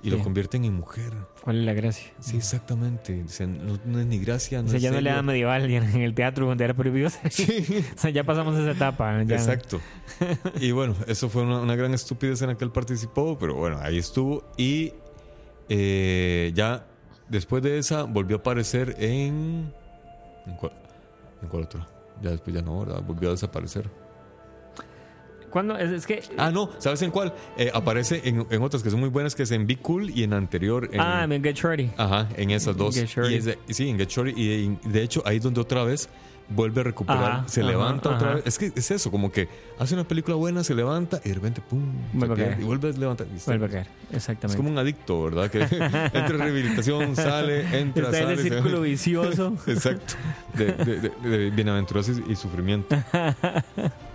y 0.05 0.11
lo 0.11 0.17
Sí. 0.19 0.23
convierten 0.23 0.65
en 0.65 0.75
mujer. 0.75 1.13
¿Cuál 1.43 1.61
es 1.61 1.65
la 1.65 1.73
gracia? 1.75 2.13
Sí, 2.21 2.37
exactamente. 2.37 3.23
Dicen, 3.23 3.65
no, 3.67 3.79
no 3.85 4.01
es 4.01 4.07
ni 4.07 4.19
gracia, 4.19 4.61
no 4.61 4.67
O 4.67 4.71
sea, 4.71 4.77
es 4.77 4.83
ya 4.83 4.91
no 4.91 4.97
le 4.97 5.03
serio. 5.03 5.17
da 5.17 5.23
medieval 5.23 5.71
en 5.71 6.01
el 6.03 6.15
teatro 6.15 6.47
donde 6.47 6.65
era 6.65 6.75
prohibido. 6.75 7.09
o 7.25 7.99
sea, 7.99 8.11
ya 8.11 8.25
pasamos 8.25 8.59
esa 8.59 8.71
etapa. 8.73 9.23
ya. 9.25 9.37
Exacto. 9.37 9.81
Y 10.61 10.71
bueno, 10.73 10.95
eso 11.07 11.29
fue 11.29 11.43
una, 11.43 11.61
una 11.61 11.75
gran 11.77 11.95
estupidez 11.95 12.43
en 12.43 12.49
la 12.49 12.57
que 12.57 12.65
él 12.65 12.71
participó, 12.73 13.37
pero 13.39 13.55
bueno, 13.55 13.79
ahí 13.81 13.99
estuvo. 13.99 14.45
Y 14.57 14.93
eh, 15.69 16.53
ya 16.55 16.87
después 17.29 17.63
de 17.63 17.79
esa 17.79 18.05
volvió 18.05 18.37
a 18.37 18.41
aparecer 18.41 18.97
en. 18.99 19.73
¿En 20.47 20.57
cuál, 20.57 20.73
en 21.43 21.49
cuál 21.49 21.63
otra? 21.65 21.87
Ya 22.21 22.31
después 22.31 22.55
ya 22.55 22.63
no, 22.63 22.81
¿verdad? 22.81 23.03
Volvió 23.03 23.29
a 23.29 23.33
desaparecer. 23.33 23.89
¿Cuándo? 25.53 25.76
Es, 25.78 25.90
es 25.90 26.07
que. 26.07 26.22
Ah, 26.38 26.50
no, 26.50 26.70
¿sabes 26.78 27.03
en 27.03 27.11
cuál? 27.11 27.34
Eh, 27.57 27.70
aparece 27.74 28.22
en, 28.24 28.46
en 28.50 28.62
otras 28.62 28.82
que 28.82 28.90
son 28.90 29.00
muy 29.00 29.11
buenas, 29.11 29.34
que 29.34 29.42
es 29.44 29.50
en 29.50 29.66
Be 29.66 29.76
Cool 29.76 30.11
y 30.11 30.22
en 30.24 30.32
anterior. 30.32 30.88
En, 30.92 31.00
ah, 31.00 31.24
en 31.28 31.42
Get 31.44 31.57
Shorty. 31.57 31.90
Ajá, 31.98 32.28
en 32.36 32.50
esas 32.50 32.76
dos. 32.76 32.94
Get 32.94 33.07
Shorty. 33.07 33.34
Y 33.34 33.36
es 33.36 33.44
de- 33.44 33.59
sí, 33.68 33.88
en 33.88 33.98
Get 33.98 34.09
Shorty. 34.09 34.32
Y 34.34 34.64
en- 34.64 34.80
de 34.92 35.03
hecho, 35.03 35.22
ahí 35.26 35.38
donde 35.38 35.61
otra 35.61 35.84
vez 35.84 36.09
vuelve 36.48 36.80
a 36.80 36.84
recuperar, 36.84 37.22
Ajá, 37.32 37.44
se 37.48 37.61
ajá, 37.61 37.70
levanta 37.70 38.11
otra 38.16 38.34
vez. 38.34 38.46
Es 38.46 38.59
que 38.59 38.72
es 38.74 38.90
eso, 38.90 39.11
como 39.11 39.30
que 39.32 39.48
hace 39.78 39.94
una 39.94 40.05
película 40.05 40.36
buena, 40.36 40.62
se 40.64 40.74
levanta 40.74 41.20
y 41.24 41.28
de 41.28 41.34
repente, 41.36 41.61
pum, 41.62 41.80
se 42.12 42.18
Vuelve 42.18 42.34
a 42.34 42.46
caer. 42.48 42.61
y 42.61 42.64
vuelve 42.64 42.88
a 42.88 42.92
levantar. 42.92 43.26
Vuelve 43.46 43.66
a 43.66 43.68
caer. 43.68 43.86
Es 44.11 44.16
Exactamente. 44.16 44.57
como 44.57 44.68
un 44.70 44.76
adicto, 44.78 45.22
¿verdad? 45.24 45.50
Que 45.50 45.61
entra 45.62 46.26
en 46.26 46.38
rehabilitación, 46.38 47.16
sale, 47.16 47.78
entra, 47.78 48.05
Está 48.07 48.18
en 48.18 48.24
sale. 48.24 48.32
el 48.32 48.38
se- 48.38 48.48
círculo 48.50 48.80
vicioso. 48.82 49.57
Exacto. 49.66 50.14
De, 50.55 50.64
de, 50.72 51.00
de- 51.00 51.28
de 51.38 51.50
bienaventuranza 51.50 52.12
y, 52.26 52.32
y 52.32 52.36
sufrimiento. 52.36 52.96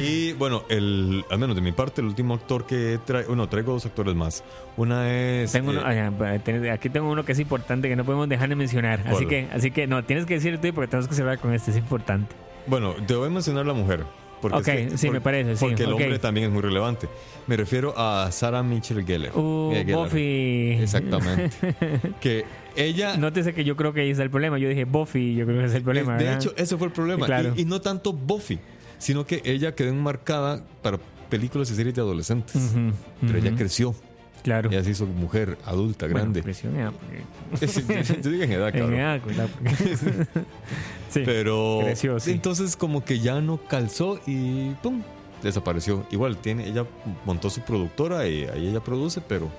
Y 0.00 0.32
bueno, 0.34 0.64
el, 0.68 1.24
al 1.30 1.38
menos 1.38 1.56
de 1.56 1.62
mi 1.62 1.72
parte, 1.72 2.00
el 2.00 2.06
último 2.08 2.34
actor 2.34 2.66
que 2.66 2.98
traigo, 3.04 3.28
bueno, 3.28 3.48
traigo 3.48 3.72
dos 3.72 3.86
actores 3.86 4.14
más. 4.14 4.44
Una 4.76 5.10
es. 5.10 5.52
Tengo 5.52 5.70
uno- 5.70 5.82
eh, 5.90 6.70
aquí 6.70 6.88
tengo 6.90 7.10
uno 7.10 7.24
que 7.24 7.32
es 7.32 7.40
importante 7.40 7.88
que 7.88 7.96
no 7.96 8.04
podemos 8.04 8.28
dejar 8.28 8.48
de 8.48 8.56
mencionar. 8.56 9.02
Así 9.06 9.26
que, 9.26 9.48
así 9.52 9.70
que 9.70 9.86
no, 9.86 10.04
tienes 10.04 10.26
que 10.26 10.34
decir 10.34 10.58
tú 10.60 10.72
porque 10.74 10.88
tenemos 10.88 11.08
que 11.08 11.14
cerrar 11.14 11.38
con 11.38 11.52
este, 11.54 11.70
es 11.70 11.76
importante. 11.76 12.34
Bueno, 12.66 12.94
te 13.06 13.14
voy 13.14 13.28
a 13.28 13.30
mencionar 13.30 13.64
la 13.66 13.74
mujer. 13.74 14.04
Porque 14.40 14.58
Ok, 14.58 14.68
es 14.68 14.90
que- 14.92 14.98
sí, 14.98 15.08
me 15.10 15.22
parece, 15.22 15.56
sí, 15.56 15.64
Porque 15.64 15.84
el 15.84 15.92
hombre 15.94 16.18
también 16.18 16.48
es 16.48 16.52
muy 16.52 16.60
relevante. 16.60 17.08
Me 17.46 17.56
refiero 17.56 17.94
a 17.96 18.30
Sarah 18.30 18.62
Mitchell 18.62 19.02
Gellar. 19.04 19.34
Uh, 19.34 19.72
Eh, 19.72 19.84
Gellar. 19.86 19.96
Buffy. 20.04 20.72
Exactamente. 20.82 21.56
que 22.20 22.44
ella. 22.76 23.16
Nótese 23.16 23.54
que 23.54 23.64
yo 23.64 23.76
creo 23.76 23.94
que 23.94 24.02
ahí 24.02 24.10
está 24.10 24.22
el 24.22 24.28
problema. 24.30 24.58
Yo 24.58 24.68
dije 24.68 24.84
Buffy, 24.84 25.34
yo 25.34 25.46
creo 25.46 25.60
que 25.60 25.64
es 25.64 25.74
el 25.74 25.82
problema. 25.82 26.16
de 26.18 26.24
¿verdad? 26.24 26.42
hecho, 26.42 26.52
ese 26.58 26.76
fue 26.76 26.88
el 26.88 26.92
problema. 26.92 27.24
Claro. 27.24 27.54
y, 27.56 27.62
y 27.62 27.64
no 27.64 27.80
tanto 27.80 28.12
Buffy, 28.12 28.58
sino 28.98 29.26
que 29.26 29.42
ella 29.44 29.74
quedó 29.74 29.88
enmarcada 29.90 30.62
para 30.82 30.98
películas 31.30 31.70
y 31.70 31.74
series 31.74 31.94
de 31.94 32.00
adolescentes. 32.02 32.72
Pero 33.20 33.38
ella 33.38 33.54
creció. 33.56 33.94
Claro. 34.42 34.70
Ella 34.70 34.84
se 34.84 34.90
hizo 34.90 35.06
mujer, 35.06 35.58
adulta, 35.64 36.06
Bueno, 36.06 36.20
grande. 36.20 36.42
creció 36.42 36.70
en 36.70 36.76
edad, 36.76 36.92
porque- 36.92 38.22
Yo 38.22 38.30
digo 38.30 38.44
en 38.44 38.52
edad, 38.52 38.68
en 38.74 38.78
cabrón. 38.80 38.98
edad, 39.00 39.20
¿verdad? 39.26 39.48
Porque- 39.52 39.96
sí. 41.10 41.22
Pero 41.24 41.80
creció, 41.82 42.20
sí. 42.20 42.30
entonces 42.30 42.76
como 42.76 43.04
que 43.04 43.18
ya 43.18 43.40
no 43.40 43.56
calzó 43.68 44.20
y 44.24 44.70
pum, 44.82 45.02
desapareció. 45.42 46.06
Igual 46.12 46.36
tiene, 46.36 46.68
ella 46.68 46.84
montó 47.24 47.50
su 47.50 47.60
productora 47.62 48.28
y 48.28 48.44
ahí 48.44 48.68
ella 48.68 48.78
produce, 48.80 49.20
pero 49.20 49.50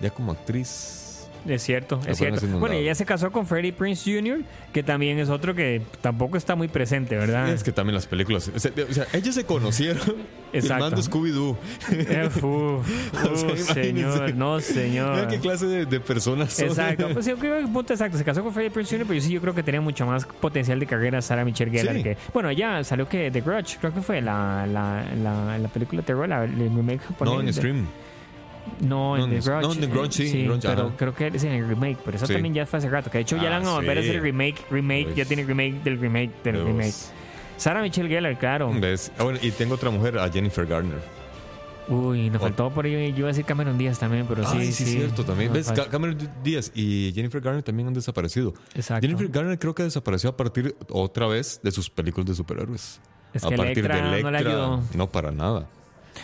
ya 0.00 0.10
como 0.10 0.30
actriz 0.30 1.05
Es 1.48 1.62
cierto, 1.62 2.00
es 2.06 2.18
cierto. 2.18 2.46
Bueno, 2.58 2.74
y 2.74 2.78
ella 2.78 2.94
se 2.94 3.04
casó 3.04 3.30
con 3.30 3.46
Freddie 3.46 3.72
Prince 3.72 4.02
Jr., 4.10 4.40
que 4.72 4.82
también 4.82 5.18
es 5.18 5.28
otro 5.28 5.54
que 5.54 5.82
tampoco 6.00 6.36
está 6.36 6.54
muy 6.56 6.68
presente, 6.68 7.16
¿verdad? 7.16 7.48
Es 7.50 7.62
que 7.62 7.72
también 7.72 7.94
las 7.94 8.06
películas. 8.06 8.50
O 8.54 8.58
sea, 8.58 8.72
o 8.88 8.92
sea, 8.92 9.06
ellos 9.12 9.34
se 9.34 9.44
conocieron 9.44 10.02
Exacto. 10.52 10.96
filmando 10.96 11.02
Scooby-Doo. 11.02 11.56
Uf, 12.42 12.42
O 13.24 13.56
sea, 13.56 13.74
señor, 13.74 14.34
no, 14.34 14.60
señor. 14.60 15.14
Mira 15.16 15.28
qué 15.28 15.38
clase 15.38 15.66
de, 15.66 15.86
de 15.86 16.00
personas 16.00 16.52
son. 16.52 16.66
Exacto, 16.66 17.08
pues 17.12 17.26
yo 17.26 17.36
creo 17.36 17.60
que 17.60 17.66
punto 17.68 17.92
exacto. 17.92 18.18
Se 18.18 18.24
casó 18.24 18.42
con 18.42 18.52
Freddie 18.52 18.70
Prinze 18.70 18.96
Jr., 18.96 19.06
pero 19.06 19.18
yo 19.20 19.26
sí 19.26 19.32
yo 19.32 19.40
creo 19.40 19.54
que 19.54 19.62
tenía 19.62 19.80
mucho 19.80 20.06
más 20.06 20.24
potencial 20.26 20.78
de 20.80 20.86
carrera 20.86 21.22
Sarah 21.22 21.44
Michelle 21.44 21.70
Gellar. 21.70 21.96
Sí. 21.96 22.02
Que, 22.02 22.16
bueno, 22.32 22.50
ya 22.52 22.82
salió 22.84 23.08
que 23.08 23.30
The 23.30 23.40
Grudge, 23.40 23.78
creo 23.80 23.92
que 23.94 24.00
fue 24.02 24.20
la, 24.20 24.66
la, 24.66 25.04
la, 25.22 25.58
la 25.58 25.68
película 25.68 26.02
terror, 26.02 26.28
la, 26.28 26.44
el 26.44 26.56
remake 26.74 27.00
japonés. 27.00 27.34
No, 27.34 27.40
en 27.40 27.46
de- 27.46 27.52
Scream. 27.52 27.86
No, 28.80 29.16
en 29.16 29.22
No, 29.22 29.28
The 29.28 29.40
Grudge. 29.50 29.62
no, 29.66 29.72
en 29.72 29.80
The 29.80 29.86
Grudge, 29.86 30.12
sí, 30.28 30.44
Grudge, 30.44 30.68
pero 30.68 30.82
ajá. 30.88 30.96
creo 30.96 31.14
que 31.14 31.26
es 31.28 31.44
en 31.44 31.52
el 31.52 31.66
remake, 31.68 31.98
pero 32.04 32.16
eso 32.16 32.26
Sí. 32.26 32.32
también 32.34 32.54
ya 32.54 32.66
fue 32.66 32.78
hace 32.78 32.88
rato. 32.90 33.10
Que 33.10 33.18
de 33.18 33.22
hecho 33.22 33.36
ya 33.36 33.42
Ah, 33.48 33.50
la 33.50 33.58
van 33.58 33.68
a 33.68 33.72
volver 33.72 33.98
a 33.98 34.02
sí. 34.02 34.08
hacer 34.10 34.22
remake, 34.22 34.56
remake, 34.70 35.08
ya 35.08 35.14
Pues. 35.14 35.28
tiene 35.28 35.44
remake 35.44 35.82
del 35.82 35.98
remake 35.98 36.30
del 36.44 36.64
remake. 36.64 36.94
Sarah 37.56 37.80
Michelle 37.82 38.08
Gellar, 38.08 38.38
claro. 38.38 38.70
¿Ves? 38.78 39.10
Ah, 39.18 39.32
y 39.40 39.50
tengo 39.50 39.74
otra 39.76 39.90
mujer, 39.90 40.18
a 40.18 40.28
Jennifer 40.30 40.66
Garner. 40.66 40.98
Uy, 41.88 42.30
nos 42.30 42.42
faltó 42.42 42.68
por 42.70 42.84
ahí, 42.84 43.12
yo 43.12 43.18
iba 43.20 43.28
a 43.28 43.30
decir 43.30 43.44
Cameron 43.44 43.78
Díaz 43.78 43.98
también, 44.00 44.26
pero 44.28 44.42
sí, 44.44 44.56
Ay, 44.58 44.72
sí, 44.72 44.84
sí. 44.84 44.90
cierto, 44.96 45.24
también. 45.24 45.52
nos 45.52 45.70
¿Ves? 45.72 45.86
Cameron 45.88 46.18
Díaz 46.42 46.72
y 46.74 47.12
Jennifer 47.14 47.40
Garner 47.40 47.62
también 47.62 47.86
han 47.86 47.94
desaparecido. 47.94 48.54
Exacto. 48.74 49.06
Jennifer 49.06 49.28
Garner 49.28 49.56
creo 49.56 49.72
que 49.72 49.84
desapareció 49.84 50.30
a 50.30 50.36
partir 50.36 50.74
otra 50.90 51.28
vez 51.28 51.60
de 51.62 51.70
sus 51.70 51.88
películas 51.88 52.26
de 52.26 52.34
superhéroes. 52.34 53.00
Es 53.32 53.44
a 53.44 53.48
que 53.50 53.56
partir 53.56 53.78
Electra 53.78 53.96
de 53.96 54.02
no 54.02 54.08
Electra. 54.28 54.30
le 54.32 54.38
ayudó. 54.48 54.82
No, 54.94 55.06
para 55.08 55.30
nada. 55.30 55.68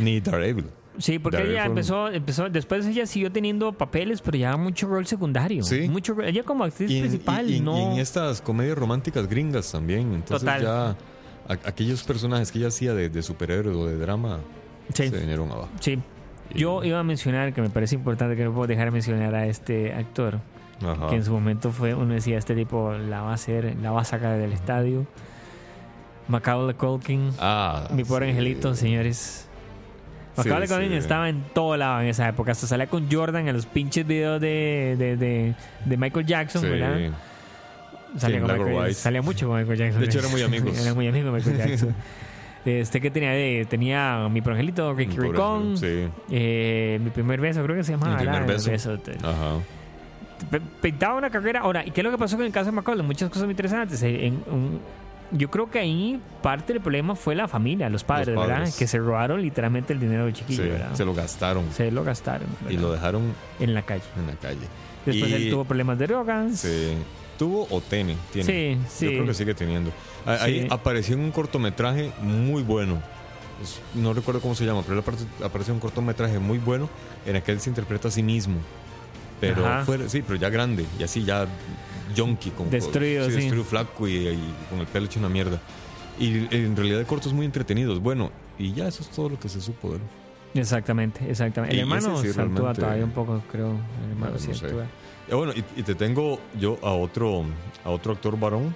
Ni 0.01 0.21
Daredevil. 0.21 0.67
Sí, 0.99 1.19
porque 1.19 1.39
Daredevil 1.39 1.57
ella 1.59 1.67
empezó, 1.67 2.09
empezó, 2.09 2.49
después 2.51 2.87
ella 2.87 3.07
siguió 3.07 3.33
teniendo 3.33 3.73
papeles, 3.73 4.21
pero 4.21 4.37
ya 4.37 4.57
mucho 4.57 4.87
rol 4.89 5.07
secundario. 5.07 5.63
Sí. 5.63 5.89
Mucho, 5.89 6.21
ella 6.23 6.43
como 6.43 6.65
actriz 6.65 6.91
Y 6.91 6.97
en, 6.99 7.03
principal, 7.09 7.49
y- 7.51 7.57
y- 7.57 7.61
no. 7.61 7.79
y 7.79 7.83
en 7.95 7.99
estas 7.99 8.41
comedias 8.43 8.77
románticas 8.77 9.27
gringas 9.27 9.73
también. 9.73 10.13
Entonces 10.15 10.41
Total. 10.47 10.63
ya 10.63 10.89
a- 10.91 11.59
aquellos 11.69 12.03
personajes 12.03 12.53
que 12.53 12.59
ella 12.59 12.69
hacía 12.69 12.93
de, 12.95 13.09
de 13.09 13.23
superhéroes 13.23 13.77
o 13.77 13.87
de 13.87 13.97
drama 13.97 14.41
Sí. 14.93 15.09
se 15.09 15.19
vinieron 15.19 15.51
abajo. 15.51 15.71
Sí. 15.81 15.99
Yo 16.55 16.85
iba 16.85 16.99
a 16.99 17.03
mencionar, 17.03 17.55
que 17.55 17.63
me 17.63 17.71
parece 17.71 17.95
importante 17.95 18.37
que 18.37 18.45
no 18.45 18.53
puedo 18.53 18.67
dejar 18.67 18.85
de 18.87 18.91
mencionar 18.91 19.35
a 19.35 19.47
este 19.47 19.95
actor, 19.95 20.41
Ajá. 20.85 21.09
que 21.09 21.17
en 21.17 21.25
su 21.25 21.33
momento 21.33 21.71
fue, 21.73 21.95
uno 21.95 22.13
decía, 22.13 22.37
este 22.37 22.55
tipo 22.55 22.93
la 22.93 23.23
va 23.23 23.31
a 23.31 23.35
hacer, 23.35 23.75
la 23.81 23.91
va 23.93 24.03
a 24.03 24.05
sacar 24.05 24.37
del 24.39 24.53
estadio. 24.53 25.07
Macaulay 26.29 26.75
Culkin, 26.75 27.31
Ah, 27.41 27.89
mi 27.95 28.05
pobre 28.05 28.27
sí. 28.27 28.31
angelito, 28.33 28.75
señores. 28.75 29.49
Sí, 30.35 30.49
Macaulay 30.49 30.69
Culkin 30.69 30.89
sí. 30.91 30.95
estaba 30.97 31.29
en 31.29 31.43
todo 31.55 31.77
lado 31.77 32.01
en 32.01 32.07
esa 32.09 32.29
época. 32.29 32.53
Hasta 32.53 32.67
salía 32.67 32.87
con 32.87 33.11
Jordan 33.11 33.49
en 33.49 33.55
los 33.55 33.67
pinches 33.67 34.07
videos 34.07 34.41
de, 34.41 34.97
de, 34.99 35.17
de, 35.17 35.55
de 35.85 35.97
Michael 35.97 36.25
Jackson, 36.27 36.63
Sí. 36.63 36.69
¿verdad? 36.69 37.11
Salía, 38.17 38.39
en 38.39 38.47
con 38.47 38.59
Michael- 38.59 38.95
salía 38.95 39.23
mucho 39.23 39.49
con 39.49 39.59
Michael 39.59 39.79
Jackson. 39.79 40.01
De 40.01 40.07
hecho, 40.07 40.19
eran 40.21 40.31
muy 40.31 40.43
amigos. 40.43 40.79
Era 40.83 40.95
muy 40.95 41.07
amigo 41.09 41.27
de 41.27 41.33
Michael 41.39 41.57
Jackson. 41.59 41.95
Este 42.65 43.01
que 43.01 43.11
tenía 43.11 43.31
de, 43.33 43.67
tenía 43.69 44.29
mi 44.31 44.41
progelito 44.41 44.95
Ricky 44.95 45.17
Ricón, 45.19 45.77
Sí. 45.77 46.09
eh, 46.31 47.01
mi 47.03 47.11
primer 47.11 47.41
beso, 47.41 47.63
creo 47.65 47.75
que 47.77 47.83
se 47.85 47.93
llamaba. 47.93 48.13
Mi 48.17 48.23
primer 48.23 48.45
beso. 48.47 48.71
Ajá. 49.23 49.59
Pintaba 50.81 51.15
una 51.17 51.31
carrera. 51.31 51.61
Ahora, 51.61 51.85
¿y 51.87 51.91
qué 51.91 52.01
es 52.01 52.05
lo 52.05 52.11
que 52.11 52.19
pasó 52.19 52.37
con 52.37 52.47
el 52.47 52.53
caso 52.53 52.67
de 52.67 52.73
Macaulay? 52.73 53.05
Muchas 53.07 53.29
cosas 53.29 53.45
muy 53.45 53.53
interesantes. 53.53 54.03
En 54.03 54.43
un- 54.51 54.81
yo 55.33 55.51
creo 55.51 55.71
que 55.71 55.79
ahí 55.79 56.21
parte 56.43 56.73
del 56.73 56.83
problema 56.83 57.15
fue 57.17 57.35
la 57.35 57.49
familia, 57.49 57.89
los 57.89 58.05
padres, 58.05 58.35
Los 58.35 58.47
¿verdad? 58.47 58.69
Que 58.79 58.87
se 58.87 58.99
robaron 58.99 59.41
literalmente 59.43 59.93
el 59.93 60.01
dinero 60.01 60.25
del 60.27 60.35
chiquillo, 60.35 60.63
Sí, 60.65 60.69
¿verdad? 60.69 60.95
se 60.95 61.05
lo 61.05 61.15
gastaron 61.15 61.65
Se 61.73 61.91
lo 61.91 62.05
gastaron 62.05 62.49
y 62.69 62.77
lo 62.77 62.93
dejaron 62.93 63.33
en 63.61 63.75
la 63.75 63.83
calle. 63.83 64.03
en 64.17 64.27
la 64.27 64.35
calle. 64.35 64.67
Después 65.07 65.31
Y- 65.31 65.35
él 65.35 65.51
tuvo 65.51 65.65
problemas 65.65 65.99
de 65.99 66.07
drogas. 66.07 66.61
Sí. 66.61 66.93
¿Tuvo 67.39 67.67
o 67.71 67.81
tiene? 67.81 68.17
Tiene. 68.33 68.47
Sí, 68.47 68.81
sí. 68.89 69.05
Yo 69.07 69.11
creo 69.13 69.27
que 69.27 69.35
sigue 69.35 69.55
teniendo. 69.55 69.91
Ah, 70.27 70.37
Ahí 70.43 70.61
Sí. 70.63 70.67
apareció 70.71 71.15
en 71.17 71.23
un 71.23 71.33
cortometraje 71.33 72.13
muy 72.23 72.63
bueno. 72.63 73.03
No 73.95 74.13
recuerdo 74.13 74.41
cómo 74.41 74.55
se 74.55 74.65
llama, 74.65 74.83
pero 74.87 74.99
él 74.99 75.05
apareció 75.45 75.73
en 75.73 75.77
un 75.77 75.81
cortometraje 75.81 76.39
muy 76.39 76.59
bueno 76.59 76.89
en 77.27 77.37
el 77.37 77.43
que 77.43 77.53
él 77.53 77.61
se 77.61 77.71
interpreta 77.71 78.09
a 78.09 78.11
sí 78.11 78.23
mismo. 78.23 78.57
Pero 79.41 79.65
fuera, 79.85 80.09
sí, 80.09 80.23
pero 80.23 80.37
ya 80.39 80.51
grande 80.51 80.85
y 80.99 81.03
así 81.03 81.25
ya 81.25 81.47
junkie, 82.17 82.51
como 82.51 82.71
Destruido, 82.71 83.27
sí. 83.27 83.33
destruido 83.37 83.65
flaco 83.65 84.07
y, 84.09 84.29
y 84.29 84.55
con 84.71 84.81
el 84.81 84.87
pelo 84.87 85.07
hecho 85.07 85.19
una 85.19 85.29
mierda. 85.29 85.61
Y 86.19 86.47
en 86.55 86.77
realidad 86.77 86.99
de 86.99 87.05
cortos 87.05 87.33
muy 87.33 87.47
entretenidos. 87.47 88.01
Bueno, 88.01 88.31
y 88.59 88.73
ya 88.73 88.87
eso 88.89 89.03
es 89.03 89.09
todo 89.11 89.31
lo 89.31 89.39
que 89.41 89.49
se 89.49 89.61
supo 89.61 89.91
de 89.91 89.97
él. 89.97 90.03
Exacamente. 90.55 91.21
El 91.31 91.75
Y 91.77 91.81
hermano 91.81 92.21
sí, 92.21 92.29
actúa 92.39 92.75
todavía 92.75 93.05
un 93.05 93.11
poco, 93.13 93.43
creo. 93.51 93.71
El 94.05 94.11
hermano 94.11 94.33
No, 94.35 94.39
sí 94.39 94.49
no 94.49 94.55
sé. 94.55 94.67
actúa. 94.67 94.85
Eh, 95.29 95.35
bueno, 95.35 95.53
y, 95.55 95.65
y 95.81 95.83
te 95.83 95.95
tengo 95.95 96.39
yo 96.61 96.79
a 96.83 96.91
otro, 96.93 97.45
a 97.85 97.91
otro 97.91 98.13
actor 98.13 98.39
varón 98.39 98.75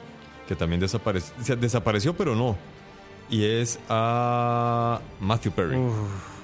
que 0.48 0.54
también 0.56 0.80
desapareció, 0.80 1.56
desapareció, 1.56 2.14
pero 2.16 2.34
no. 2.34 2.56
Y 3.28 3.44
es 3.44 3.78
a 3.88 5.00
Matthew 5.20 5.52
Perry. 5.52 5.76
Uf, 5.76 5.94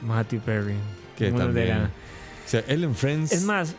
Matthew 0.02 0.40
Perry. 0.40 0.74
que 1.16 1.28
Uno 1.28 1.38
de 1.38 1.44
también. 1.46 1.68
la- 1.68 1.84
O 1.86 2.48
sea, 2.48 2.60
él 2.66 2.84
en 2.84 2.94
Friends 2.94 3.32
Es 3.32 3.44
más, 3.44 3.74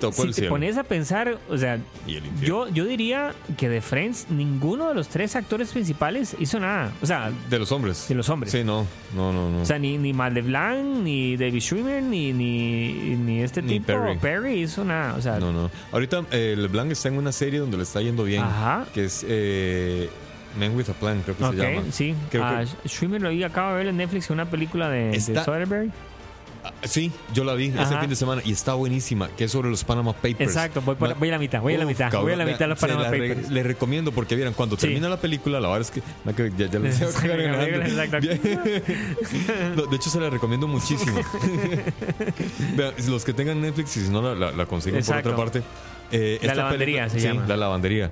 tocó 0.00 0.14
si 0.16 0.22
el 0.22 0.28
te 0.28 0.34
cielo. 0.34 0.50
pones 0.50 0.76
a 0.76 0.84
pensar, 0.84 1.38
o 1.48 1.56
sea, 1.58 1.78
yo, 2.42 2.68
yo 2.68 2.84
diría 2.84 3.32
que 3.56 3.68
de 3.68 3.80
Friends 3.80 4.26
ninguno 4.30 4.88
de 4.88 4.94
los 4.94 5.08
tres 5.08 5.36
actores 5.36 5.70
principales 5.70 6.36
hizo 6.38 6.60
nada. 6.60 6.92
O 7.02 7.06
sea, 7.06 7.30
De 7.50 7.58
los 7.58 7.72
hombres. 7.72 8.06
de 8.08 8.14
los 8.14 8.28
hombres. 8.28 8.52
Sí, 8.52 8.62
no. 8.64 8.86
No, 9.14 9.32
no, 9.32 9.50
no. 9.50 9.62
O 9.62 9.64
sea, 9.64 9.78
ni, 9.78 9.98
ni 9.98 10.12
Mal 10.12 10.34
LeBlanc, 10.34 10.84
ni 11.02 11.36
David 11.36 11.60
Schwimmer, 11.60 12.02
ni, 12.02 12.32
ni, 12.32 12.92
ni 13.16 13.42
este 13.42 13.62
Ni 13.62 13.80
tipo 13.80 13.94
Perry. 14.20 14.60
hizo 14.62 14.84
nada. 14.84 15.14
O 15.14 15.22
sea, 15.22 15.38
no, 15.38 15.52
no. 15.52 15.70
Ahorita 15.92 16.24
eh, 16.30 16.54
LeBlanc 16.58 16.90
está 16.92 17.08
en 17.08 17.18
una 17.18 17.32
serie 17.32 17.60
donde 17.60 17.76
le 17.76 17.82
está 17.84 18.00
yendo 18.00 18.24
bien. 18.24 18.42
Ajá. 18.42 18.84
Que 18.92 19.04
es 19.06 19.24
eh, 19.28 20.08
Men 20.58 20.74
with 20.76 20.88
a 20.90 20.94
Plan, 20.94 21.22
creo 21.22 21.36
que 21.36 21.44
se 21.44 21.62
llama. 21.72 21.82
sí. 21.90 22.14
Creo 22.30 22.44
Ah, 22.44 22.64
que- 22.82 22.88
Schwimmer 22.88 23.20
lo 23.22 23.46
acabo 23.46 23.72
de 23.72 23.76
ver 23.78 23.86
en 23.88 23.96
Netflix 23.98 24.30
una 24.30 24.44
película 24.46 24.88
de, 24.88 25.10
de 25.10 25.20
Soderbergh. 25.44 25.90
Ah, 26.68 26.72
sí, 26.82 27.12
yo 27.32 27.44
la 27.44 27.54
vi 27.54 27.70
Ajá. 27.76 28.00
fin 28.00 28.10
de 28.10 28.16
semana 28.16 28.42
y 28.44 28.50
está 28.52 28.74
buenísima, 28.74 29.28
que 29.28 29.44
es 29.44 29.52
sobre 29.52 29.70
los 29.70 29.84
Panama 29.84 30.12
Papers. 30.14 30.40
Exacto, 30.40 30.80
voy, 30.82 30.96
por- 30.96 31.08
Ma- 31.10 31.14
voy 31.14 31.28
a 31.28 31.32
la 31.32 31.38
mitad, 31.38 31.60
voy 31.60 31.74
a 31.74 31.78
la 31.78 31.84
mitad, 31.84 32.06
voy 32.06 32.08
a 32.08 32.10
cabrón, 32.10 32.38
la 32.38 32.44
mitad 32.44 32.58
de 32.58 32.66
los 32.68 32.78
Panama 32.78 33.02
la 33.02 33.10
re- 33.10 33.28
Papers. 33.28 33.50
Le 33.50 33.62
recomiendo 33.62 34.10
porque 34.12 34.34
vieran, 34.34 34.52
cuando 34.54 34.74
Sí. 34.76 34.82
termina 34.82 35.08
la 35.08 35.18
película, 35.20 35.60
la 35.60 35.68
verdad 35.68 35.82
es 35.82 35.90
que 35.92 36.02
ya, 36.58 36.66
ya. 36.66 36.78
Bien. 38.20 38.40
No, 39.76 39.86
de 39.86 39.96
hecho, 39.96 40.10
se 40.10 40.20
la 40.20 40.30
recomiendo 40.30 40.66
muchísimo. 40.66 41.20
Vean, 42.76 42.94
los 43.08 43.24
que 43.24 43.32
tengan 43.32 43.60
Netflix 43.60 43.96
y 43.96 44.00
si 44.06 44.10
no 44.10 44.22
la, 44.22 44.34
la- 44.34 44.52
la 44.52 44.66
consiguen 44.66 44.98
Exacto. 45.00 45.30
por 45.34 45.46
otra 45.46 45.60
parte. 45.60 45.62
eh, 46.12 46.38
La 46.42 46.46
esta 46.48 46.54
lavandería 46.62 47.04
película- 47.06 47.08
se 47.10 47.20
sí, 47.20 47.26
llama. 47.26 47.46
La 47.46 47.56
lavandería. 47.56 48.10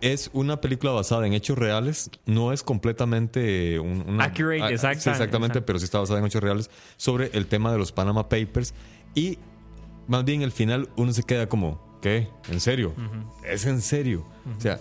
Es 0.00 0.30
una 0.32 0.60
película 0.60 0.92
basada 0.92 1.26
en 1.26 1.34
hechos 1.34 1.58
reales, 1.58 2.10
no 2.26 2.52
es 2.52 2.62
completamente 2.62 3.78
un, 3.78 4.02
una- 4.08 4.24
Accurate, 4.24 4.62
ah, 4.62 4.68
sí, 4.68 4.74
exacta- 4.74 5.10
exactamente, 5.10 5.60
pero 5.60 5.78
sí 5.78 5.84
está 5.84 5.98
basada 5.98 6.20
en 6.20 6.26
hechos 6.26 6.42
reales 6.42 6.70
sobre 6.96 7.30
el 7.34 7.46
tema 7.46 7.70
de 7.72 7.78
los 7.78 7.92
Panama 7.92 8.28
Papers 8.28 8.72
y 9.14 9.38
más 10.08 10.24
bien 10.24 10.42
el 10.42 10.52
final 10.52 10.88
uno 10.96 11.12
se 11.12 11.22
queda 11.22 11.48
como, 11.48 11.98
¿qué? 12.00 12.28
¿En 12.50 12.60
serio? 12.60 12.94
¿Es 13.46 13.66
en 13.66 13.80
serio? 13.82 14.26
O 14.56 14.60
sea, 14.60 14.80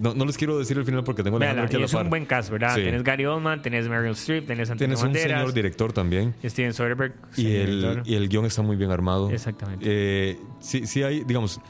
no, 0.00 0.14
no 0.14 0.24
les 0.24 0.38
quiero 0.38 0.56
decir 0.56 0.78
el 0.78 0.84
final 0.84 1.02
porque 1.02 1.24
tengo 1.24 1.38
la 1.40 1.46
Véala, 1.46 1.62
aquí 1.64 1.74
a 1.74 1.78
y 1.78 1.80
la 1.80 1.86
es 1.86 1.94
un 1.94 2.08
buen 2.08 2.24
cast, 2.24 2.50
¿verdad? 2.50 2.76
Sí. 2.76 2.82
Tienes 2.82 3.02
Gary 3.02 3.26
Oldman, 3.26 3.60
tenés 3.60 3.88
Meryl 3.88 4.12
Streep, 4.12 4.46
tenés 4.46 4.70
Antonio 4.70 4.94
Tienes 4.96 5.00
un 5.00 5.06
Banderas, 5.12 5.40
señor 5.40 5.52
director 5.52 5.92
también 5.92 6.34
Steven 6.44 6.72
Soderbergh. 6.72 7.14
y 7.36 7.56
el, 7.56 8.02
y 8.04 8.14
el 8.14 8.28
guion 8.28 8.46
está 8.46 8.62
muy 8.62 8.76
bien 8.76 8.92
armado. 8.92 9.28
Exactamente. 9.30 9.84
Eh, 9.88 10.38
sí, 10.60 10.86
sí 10.86 11.02
hay, 11.02 11.24
digamos, 11.24 11.60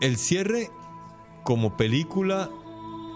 el 0.00 0.16
cierre 0.16 0.70
como 1.48 1.78
película, 1.78 2.50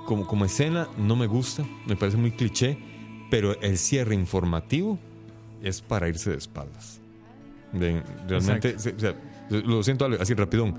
como, 0.07 0.27
como 0.27 0.47
escena, 0.47 0.89
no 0.97 1.17
me 1.17 1.27
gusta, 1.27 1.67
me 1.87 1.97
parece 1.97 2.17
muy 2.17 2.31
cliché, 2.31 2.79
pero 3.31 3.61
el 3.61 3.77
cierre 3.77 4.15
informativo 4.15 4.99
es 5.63 5.83
para 5.83 6.09
irse 6.09 6.31
de 6.31 6.39
espaldas. 6.39 6.99
De- 7.75 8.03
realmente, 8.27 8.79
se- 8.79 8.95
o 8.95 8.99
sea, 8.99 9.15
lo 9.51 9.83
siento 9.83 10.07
así 10.19 10.33
rapidón. 10.33 10.75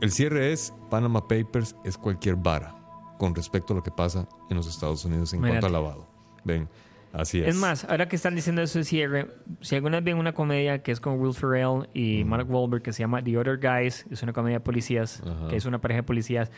El 0.00 0.10
cierre 0.10 0.52
es 0.54 0.72
Panama 0.88 1.28
Papers, 1.28 1.76
es 1.84 1.98
cualquier 1.98 2.36
vara 2.36 2.74
con 3.18 3.34
respecto 3.34 3.74
a 3.74 3.76
lo 3.76 3.82
que 3.82 3.90
pasa 3.90 4.26
en 4.48 4.56
los 4.56 4.66
Estados 4.66 5.04
Unidos 5.04 5.34
en 5.34 5.40
cuanto 5.50 5.66
al 5.66 5.72
lavado. 5.74 6.06
Ven, 6.44 6.66
así 7.14 7.40
es. 7.40 7.48
Es 7.48 7.56
más, 7.56 7.84
ahora 7.84 8.08
que 8.08 8.16
están 8.16 8.34
diciendo 8.34 8.60
eso 8.62 8.78
de 8.78 8.84
cierre, 8.84 9.28
si 9.60 9.74
alguna 9.76 9.98
vez 9.98 10.04
ven 10.04 10.18
una 10.18 10.32
comedia 10.32 10.82
que 10.82 10.92
es 10.92 11.00
con 11.00 11.18
Will 11.20 11.34
Ferrell 11.34 11.88
y 11.94 12.24
Mark 12.24 12.50
Wahlberg 12.50 12.82
que 12.82 12.92
se 12.92 13.00
llama 13.02 13.22
The 13.22 13.38
Other 13.38 13.58
Guys, 13.58 14.06
es 14.10 14.22
una 14.22 14.32
comedia 14.32 14.58
de 14.58 14.64
policías, 14.64 15.22
Ajá. 15.26 15.48
que 15.48 15.56
es 15.56 15.64
una 15.64 15.80
pareja 15.80 16.00
de 16.00 16.02
policías, 16.04 16.50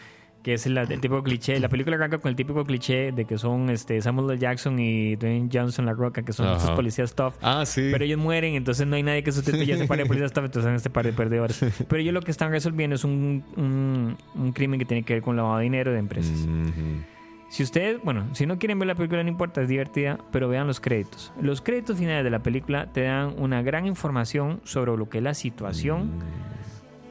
que 0.42 0.52
es 0.54 0.64
la- 0.68 0.82
el 0.82 0.88
típico 1.00 1.22
cliché. 1.24 1.58
La 1.58 1.68
película 1.68 1.96
arranca 1.96 2.18
con 2.18 2.28
el 2.28 2.36
típico 2.36 2.64
cliché 2.64 3.10
de 3.10 3.24
que 3.24 3.36
son 3.36 3.68
este, 3.68 4.00
Samuel 4.00 4.30
L. 4.30 4.38
Jackson 4.38 4.78
y 4.78 5.16
Dwayne 5.16 5.48
Johnson 5.52 5.86
La 5.86 5.92
Roca, 5.92 6.22
que 6.22 6.32
son 6.32 6.46
estos 6.54 6.70
policías 6.70 7.14
tough. 7.16 7.34
Ah, 7.42 7.64
sí. 7.66 7.88
Pero 7.90 8.04
ellos 8.04 8.18
mueren, 8.20 8.54
entonces 8.54 8.86
no 8.86 8.94
hay 8.94 9.02
nadie 9.02 9.24
que 9.24 9.32
sustituya 9.32 9.74
a 9.74 9.78
ese 9.78 9.86
par 9.88 9.98
de 9.98 10.06
policías 10.06 10.32
tough, 10.32 10.44
entonces 10.44 10.68
son 10.68 10.76
este 10.76 10.88
par 10.90 11.04
de 11.04 11.12
perdedores. 11.12 11.58
Pero 11.88 12.00
ellos 12.00 12.14
lo 12.14 12.20
que 12.22 12.30
están 12.30 12.52
resolviendo 12.52 12.94
es 12.94 13.02
un, 13.02 13.42
un, 13.56 14.16
un 14.36 14.52
crimen 14.52 14.78
que 14.78 14.84
tiene 14.86 15.02
que 15.02 15.14
ver 15.14 15.22
con 15.22 15.34
lavado 15.36 15.56
de 15.58 15.64
dinero 15.64 15.90
de 15.92 15.98
empresas. 15.98 16.38
Mhm. 16.46 17.15
Si 17.56 17.62
ustedes, 17.62 18.02
bueno, 18.02 18.28
si 18.34 18.44
no 18.44 18.58
quieren 18.58 18.78
ver 18.78 18.86
la 18.86 18.94
película, 18.94 19.22
no 19.22 19.30
importa, 19.30 19.62
es 19.62 19.68
divertida, 19.70 20.18
pero 20.30 20.46
vean 20.46 20.66
los 20.66 20.78
créditos. 20.78 21.32
Los 21.40 21.62
créditos 21.62 21.96
finales 21.96 22.22
de 22.22 22.28
la 22.28 22.40
película 22.40 22.92
te 22.92 23.00
dan 23.00 23.34
una 23.38 23.62
gran 23.62 23.86
información 23.86 24.60
sobre 24.64 24.94
lo 24.94 25.08
que 25.08 25.16
es 25.16 25.24
la 25.24 25.32
situación 25.32 26.10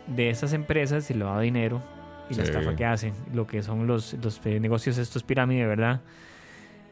de 0.05 0.29
estas 0.29 0.53
empresas, 0.53 1.09
el 1.09 1.17
lavado 1.17 1.39
de 1.39 1.45
dinero 1.45 1.81
y 2.29 2.35
la 2.35 2.43
estafa 2.43 2.75
que 2.75 2.85
hacen, 2.85 3.15
lo 3.33 3.47
que 3.47 3.63
son 3.63 3.87
los, 3.87 4.13
los 4.21 4.39
eh, 4.45 4.59
negocios 4.59 4.99
estos 4.99 5.23
pirámides, 5.23 5.67
¿verdad? 5.67 6.01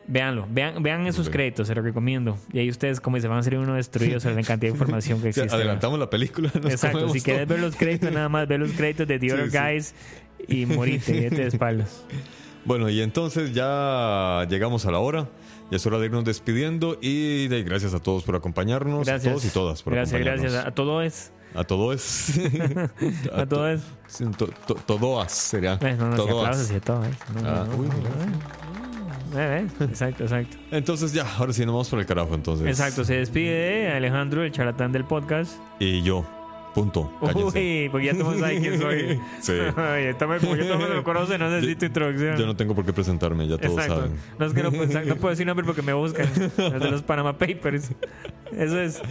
Véanlo, 0.07 0.47
vean, 0.49 0.81
vean 0.81 1.05
esos 1.05 1.29
créditos, 1.29 1.67
se 1.67 1.75
lo 1.75 1.83
recomiendo. 1.83 2.39
Y 2.51 2.57
ahí 2.57 2.71
ustedes, 2.71 2.99
como 2.99 3.19
se 3.19 3.27
van 3.27 3.37
a 3.37 3.43
ser 3.43 3.59
uno 3.59 3.75
destruidos 3.75 4.23
sobre 4.23 4.33
la 4.33 4.41
cantidad 4.41 4.71
de 4.71 4.79
información 4.79 5.21
que 5.21 5.29
existe. 5.29 5.53
adelantamos 5.53 5.99
la 5.99 6.09
película. 6.09 6.49
Exacto, 6.55 7.07
si 7.09 7.21
quieres 7.21 7.47
ver 7.47 7.59
los 7.59 7.75
créditos, 7.75 8.11
nada 8.11 8.29
más 8.29 8.47
ve 8.47 8.57
los 8.57 8.71
créditos 8.71 9.07
de 9.07 9.19
The 9.19 9.31
Other 9.31 9.51
sí. 9.51 9.57
Guys 9.59 9.95
y 10.47 10.65
morite, 10.65 11.29
de 11.29 11.45
espaldas. 11.45 12.03
Bueno, 12.65 12.89
y 12.89 13.01
entonces 13.01 13.53
ya 13.53 14.45
llegamos 14.49 14.85
a 14.85 14.91
la 14.91 14.99
hora. 14.99 15.29
Ya 15.71 15.77
es 15.77 15.85
hora 15.87 15.97
de 15.99 16.05
irnos 16.05 16.23
despidiendo. 16.23 16.97
Y 17.01 17.47
de, 17.47 17.63
gracias 17.63 17.93
a 17.93 17.99
todos 17.99 18.23
por 18.23 18.35
acompañarnos. 18.35 19.05
Gracias. 19.07 19.27
A 19.27 19.29
todos 19.31 19.45
y 19.45 19.49
todas 19.49 19.83
por 19.83 19.93
Gracias, 19.93 20.13
acompañarnos. 20.15 20.51
gracias. 20.53 20.71
A 20.71 20.75
todo 20.75 21.01
es. 21.01 21.31
A 21.55 21.63
todo 21.63 21.93
es. 21.93 22.31
A 23.35 23.45
todo 23.45 23.67
es. 23.69 23.81
To- 24.37 24.47
to- 24.67 24.75
todoas 24.75 25.31
sería. 25.31 25.77
Eh, 25.81 25.95
no, 25.99 26.15
Todoas. 26.15 26.71
a 26.71 26.79
todo 26.79 27.03
es. 27.05 27.41
No, 27.43 27.49
Ah, 27.49 27.65
no, 27.69 27.75
uy. 27.77 27.87
Eh, 29.35 29.67
eh, 29.79 29.83
Exacto, 29.85 30.23
exacto. 30.23 30.57
Entonces 30.71 31.11
ya, 31.13 31.25
ahora 31.37 31.53
sí 31.53 31.65
nos 31.65 31.73
vamos 31.73 31.89
por 31.89 31.99
el 31.99 32.05
carajo 32.05 32.33
entonces. 32.35 32.67
Exacto, 32.67 33.03
se 33.03 33.15
despide 33.15 33.91
Alejandro, 33.91 34.43
el 34.43 34.51
charlatán 34.51 34.91
del 34.91 35.05
podcast. 35.05 35.53
Y 35.79 36.01
yo. 36.03 36.25
Punto. 36.73 37.11
Cállense. 37.19 37.59
Uy, 37.83 37.89
porque 37.91 38.05
ya 38.07 38.11
todo 38.13 38.21
el 38.21 38.27
mundo 38.29 38.39
sabe 38.47 38.59
quién 38.59 38.81
soy. 38.81 39.19
Sí. 39.41 39.51
Ay, 39.77 40.13
tome- 40.17 40.39
como 40.39 40.55
ya 40.55 40.67
todo 40.67 40.79
me 40.95 41.03
conoce, 41.03 41.37
no 41.37 41.49
necesito 41.49 41.85
introducción. 41.85 42.37
Yo 42.37 42.45
no 42.47 42.55
tengo 42.55 42.73
por 42.73 42.85
qué 42.85 42.93
presentarme, 42.93 43.47
ya 43.47 43.57
todos 43.57 43.73
Exacto. 43.73 43.95
saben. 43.95 44.11
No 44.39 44.45
es 44.47 44.53
que 44.53 44.63
no, 44.63 44.71
puedo- 44.71 45.01
no 45.05 45.15
puedo 45.17 45.29
decir 45.29 45.45
nombre 45.45 45.65
porque 45.65 45.81
me 45.83 45.93
buscan. 45.93 46.27
Los 46.57 46.79
de 46.79 46.91
los 46.91 47.01
Panama 47.03 47.37
Papers. 47.37 47.91
Eso 48.51 48.79
es. 48.79 49.01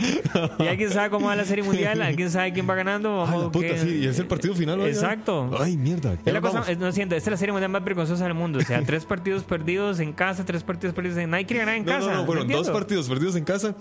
¿Y 0.60 0.66
alguien 0.68 0.90
sabe 0.90 1.10
cómo 1.10 1.26
va 1.26 1.36
la 1.36 1.44
serie 1.44 1.64
mundial? 1.64 2.00
¿Alguien 2.02 2.30
sabe 2.30 2.52
quién 2.52 2.68
va 2.68 2.74
ganando? 2.76 3.22
Ay, 3.22 3.26
Vamos, 3.30 3.44
la 3.44 3.50
puta, 3.50 3.76
sí, 3.78 3.98
y 4.02 4.06
es 4.06 4.18
el 4.18 4.26
partido 4.26 4.54
final. 4.54 4.78
¿no? 4.78 4.86
Exacto. 4.86 5.50
Ay, 5.58 5.76
mierda. 5.76 6.16
Es 6.24 6.32
la 6.32 6.40
cosa, 6.40 6.64
es- 6.70 6.78
no 6.78 6.90
siento, 6.92 7.14
esta 7.16 7.30
es 7.30 7.32
la 7.32 7.36
serie 7.36 7.52
mundial 7.52 7.70
más 7.70 7.84
vergonzosa 7.84 8.24
del 8.24 8.34
mundo. 8.34 8.58
O 8.60 8.62
sea, 8.62 8.82
tres 8.82 9.04
partidos 9.04 9.42
perdidos 9.44 9.98
en 10.00 10.12
casa, 10.12 10.44
tres 10.44 10.62
partidos 10.62 10.94
perdidos 10.94 11.18
en. 11.18 11.30
Nadie 11.30 11.46
quiere 11.46 11.60
ganar 11.60 11.74
en 11.76 11.84
No, 11.84 11.92
casa. 11.92 12.06
no, 12.12 12.14
no, 12.18 12.24
bueno, 12.26 12.44
dos 12.44 12.70
partidos 12.70 13.08
perdidos 13.08 13.34
en 13.36 13.44
casa, 13.44 13.74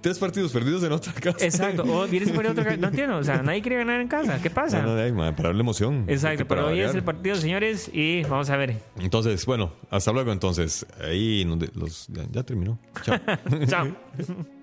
tres 0.00 0.18
partidos 0.18 0.52
perdidos 0.52 0.82
en 0.82 0.92
otra 0.92 1.12
casa. 1.12 1.44
Exacto. 1.44 1.84
O 1.84 2.06
vienes 2.06 2.30
por 2.30 2.46
otro. 2.46 2.64
No 2.76 2.88
entiendo. 2.88 3.16
O 3.18 3.24
sea, 3.24 3.42
nadie 3.42 3.62
quiere 3.62 3.78
ganar 3.78 4.00
en 4.00 4.08
casa. 4.08 4.40
¿Qué 4.42 4.50
pasa? 4.50 4.82
No, 4.82 4.96
no, 4.96 5.14
man, 5.14 5.34
para 5.34 5.50
darle 5.50 5.60
emoción. 5.62 6.04
Exacto. 6.08 6.46
Pero 6.46 6.68
hoy 6.68 6.80
es 6.80 6.94
el 6.94 7.02
partido, 7.02 7.36
señores. 7.36 7.90
Y 7.92 8.22
vamos 8.22 8.50
a 8.50 8.56
ver. 8.56 8.76
Entonces, 8.98 9.44
bueno, 9.46 9.72
hasta 9.90 10.12
luego 10.12 10.32
entonces. 10.32 10.86
Ahí 11.02 11.44
los, 11.74 12.06
ya, 12.08 12.24
ya 12.30 12.42
terminó. 12.42 12.78
Chao. 13.02 13.18
Chao. 13.66 13.88